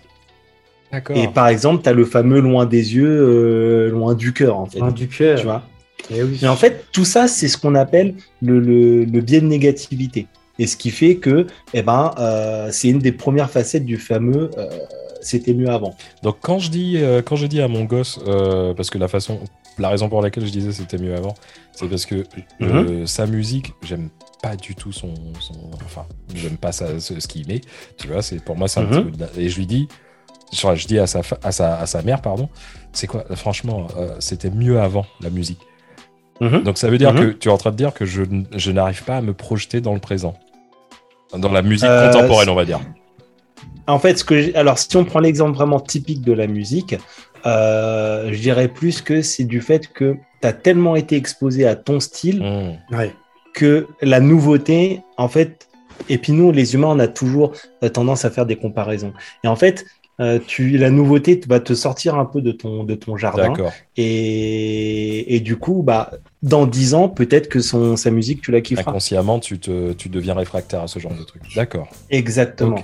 [0.93, 1.17] D'accord.
[1.17, 4.67] Et par exemple, tu as le fameux loin des yeux, euh, loin du cœur, en
[4.67, 4.79] fait.
[4.79, 5.39] Loin du cœur.
[5.39, 5.63] Tu vois?
[6.11, 6.39] Eh oui.
[6.43, 10.27] Et en fait, tout ça, c'est ce qu'on appelle le, le- le biais de négativité.
[10.59, 14.51] Et ce qui fait que, eh ben, euh, c'est une des premières facettes du fameux
[14.59, 14.67] euh,
[15.29, 15.95] c'était mieux avant.
[16.23, 19.09] Donc quand je dis euh, quand je dis à mon gosse euh, parce que la
[19.09, 19.41] façon
[19.79, 21.35] la raison pour laquelle je disais c'était mieux avant
[21.73, 22.25] c'est parce que
[22.63, 24.09] euh, sa musique j'aime
[24.43, 27.61] pas du tout son, son enfin j'aime pas sa- ce, ce qu'il met
[27.99, 28.91] tu vois c'est pour moi c'est un Mhm.
[28.91, 29.87] petit peu de et je lui dis
[30.53, 32.49] je, je dis à sa à sa à sa mère pardon
[32.93, 33.87] c'est quoi franchement
[34.19, 35.61] c'était mieux avant la musique
[36.41, 37.21] donc ça veut dire Mhm.
[37.21, 38.23] que tu es en train de dire que je,
[38.57, 40.35] je n'arrive pas à me projeter dans le présent
[41.37, 42.81] dans la musique Euh, contemporaine on va dire
[43.87, 46.95] En fait, ce que j'ai- alors si on prend l'exemple vraiment typique de la musique,
[47.47, 51.75] euh, je dirais plus que c'est du fait que tu as tellement été exposé à
[51.77, 52.43] ton style.
[52.93, 53.13] Ouais.
[53.55, 55.67] que la nouveauté, en fait,
[56.09, 57.53] et puis nous, les humains, on a toujours
[57.83, 59.13] euh, tendance à faire des comparaisons.
[59.43, 59.85] Et en fait,
[60.21, 63.49] euh, tu, la nouveauté va te sortir un peu de ton, de ton jardin.
[63.49, 63.73] D'accord.
[63.97, 66.11] Et, et du coup, bah,
[66.43, 68.91] dans 10 ans, peut-être que son, sa musique, tu la kifferas.
[68.91, 71.43] Inconsciemment, tu, te, tu deviens réfractaire à ce genre de truc.
[71.57, 71.89] D'accord.
[72.11, 72.81] Exactement.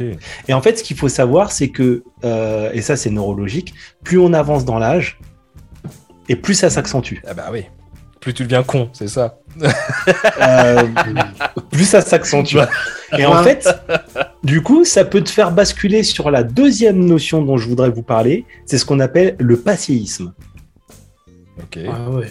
[0.49, 4.19] Et en fait, ce qu'il faut savoir, c'est que, euh, et ça c'est neurologique, plus
[4.19, 5.19] on avance dans l'âge,
[6.29, 7.19] et plus ça s'accentue.
[7.27, 7.65] Ah bah oui.
[8.21, 9.39] Plus tu deviens con, c'est ça.
[10.41, 10.83] Euh,
[11.71, 12.57] plus ça s'accentue.
[13.19, 13.69] Et en fait,
[14.43, 18.03] du coup, ça peut te faire basculer sur la deuxième notion dont je voudrais vous
[18.03, 20.33] parler, c'est ce qu'on appelle le passéisme.
[21.59, 21.79] Ok.
[21.87, 22.31] Ah ouais.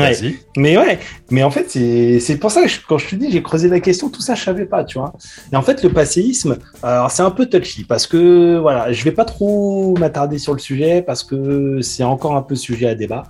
[0.00, 0.12] Ouais.
[0.56, 0.98] Mais ouais,
[1.30, 3.68] mais en fait, c'est c'est pour ça que je- quand je te dis, j'ai creusé
[3.68, 5.12] la question, tout ça, je savais pas, tu vois.
[5.52, 9.12] Et en fait, le passéisme, alors c'est un peu touchy parce que, voilà, je vais
[9.12, 13.24] pas trop m'attarder sur le sujet parce que c'est encore un peu sujet à débat.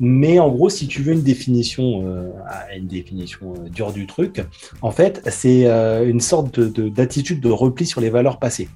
[0.00, 2.30] Mais en gros, si tu veux une définition, euh,
[2.76, 4.42] une définition euh, dure du truc,
[4.82, 8.68] en fait, c'est euh, une sorte de- de- d'attitude de, repli sur les valeurs passées,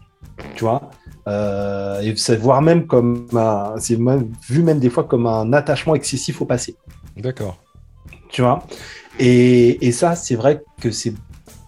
[0.57, 0.91] tu vois?
[2.03, 3.27] Et c'est voire même comme
[3.79, 3.97] c'est
[4.49, 6.77] vu même des fois comme un attachement excessif au passé
[7.20, 7.56] D'accord.
[8.30, 8.66] tu vois?
[9.18, 11.14] Et, et ça, c'est vrai que c'est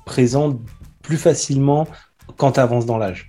[0.04, 0.58] présent
[1.02, 1.86] plus facilement
[2.36, 3.28] quand tu avances dans l'âge.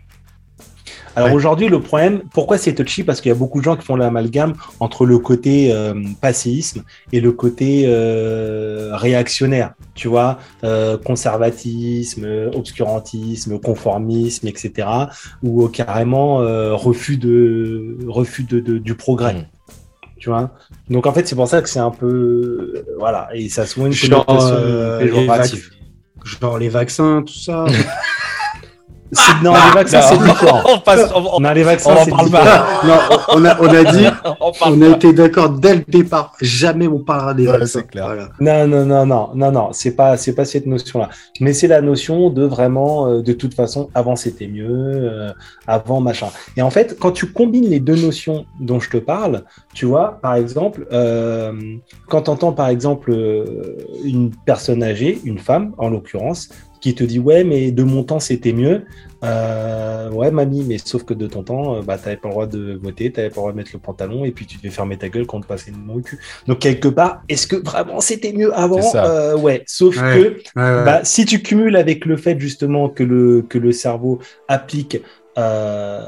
[1.16, 1.36] Alors Ouais.
[1.36, 3.04] aujourd'hui, le problème, pourquoi c'est touchy?
[3.04, 6.84] Parce qu'il y a beaucoup de gens qui font l'amalgame entre le côté euh, passéisme
[7.12, 12.26] et le côté euh, réactionnaire, tu vois, euh, conservatisme,
[12.56, 14.88] obscurantisme, conformisme, etc.
[15.44, 19.34] Ou carrément euh, refus de refus de, de- du progrès.
[19.36, 19.46] Mm.
[20.24, 20.52] Tu vois
[20.90, 22.08] Donc en fait, c'est pour ça que c'est un peu.
[22.08, 25.70] euh, voilà, et ça a souvent une Genre, euh, péjorative.
[26.24, 27.66] Genre les vaccins, tout ça.
[29.14, 30.62] C'est- Non, les vaccins, c'est différent.
[30.68, 31.10] on passe.
[31.16, 32.46] On, on- Non, les vaccins, on en c'est parle différent.
[32.46, 32.88] pas.
[32.88, 32.94] non,
[33.30, 34.06] on a, on a dit,
[34.42, 34.52] on a
[34.90, 34.96] pas.
[34.96, 36.34] été d'accord dès le départ.
[36.42, 37.80] Jamais on parlera des Ouais, vaccins.
[37.80, 38.06] c'est clair.
[38.06, 38.30] Voilà.
[38.40, 41.10] Non, non, non, non, non, non, c'est pas, c'est pas cette notion-là.
[41.40, 45.32] Mais c'est la notion de vraiment, euh, de toute façon, avant c'était mieux, euh,
[45.68, 46.28] avant machin.
[46.58, 50.20] Et en fait, quand tu combines les deux notions dont je te parle, tu vois,
[50.22, 51.52] par exemple, euh,
[52.08, 53.46] quand tu entends par exemple euh,
[54.04, 56.50] une personne âgée, une femme en l'occurrence,
[56.84, 58.84] qui te dit ouais, mais de mon temps c'était mieux.
[59.24, 62.46] Euh, ouais, mamie, mais sauf que de ton temps, euh, bah, t'avais pas le droit
[62.46, 64.98] de voter, t'avais pas le droit de mettre le pantalon, et puis tu devais fermer
[64.98, 66.20] ta gueule quand on te passait une main au cul.
[66.46, 68.82] Donc quelque part, est-ce que vraiment c'était mieux avant?
[68.96, 70.14] Euh, Ouais, sauf Ouais.
[70.14, 70.84] que Ouais, ouais.
[70.86, 74.20] bah, si tu cumules avec le fait justement que le, que le cerveau
[74.50, 74.98] applique
[75.38, 76.02] euh,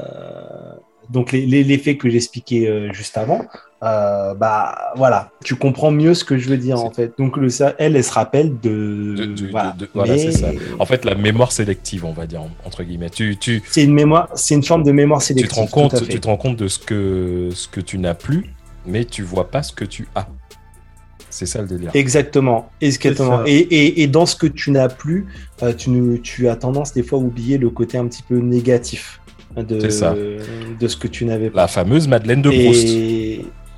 [1.08, 3.42] donc les, les, les faits que j'expliquais euh, juste avant,
[3.82, 7.12] euh, bah voilà, tu comprends mieux ce que je veux dire en fait.
[7.18, 7.48] Donc le,
[7.78, 9.72] elle, elle se rappelle de, De- de- voilà.
[9.72, 10.48] de- de- voilà, Mais c'est ça.
[10.78, 13.10] En fait, la mémoire sélective, on va dire entre guillemets.
[13.10, 15.50] Tu, tu, c'est une mémoire, c'est une forme de mémoire tu sélective.
[15.50, 18.46] te rends compte, tu te rends compte de ce que ce que tu n'as plus,
[18.86, 20.26] mais tu vois pas ce que tu as.
[21.28, 21.90] C'est ça le délire.
[21.92, 23.42] Exactement, exactement.
[23.44, 25.26] Et, et, et dans ce que tu n'as plus,
[25.62, 28.38] euh, tu, ne- tu as tendance des fois à oublier le côté un petit peu
[28.38, 29.20] négatif
[29.54, 30.14] de, C'est ça.
[30.14, 31.62] de ce que tu n'avais pas.
[31.62, 32.86] La fameuse Madeleine de Proust.
[32.88, 33.25] Et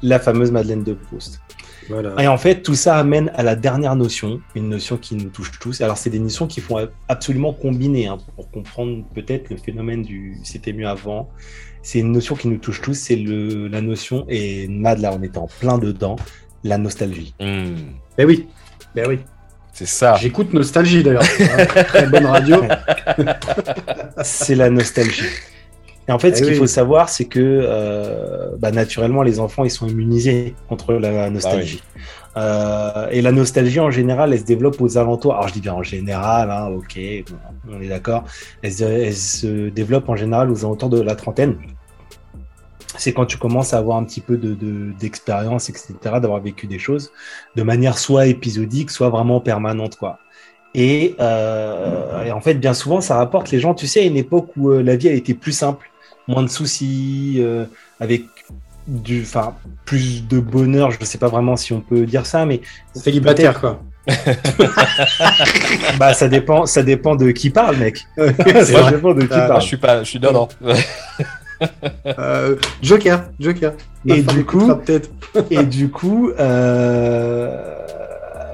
[0.03, 1.41] la fameuse Madeleine de Proust.
[1.89, 2.15] Voilà.
[2.23, 5.53] Et en fait, tout ça amène à la dernière notion, une notion qui nous touche
[5.59, 5.81] tous.
[5.81, 10.37] Alors, c'est des notions qui font absolument combiner hein, pour comprendre peut-être le phénomène du
[10.45, 11.31] c'était mieux avant.
[11.83, 15.23] C'est une notion qui nous touche tous, c'est le la notion, et Mad, là, on
[15.23, 16.17] était en plein dedans,
[16.65, 17.35] la nostalgie.
[17.41, 17.75] Hmm,
[18.19, 18.47] Ben oui.
[18.95, 19.21] Ben oui.
[19.73, 20.17] c'est ça.
[20.17, 21.23] J'écoute Nostalgie d'ailleurs.
[21.89, 22.57] Très bonne radio.
[24.23, 25.29] c'est la nostalgie.
[26.09, 26.59] Et en fait, ce Eh qu'il oui.
[26.59, 31.83] faut savoir, c'est que euh, bah, naturellement, les enfants, ils sont immunisés contre la nostalgie.
[32.37, 35.35] Euh, et la nostalgie, en général, elle se développe aux alentours.
[35.35, 36.99] Alors, je dis bien en général, hein, ok,
[37.31, 37.37] bon,
[37.77, 38.25] on est d'accord.
[38.63, 41.57] Elle, se- elle se développe en général aux alentours de la trentaine.
[42.97, 46.67] C'est quand tu commences à avoir un petit peu de- de- d'expérience, etc., d'avoir vécu
[46.67, 47.11] des choses
[47.55, 50.19] de manière soit épisodique, soit vraiment permanente, quoi.
[50.75, 54.17] Et, euh, et en fait, bien souvent, ça rapporte les gens, tu sais, à une
[54.17, 55.91] époque où euh, la vie, elle était plus simple,
[56.29, 57.65] moins de soucis, euh,
[57.99, 58.25] avec
[58.87, 60.91] du, enfin, plus de bonheur.
[60.93, 62.61] Je ne sais pas vraiment si on peut dire ça, mais
[62.95, 63.83] Célibataire quoi.
[65.99, 68.07] bah, ça dépend, ça dépend de qui parle, mec.
[68.17, 68.25] Ça
[68.81, 68.93] vrai.
[68.93, 69.61] dépend de qui Ah, Ah, parle.
[69.61, 70.49] je suis pas, je suis non non.
[72.07, 73.73] Euh, Joker, Joker.
[74.07, 74.73] Et du coup-.
[75.51, 77.75] Et du coup, euh,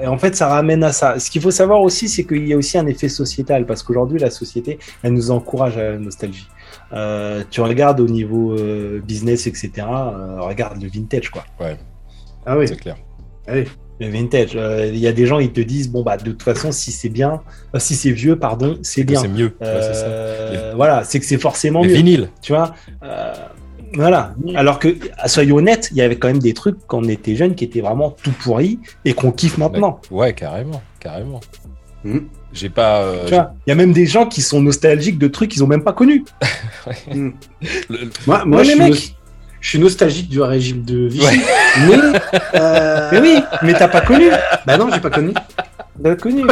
[0.02, 1.18] et en fait, ça ramène à ça.
[1.20, 4.18] Ce qu'il faut savoir aussi, c'est qu'il y a aussi un effet sociétal, parce qu'aujourd'hui,
[4.18, 6.48] la société, elle nous encourage à la nostalgie.
[6.94, 9.70] Euh, tu regardes au niveau euh, business, etc.
[9.78, 11.44] euh, regarde le vintage, quoi.
[12.46, 12.68] Ah oui.
[12.68, 12.96] C'est clair.
[13.46, 13.66] Allez.
[14.00, 14.52] Le vintage.
[14.56, 16.92] euh, Il y a des gens, ils te disent, bon, bah, de toute façon, si
[16.92, 17.42] c'est bien,
[17.74, 19.20] euh, si c'est vieux, pardon, c'est bien.
[19.20, 19.56] C'est mieux.
[19.60, 20.04] Ouais, ça.
[20.06, 21.94] Euh, Voilà, c'est que c'est forcément Les mieux.
[21.94, 22.28] vinyles.
[22.42, 22.74] Tu vois
[23.94, 24.34] Voilà.
[24.56, 24.96] Alors que,
[25.26, 27.80] soyons honnêtes, il y avait quand même des trucs quand on était jeune qui étaient
[27.80, 30.00] vraiment tout pourris et qu'on kiffe maintenant.
[30.10, 31.40] Ouais, carrément, carrément.
[32.04, 32.18] Hmm.
[32.52, 33.00] J'ai pas.
[33.02, 35.64] euh, Tu vois, il y a même des gens qui sont nostalgiques de trucs qu'ils
[35.64, 36.24] ont même pas connus.
[37.10, 37.30] Hmm.
[37.88, 38.90] le- le- Moi, moi Ouais, je, les suis mecs.
[38.92, 38.98] nos-
[39.60, 41.24] je suis nostalgique du régime de Vichy.
[41.26, 41.40] Ouais.
[41.88, 41.96] Mais,
[42.60, 44.28] euh, Mais oui, mais t'as pas connu.
[44.66, 45.32] Bah non, j'ai pas connu.
[46.02, 46.42] T'as connu.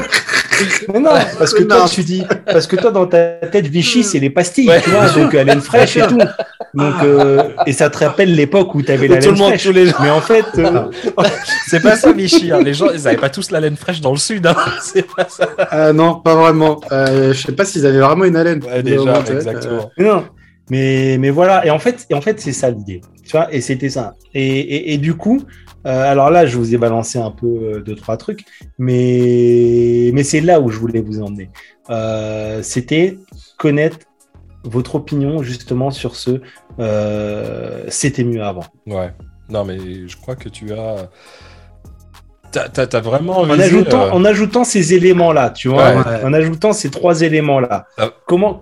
[0.93, 1.77] Mais non, parce que Non.
[1.77, 4.81] toi, tu dis, parce que toi, dans ta tête, Vichy, c'est les pastilles, Ouais.
[4.81, 6.19] tu vois, donc haleine fraîche et tout.
[6.75, 9.63] Donc, euh, et ça te rappelle l'époque où t'avais la Tout le laine monde, fraîche.
[9.65, 9.97] tous les gens.
[10.03, 10.85] Mais en fait, euh,
[11.69, 12.51] C'est pas ça, Vichy.
[12.51, 12.61] hein.
[12.65, 14.47] Les gens, ils avaient pas tous la laine fraîche dans le sud.
[14.47, 14.55] Hein.
[14.81, 15.49] C'est pas ça.
[15.75, 16.81] Euh, non, pas vraiment.
[16.91, 18.63] Euh, je sais pas s'ils avaient vraiment une haleine.
[18.65, 19.91] Ouais, déjà, moment, tu exactement.
[19.99, 20.25] mais non.
[20.71, 23.03] Mais, mais voilà, et en fait, et en fait c'est ça l'idée.
[23.23, 24.15] Tu vois, et c'était ça.
[24.33, 25.43] Et, et, et du coup,
[25.87, 28.45] euh, alors là, je vous ai balancé un peu euh, deux, trois trucs,
[28.79, 31.51] mais, mais c'est là où je voulais vous emmener.
[31.91, 33.19] Euh, c'était
[33.59, 33.99] connaître
[34.65, 36.41] votre opinion justement sur ce
[36.79, 38.65] euh, c'était mieux avant.
[38.87, 39.13] Ouais.
[39.51, 41.09] Non, mais je crois que tu as.
[42.53, 46.25] T'as, t'as- t'as vraiment En visé, ajoutant, euh, en ajoutant ces éléments-là, tu vois, Ouais.
[46.25, 48.11] en ajoutant ces trois éléments-là, Ah.
[48.27, 48.61] comment,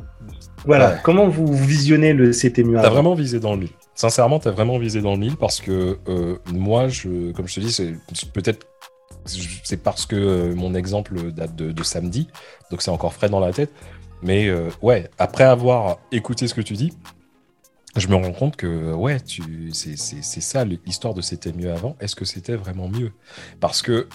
[0.64, 0.97] voilà, Ouais.
[1.02, 2.94] comment vous visionnez le c'était mieux T'as avant?
[2.94, 3.70] vraiment visé dans le mille.
[4.01, 6.89] Sincèrement, t'as vraiment visé dans le mille parce que euh, moi,
[7.36, 7.93] comme je te dis, c'est
[8.32, 8.66] peut-être
[9.27, 12.27] c'est parce que euh, mon exemple date de, samedi,
[12.70, 13.70] donc c'est encore frais dans la tête.
[14.22, 16.94] Mais euh, ouais, après avoir écouté ce que tu dis,
[17.94, 21.94] je me rends compte que ouais, tu, c'est, c'est, ça l'histoire de c'était mieux avant.
[22.01, 23.12] Est-ce que c'était vraiment mieux?
[23.60, 24.09] Parce que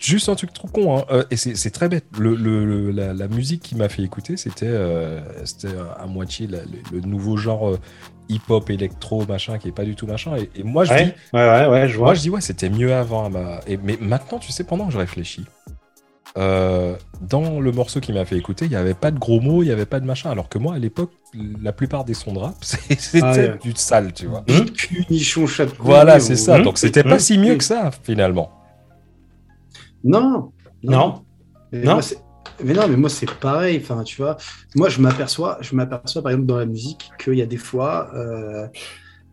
[0.00, 2.06] juste un truc trop con, hein, et c'est, très bête.
[2.18, 7.78] La, musique qui m'a fait écouter, c'était, à moitié le, nouveau genre
[8.30, 10.36] hip-hop, électro, machin, qui est pas du tout machin.
[10.36, 12.06] Et, et moi je dis, Ouais, ouais, ouais, ouais, je vois.
[12.06, 13.26] moi, je dis, ouais, c'était mieux avant.
[13.26, 15.44] à ma- Et, mais maintenant, tu sais, pendant que je réfléchis,
[16.38, 19.62] euh, dans le morceau qui m'a fait écouter, il n'y avait pas de gros mots,
[19.62, 20.30] il n'y avait pas de machin.
[20.30, 21.10] Alors que moi, à l'époque,
[21.60, 23.58] la plupart des sons de rap, c'est- c'était Ah ouais.
[23.62, 24.44] du sale, tu vois.
[24.76, 26.58] Cul, nichon, chat de Voilà, c'est ou- ça.
[26.58, 26.62] Mmh.
[26.62, 27.20] Donc, c'était pas Mmh.
[27.20, 28.50] si mieux que ça, finalement.
[30.04, 30.52] Non.
[30.82, 31.22] Non.
[31.72, 32.00] Non.
[32.64, 33.80] Mais non, mais moi c'est pareil.
[33.82, 34.36] Enfin, tu vois,
[34.74, 38.10] moi je m'aperçois, je m'aperçois par exemple dans la musique qu'il y a des fois,
[38.14, 38.66] euh,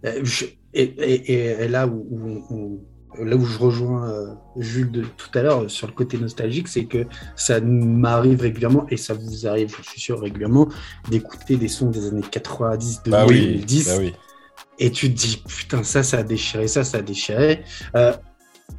[0.06, 2.84] euh, je- et, et- et- et là où, où- où-
[3.26, 4.28] là où je rejoins euh,
[4.58, 7.06] Jules de tout à l'heure sur le côté nostalgique, c'est que
[7.36, 10.68] ça m'arrive régulièrement et ça vous arrive, je suis sûr régulièrement,
[11.10, 14.14] d'écouter des sons des années 90, 2000, Bah oui, 2010 bah oui.
[14.78, 17.64] et tu te dis putain ça ça a déchiré, ça ça a déchiré.
[17.96, 18.14] Euh,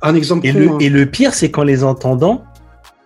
[0.03, 0.47] un exemple.
[0.47, 0.79] Et con, le, hein.
[0.81, 2.45] et le pire, c'est qu'en les entendant,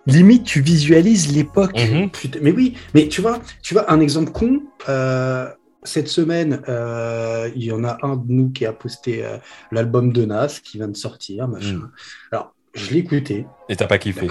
[0.07, 1.77] limite, tu visualises l'époque.
[1.77, 2.09] Mhm.
[2.11, 4.61] Putain, mais oui, mais tu vois, tu vois un exemple con.
[4.89, 5.47] euh,
[5.85, 9.37] cette semaine, euh, il y en a un de nous qui a posté euh,
[9.69, 11.73] l'album de Nas qui vient de sortir, machin.
[11.73, 11.91] Mm.
[12.31, 14.29] Alors, je l'ai écouté, Et t'as pas kiffé.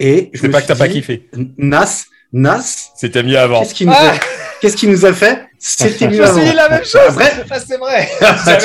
[0.00, 1.28] Et je me pas que t'as pas kiffé.
[1.58, 3.60] Nas, Nas, C'était mieux avant.
[3.60, 4.18] qu'est-ce qu'il nous, a-
[4.60, 5.46] qu'est-ce qu'il nous a fait?
[5.64, 7.00] C'était mieux Je me la même chose.
[7.06, 8.08] C'est vrai.
[8.20, 8.58] Ah, c'est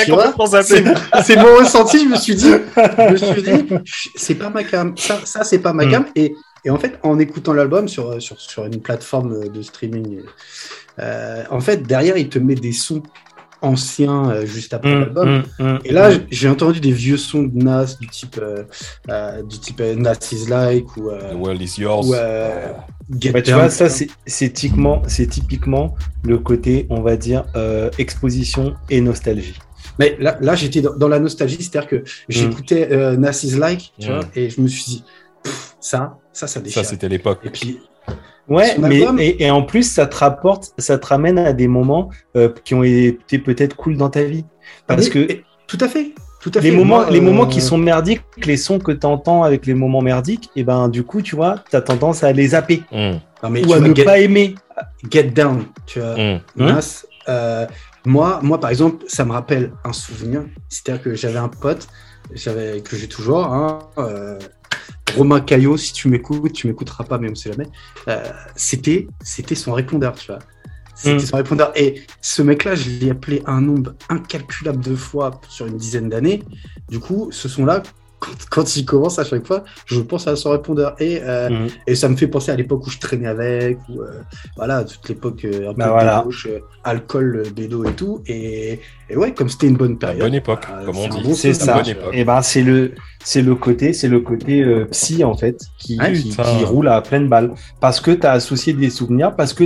[0.47, 0.83] zappé.
[1.23, 1.99] c'est mon ressenti.
[2.03, 3.67] Je me suis dit, je me suis dit,
[4.15, 4.97] c'est pas ma cam.
[4.97, 5.91] Ça, ça c'est pas ma Mm.
[5.91, 6.05] cam.
[6.15, 6.33] Et,
[6.65, 10.21] et en fait, en écoutant l'album sur, sur, sur une plateforme de streaming,
[10.99, 13.03] euh, en fait, derrière, il te met des sons
[13.61, 15.27] anciens euh, juste après Hum, l'album.
[15.59, 18.63] hum, hum, Et là, j'ai entendu des vieux sons de Nas du type, euh,
[19.09, 22.07] euh, du type euh, Nas is like ou, euh, The world is yours.
[22.09, 22.71] ou euh,
[23.19, 27.89] Get Bah, tu vois, ça, c'est typiquement, c'est typiquement le côté, on va dire, euh,
[27.97, 29.55] exposition et nostalgie.
[29.99, 33.93] Mais là, là j'étais dans, dans la nostalgie, c'est-à-dire que j'écoutais euh, Nas is like,
[33.99, 34.13] tu Mm.
[34.13, 35.03] vois, et je me suis dit,
[35.79, 36.83] ça, ça, ça déchire.
[36.83, 37.39] Ça, c'était l'époque.
[37.43, 37.79] Et puis,
[38.47, 42.09] Ouais, mais et, et en plus, ça te rapporte, ça te ramène à des moments
[42.35, 44.45] euh, qui ont été peut-être cool dans ta vie.
[44.87, 45.33] Parce Mais- que
[45.67, 46.75] tout à fait, tout à les fait.
[46.77, 49.73] moments, Moi, les euh, moments qui sont merdiques, les sons que tu entends avec les
[49.73, 53.19] moments merdiques, et ben du coup, tu vois, tu as tendance à les zapper Hum,
[53.43, 54.55] non, mais ou à ne get, pas aimer.
[55.11, 56.13] Get Down, tu vois.
[56.13, 56.39] hum.
[56.59, 57.65] Hein Nas, euh,
[58.05, 60.43] moi, moi, par exemple, ça me rappelle un souvenir.
[60.69, 61.87] C'est-à-dire que j'avais un pote,
[62.33, 64.39] j'avais que j'ai toujours, hein, euh,
[65.15, 67.67] Romain Caillot, si tu m'écoutes, tu m'écouteras pas, mais on sait jamais.
[68.07, 68.23] Euh,
[68.55, 70.39] c'était, c'était son répondeur, tu vois.
[70.95, 71.19] C'était Mm.
[71.19, 71.71] son répondeur.
[71.75, 76.43] Et ce mec-là, je l'ai appelé un nombre incalculable de fois sur une dizaine d'années.
[76.89, 77.83] Du coup, ce son-là,
[78.19, 80.95] quand, quand il commence à chaque fois, je pense à son répondeur.
[80.99, 81.67] Et, euh, Mm.
[81.87, 84.21] et ça me fait penser à l'époque où je traînais avec, ou euh,
[84.55, 86.19] voilà, toute l'époque euh, un peu Bah voilà.
[86.19, 88.21] débauche, euh, alcool, bédo et tout.
[88.27, 88.79] Et,
[89.09, 90.21] et ouais, comme c'était une bonne période.
[90.21, 91.21] Bonne époque, bah, comme on dit.
[91.23, 91.75] bon C'est ça.
[91.75, 92.09] bonne époque.
[92.13, 95.99] Et ben c'est le c'est le côté c'est le côté euh, psy en fait qui,
[95.99, 96.33] Ouais, qui,
[96.65, 99.65] roule à pleine balle parce que tu as associé des souvenirs parce que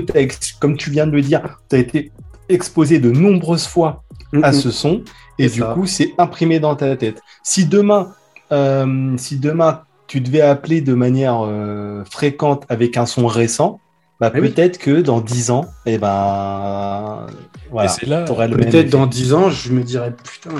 [0.60, 2.12] comme tu viens de le dire tu as été
[2.50, 4.04] exposé de nombreuses fois
[4.42, 5.04] à ce son
[5.38, 5.74] et du ça.
[5.76, 7.22] coup c'est imprimé dans ta tête.
[7.44, 8.12] Si demain
[8.52, 13.80] euh, si demain tu devais appeler de manière euh, fréquente avec un son récent
[14.20, 14.50] bah, Ah oui.
[14.50, 17.26] peut-être que dans 10 ans et ben
[17.72, 18.24] voilà c'est là.
[18.24, 20.52] t'aurais le même Peut-être dans 10 ans, je me dirais putain,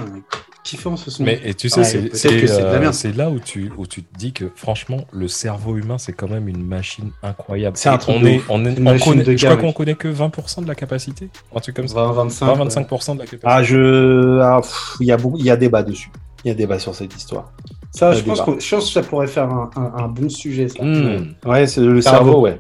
[0.64, 1.24] kiffé en ce son.
[1.24, 4.32] Mais et tu sais, Ouais, c'est euh, c'est là où tu, où tu te dis
[4.32, 7.78] que franchement, le cerveau humain, c'est quand même une machine incroyable.
[7.78, 8.46] C'est un truc on de est, ouf.
[8.50, 10.76] on est, Une on machine connaît- de je crois qu'on connaît que 20% de la
[10.76, 11.30] capacité.
[11.56, 11.96] Un truc comme ça.
[11.96, 12.46] 20, 25.
[12.58, 13.40] 20-25% de la capacité.
[13.44, 14.40] Ah, je.
[14.42, 14.62] ah,
[15.00, 16.10] Il y, a beaucoup- il y a débat dessus.
[16.44, 17.52] Il y a débat sur cette histoire.
[17.94, 20.68] Ça, je pense, qu'on- je pense que ça pourrait faire un, un- un bon sujet,
[20.70, 20.84] ça.
[20.84, 21.34] Hmm.
[21.46, 22.18] Ouais, c'est le Cerveau.
[22.26, 22.60] cerveau, ouais.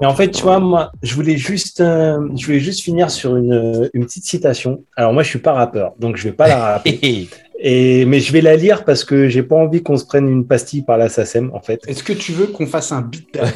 [0.00, 3.36] Et en fait, tu vois, moi, je voulais juste, euh, je voulais juste finir sur
[3.36, 4.84] une, une petite citation.
[4.96, 7.28] Alors moi, je suis pas rappeur, donc je vais pas la rapper.
[7.64, 10.44] Et mais je vais la lire parce que j'ai pas envie qu'on se prenne une
[10.44, 11.80] pastille par la SACEM, en fait.
[11.86, 13.52] Est-ce que tu veux qu'on fasse un beat derrière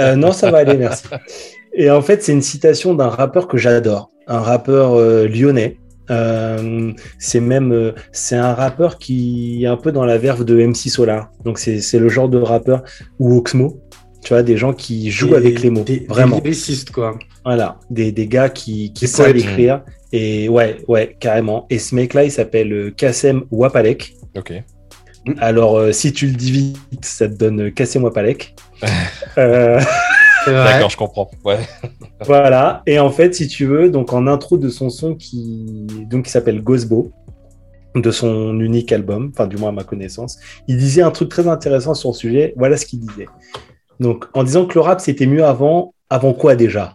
[0.00, 1.06] Euh, non, ça va aller, merci.
[1.74, 5.78] Et en fait, c'est une citation d'un rappeur que j'adore, un rappeur euh, lyonnais.
[6.12, 10.56] Euh, c'est même, euh, c'est un rappeur qui est un peu dans la verve de
[10.64, 11.30] MC Solar.
[11.44, 12.82] Donc c'est c'est le genre de rappeur
[13.18, 13.80] ou Oxmo,
[14.22, 16.36] tu vois, des gens qui jouent Des- avec les mots, des, vraiment.
[16.36, 17.18] Des lyricistes, quoi.
[17.44, 19.42] Voilà, des, des gars qui, qui Des savent poètes.
[19.44, 19.82] écrire.
[20.12, 21.66] Et ouais, ouais, carrément.
[21.70, 24.14] Et ce mec-là, il s'appelle euh, Kassem Wapalek.
[24.36, 24.52] Ok.
[25.38, 28.54] Alors, euh, si tu le dis vite, ça te donne Kassem Wapalek.
[29.38, 29.80] euh.
[30.46, 31.30] D'accord, je comprends.
[31.44, 31.58] Ouais.
[32.24, 32.82] Voilà.
[32.86, 36.30] Et en fait, si tu veux, donc en intro de son son qui, donc, qui
[36.30, 37.10] s'appelle Gosbo,
[37.96, 40.38] de son unique album, enfin, du moins à ma connaissance,
[40.68, 42.54] il disait un truc très intéressant sur le sujet.
[42.56, 43.26] Voilà ce qu'il disait.
[44.00, 46.94] Donc, en disant que le rap, c'était mieux avant, avant quoi déjà?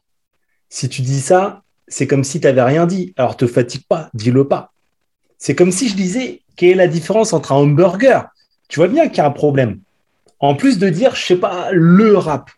[0.69, 3.13] Si tu dis ça, c'est comme si tu n'avais rien dit.
[3.17, 4.71] Alors, te fatigue pas, dis-le pas.
[5.37, 8.27] C'est comme si je disais, quelle est la différence entre un hamburger?
[8.67, 9.79] Tu vois bien qu'il y a un problème.
[10.39, 12.49] En plus de dire, je sais pas, le rap.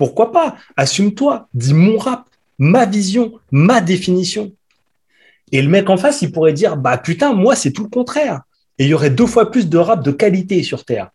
[0.00, 0.56] Pourquoi pas?
[0.78, 2.24] Assume-toi, dis mon rap,
[2.58, 4.50] ma vision, ma définition.
[5.52, 8.40] Et le mec en face, il pourrait dire, bah putain, moi, c'est tout le contraire.
[8.78, 11.10] Et il y aurait deux fois plus de rap de qualité sur Terre.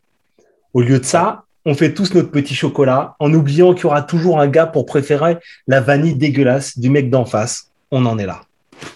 [0.76, 4.03] Au lieu de ça, on fait tous notre petit chocolat en oubliant qu'il y aura
[4.03, 7.72] toujours un gars pour préférer la vanille dégueulasse du mec d'en face.
[7.90, 8.44] On en est là.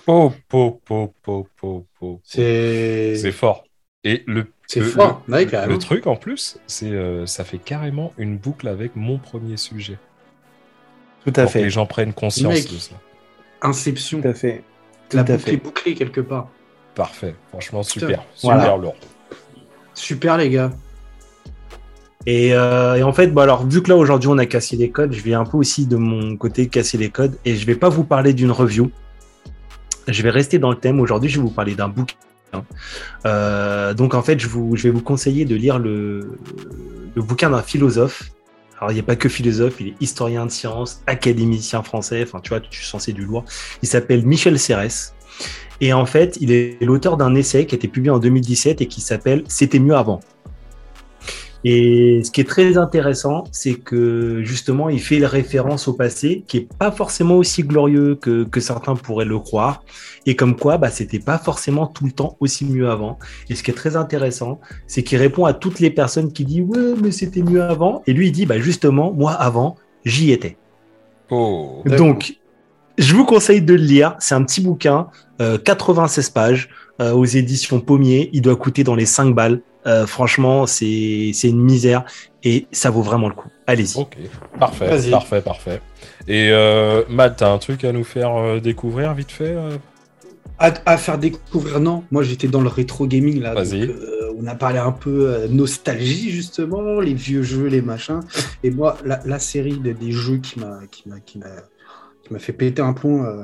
[0.06, 2.22] Po, po, po, po, po, po.
[2.24, 3.64] C'est C'est fort.
[4.04, 5.22] Et le, c'est le- fort.
[5.28, 5.74] le- Ouais, carrément.
[5.74, 9.98] le truc en plus, c'est euh, ça fait carrément une boucle avec mon premier sujet.
[11.26, 11.64] Tout à pour que fait.
[11.64, 12.72] les gens prennent conscience Mec.
[12.72, 12.96] de ça.
[13.62, 14.22] Inception.
[14.22, 14.64] Tout à fait.
[15.10, 15.54] Tout La à boucle fait.
[15.54, 16.48] est bouclée quelque part.
[16.96, 17.36] Parfait.
[17.50, 18.00] Franchement, Putain.
[18.00, 18.24] super.
[18.42, 18.62] Voilà.
[18.62, 18.96] Super lourd.
[19.94, 20.72] Super, les gars.
[22.26, 24.90] Et, euh, et en fait, bon, alors, vu que là aujourd'hui on a cassé les
[24.92, 27.76] codes, je vais un peu aussi de mon côté casser les codes et je vais
[27.76, 28.92] pas vous parler d'une review.
[30.08, 31.00] Je vais rester dans le thème.
[31.00, 32.16] Aujourd'hui, je vais vous parler d'un bouquin.
[33.26, 36.38] Euh, donc en fait, je, vais vous conseiller de lire le,
[37.16, 38.32] bouquin d'un philosophe.
[38.80, 42.24] Alors il n'y a pas que philosophe, il est historien de sciences, académicien français.
[42.24, 43.46] Enfin, tu vois, tu es censé du lourd.
[43.82, 45.14] Il s'appelle Michel Serres.
[45.82, 48.86] Et en fait, il est l'auteur d'un essai qui a été publié en 2017 et
[48.88, 50.20] qui s'appelle C'était mieux avant.
[51.66, 56.58] Et ce qui est très intéressant, c'est que justement, il fait référence au passé, qui
[56.58, 59.84] est pas forcément aussi glorieux que, que certains pourraient le croire,
[60.26, 63.20] et comme quoi, bah, c'était pas forcément tout le temps aussi mieux avant.
[63.50, 66.62] Et ce qui est très intéressant, c'est qu'il répond à toutes les personnes qui disent
[66.62, 69.76] ouais, mais c'était mieux avant, et lui il dit bah justement, moi avant,
[70.06, 70.58] j'y étais.
[71.30, 71.84] Oh.
[71.86, 72.40] Donc,
[72.98, 74.16] je vous conseille de le lire.
[74.20, 75.08] C'est un petit bouquin,
[75.42, 76.70] euh, 96 pages,
[77.02, 78.30] euh, aux éditions Pommier.
[78.34, 79.62] Il doit coûter dans les 5 balles.
[79.88, 82.04] Euh, franchement, c'est c'est une misère
[82.44, 83.48] et ça vaut vraiment le coup.
[83.66, 83.98] Allez-y.
[83.98, 84.18] Ok.
[84.60, 84.88] Parfait.
[84.90, 85.12] Vas-y.
[85.12, 85.42] Parfait.
[85.42, 85.82] Parfait.
[86.28, 89.78] Et euh, Matt, t'as un truc à nous faire euh, découvrir vite fait euh?
[90.62, 92.04] À, à faire découvrir, non.
[92.12, 93.56] Moi, j'étais dans le rétro gaming là.
[93.56, 98.20] Donc, euh, on a parlé un peu euh, nostalgie justement, les vieux jeux, les machins.
[98.64, 101.46] Et moi, la, la série de- des jeux qui m'a qui m'a qui m'a
[102.24, 103.44] qui m'a fait péter un plomb, euh,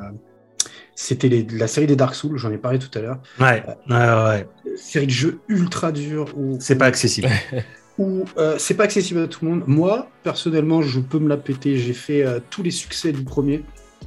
[0.96, 2.38] c'était les- la série des Dark Souls.
[2.38, 3.20] J'en ai parlé tout à l'heure.
[3.40, 4.48] Ouais, ouais, ouais.
[4.78, 7.28] Série de jeux ultra dure où C'est pas accessible.
[7.98, 9.64] où euh, c'est pas accessible à tout le monde.
[9.68, 11.78] Moi, personnellement, je peux me la péter.
[11.78, 13.64] J'ai fait euh, tous les succès du premier,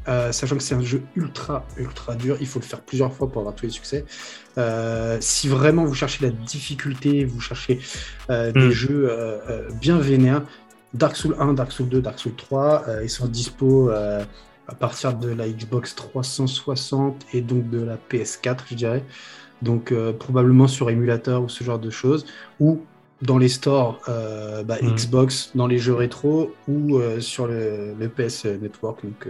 [0.09, 2.37] euh, sachant que c'est un jeu ultra, ultra dur.
[2.41, 4.05] Il faut le faire plusieurs fois pour avoir tous les succès.
[4.59, 7.81] Euh, si vraiment vous cherchez la difficulté, vous cherchez
[8.31, 8.71] euh, des Mm.
[8.71, 10.43] jeux euh, euh, bien vénères,
[10.95, 14.25] Dark Souls 1, Dark Souls 2, Dark Souls 3, euh, ils sont dispo euh,
[14.69, 19.05] à partir de la Xbox 360 et donc de la PS4, je dirais.
[19.63, 22.27] Donc euh, probablement sur émulateur ou ce genre de choses,
[22.61, 22.81] ou
[23.23, 24.95] dans les stores euh, bah, Mhm.
[24.95, 29.27] Xbox, dans les jeux rétro, ou euh, sur le, le PS Network, donc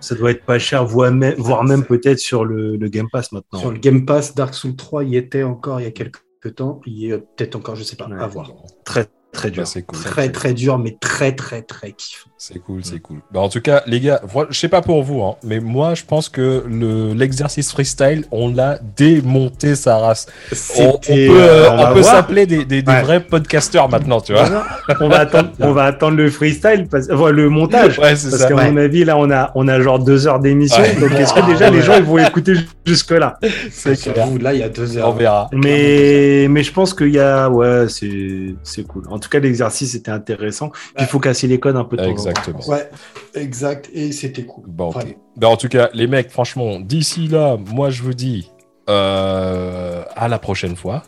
[0.00, 3.32] Ça doit être pas cher, voire même, voire même peut-être sur le, le Game Pass
[3.32, 3.58] maintenant.
[3.60, 4.34] sur le Game Pass.
[4.34, 6.20] Dark Souls 3 y était encore il y a quelques
[6.56, 8.20] temps, il y est peut-être encore, je sais pas, Ouais.
[8.20, 8.52] à voir.
[8.84, 9.62] Très, très dur.
[9.62, 9.98] Bah, c'est cool.
[10.00, 12.28] Très très dur, mais très très très kiffant.
[12.42, 13.18] C'est cool, c'est cool.
[13.32, 16.04] Bah, en tout cas, les gars, je sais pas pour vous, hein, mais moi, je
[16.04, 20.26] pense que le l'exercice freestyle, on l'a démonté sa race.
[20.78, 23.02] On, on peut, euh, euh, on on s'appeler des, des- des Ouais.
[23.02, 24.48] vrais podcasteurs maintenant, tu vois.
[25.00, 27.98] on va attendre, on va attendre le freestyle, parce, enfin, le montage.
[27.98, 28.48] Ouais, c'est Parce ça.
[28.48, 28.70] qu'à Ouais.
[28.70, 30.80] mon avis, là, on a, on a genre deux heures d'émission.
[30.82, 30.94] Ouais.
[30.98, 32.54] Donc, est-ce que déjà les gens ils vont écouter
[32.86, 33.38] jusque là
[33.70, 34.14] C'est clair.
[34.16, 35.12] J'avoue, Là, il y a deux On heures.
[35.14, 35.50] verra.
[35.52, 39.02] Mais, mais je pense qu'il y a, ouais, c'est, c'est cool.
[39.10, 40.70] En tout cas, l'exercice était intéressant.
[40.70, 42.08] Puis, Il faut casser les codes un peu de en.
[42.10, 42.66] Exactement.
[42.66, 42.90] Ouais,
[43.34, 43.88] exact.
[43.94, 44.64] Et c'était cool.
[44.66, 44.94] Bon, ok.
[44.94, 45.14] Vraiment.
[45.36, 48.50] Bah, en tout cas, les mecs, franchement, d'ici là, moi, je vous dis
[48.88, 51.04] euh, à la prochaine fois.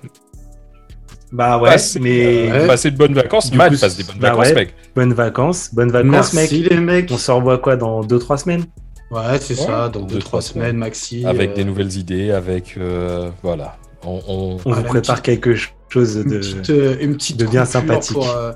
[1.32, 3.50] Bah ouais, Passez, mais euh, passez de bonnes vacances.
[3.50, 4.54] Du Matt, coup, passe des bonnes bah vacances, ouais.
[4.54, 4.74] mec.
[4.94, 6.70] bonnes vacances, bonnes vacances, Merci mec.
[6.70, 7.10] les mecs.
[7.10, 8.64] On se revoit quoi dans deux trois semaines?
[9.10, 9.88] Ouais, c'est Ouais, ça.
[9.88, 11.24] Dans deux, deux, trois trois semaines, Maxi.
[11.24, 12.74] Avec euh, des nouvelles idées, avec.
[12.76, 13.76] euh, voilà.
[14.04, 16.38] On, on- On Voilà, vous une prépare petite- quelque chose une de.
[16.38, 18.12] petite, euh, une petite de bien coupure sympathique.
[18.16, 18.52] pour, euh,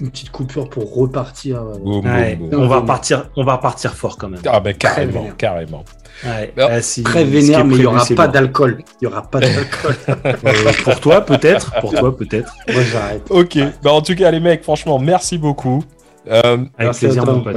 [0.00, 1.60] une petite coupure pour repartir.
[1.62, 2.60] euh, Boum, Ouais, boum, boum.
[2.62, 4.40] on va repartir, on va repartir fort quand même.
[4.46, 5.36] Ah, ben carrément, vénère.
[5.36, 5.84] carrément.
[6.24, 6.52] Ouais.
[6.58, 8.78] Ah, si- Très vénère, mais il n'y aura pas d'alcool.
[9.00, 9.94] Il n'y aura pas d'alcool.
[10.08, 12.52] Euh, pour toi peut-être, pour toi peut-être.
[12.72, 13.22] Moi, j'arrête.
[13.30, 13.58] Ok.
[13.82, 15.82] Bah, en tout cas, les mecs, franchement, merci beaucoup.
[16.30, 16.68] Euh, Avec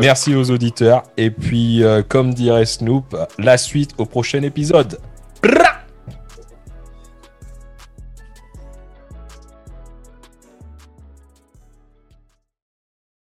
[0.02, 1.04] Merci plaisir aux auditeurs.
[1.18, 4.98] Et puis, euh, comme dirait Snoop, la suite au prochain épisode.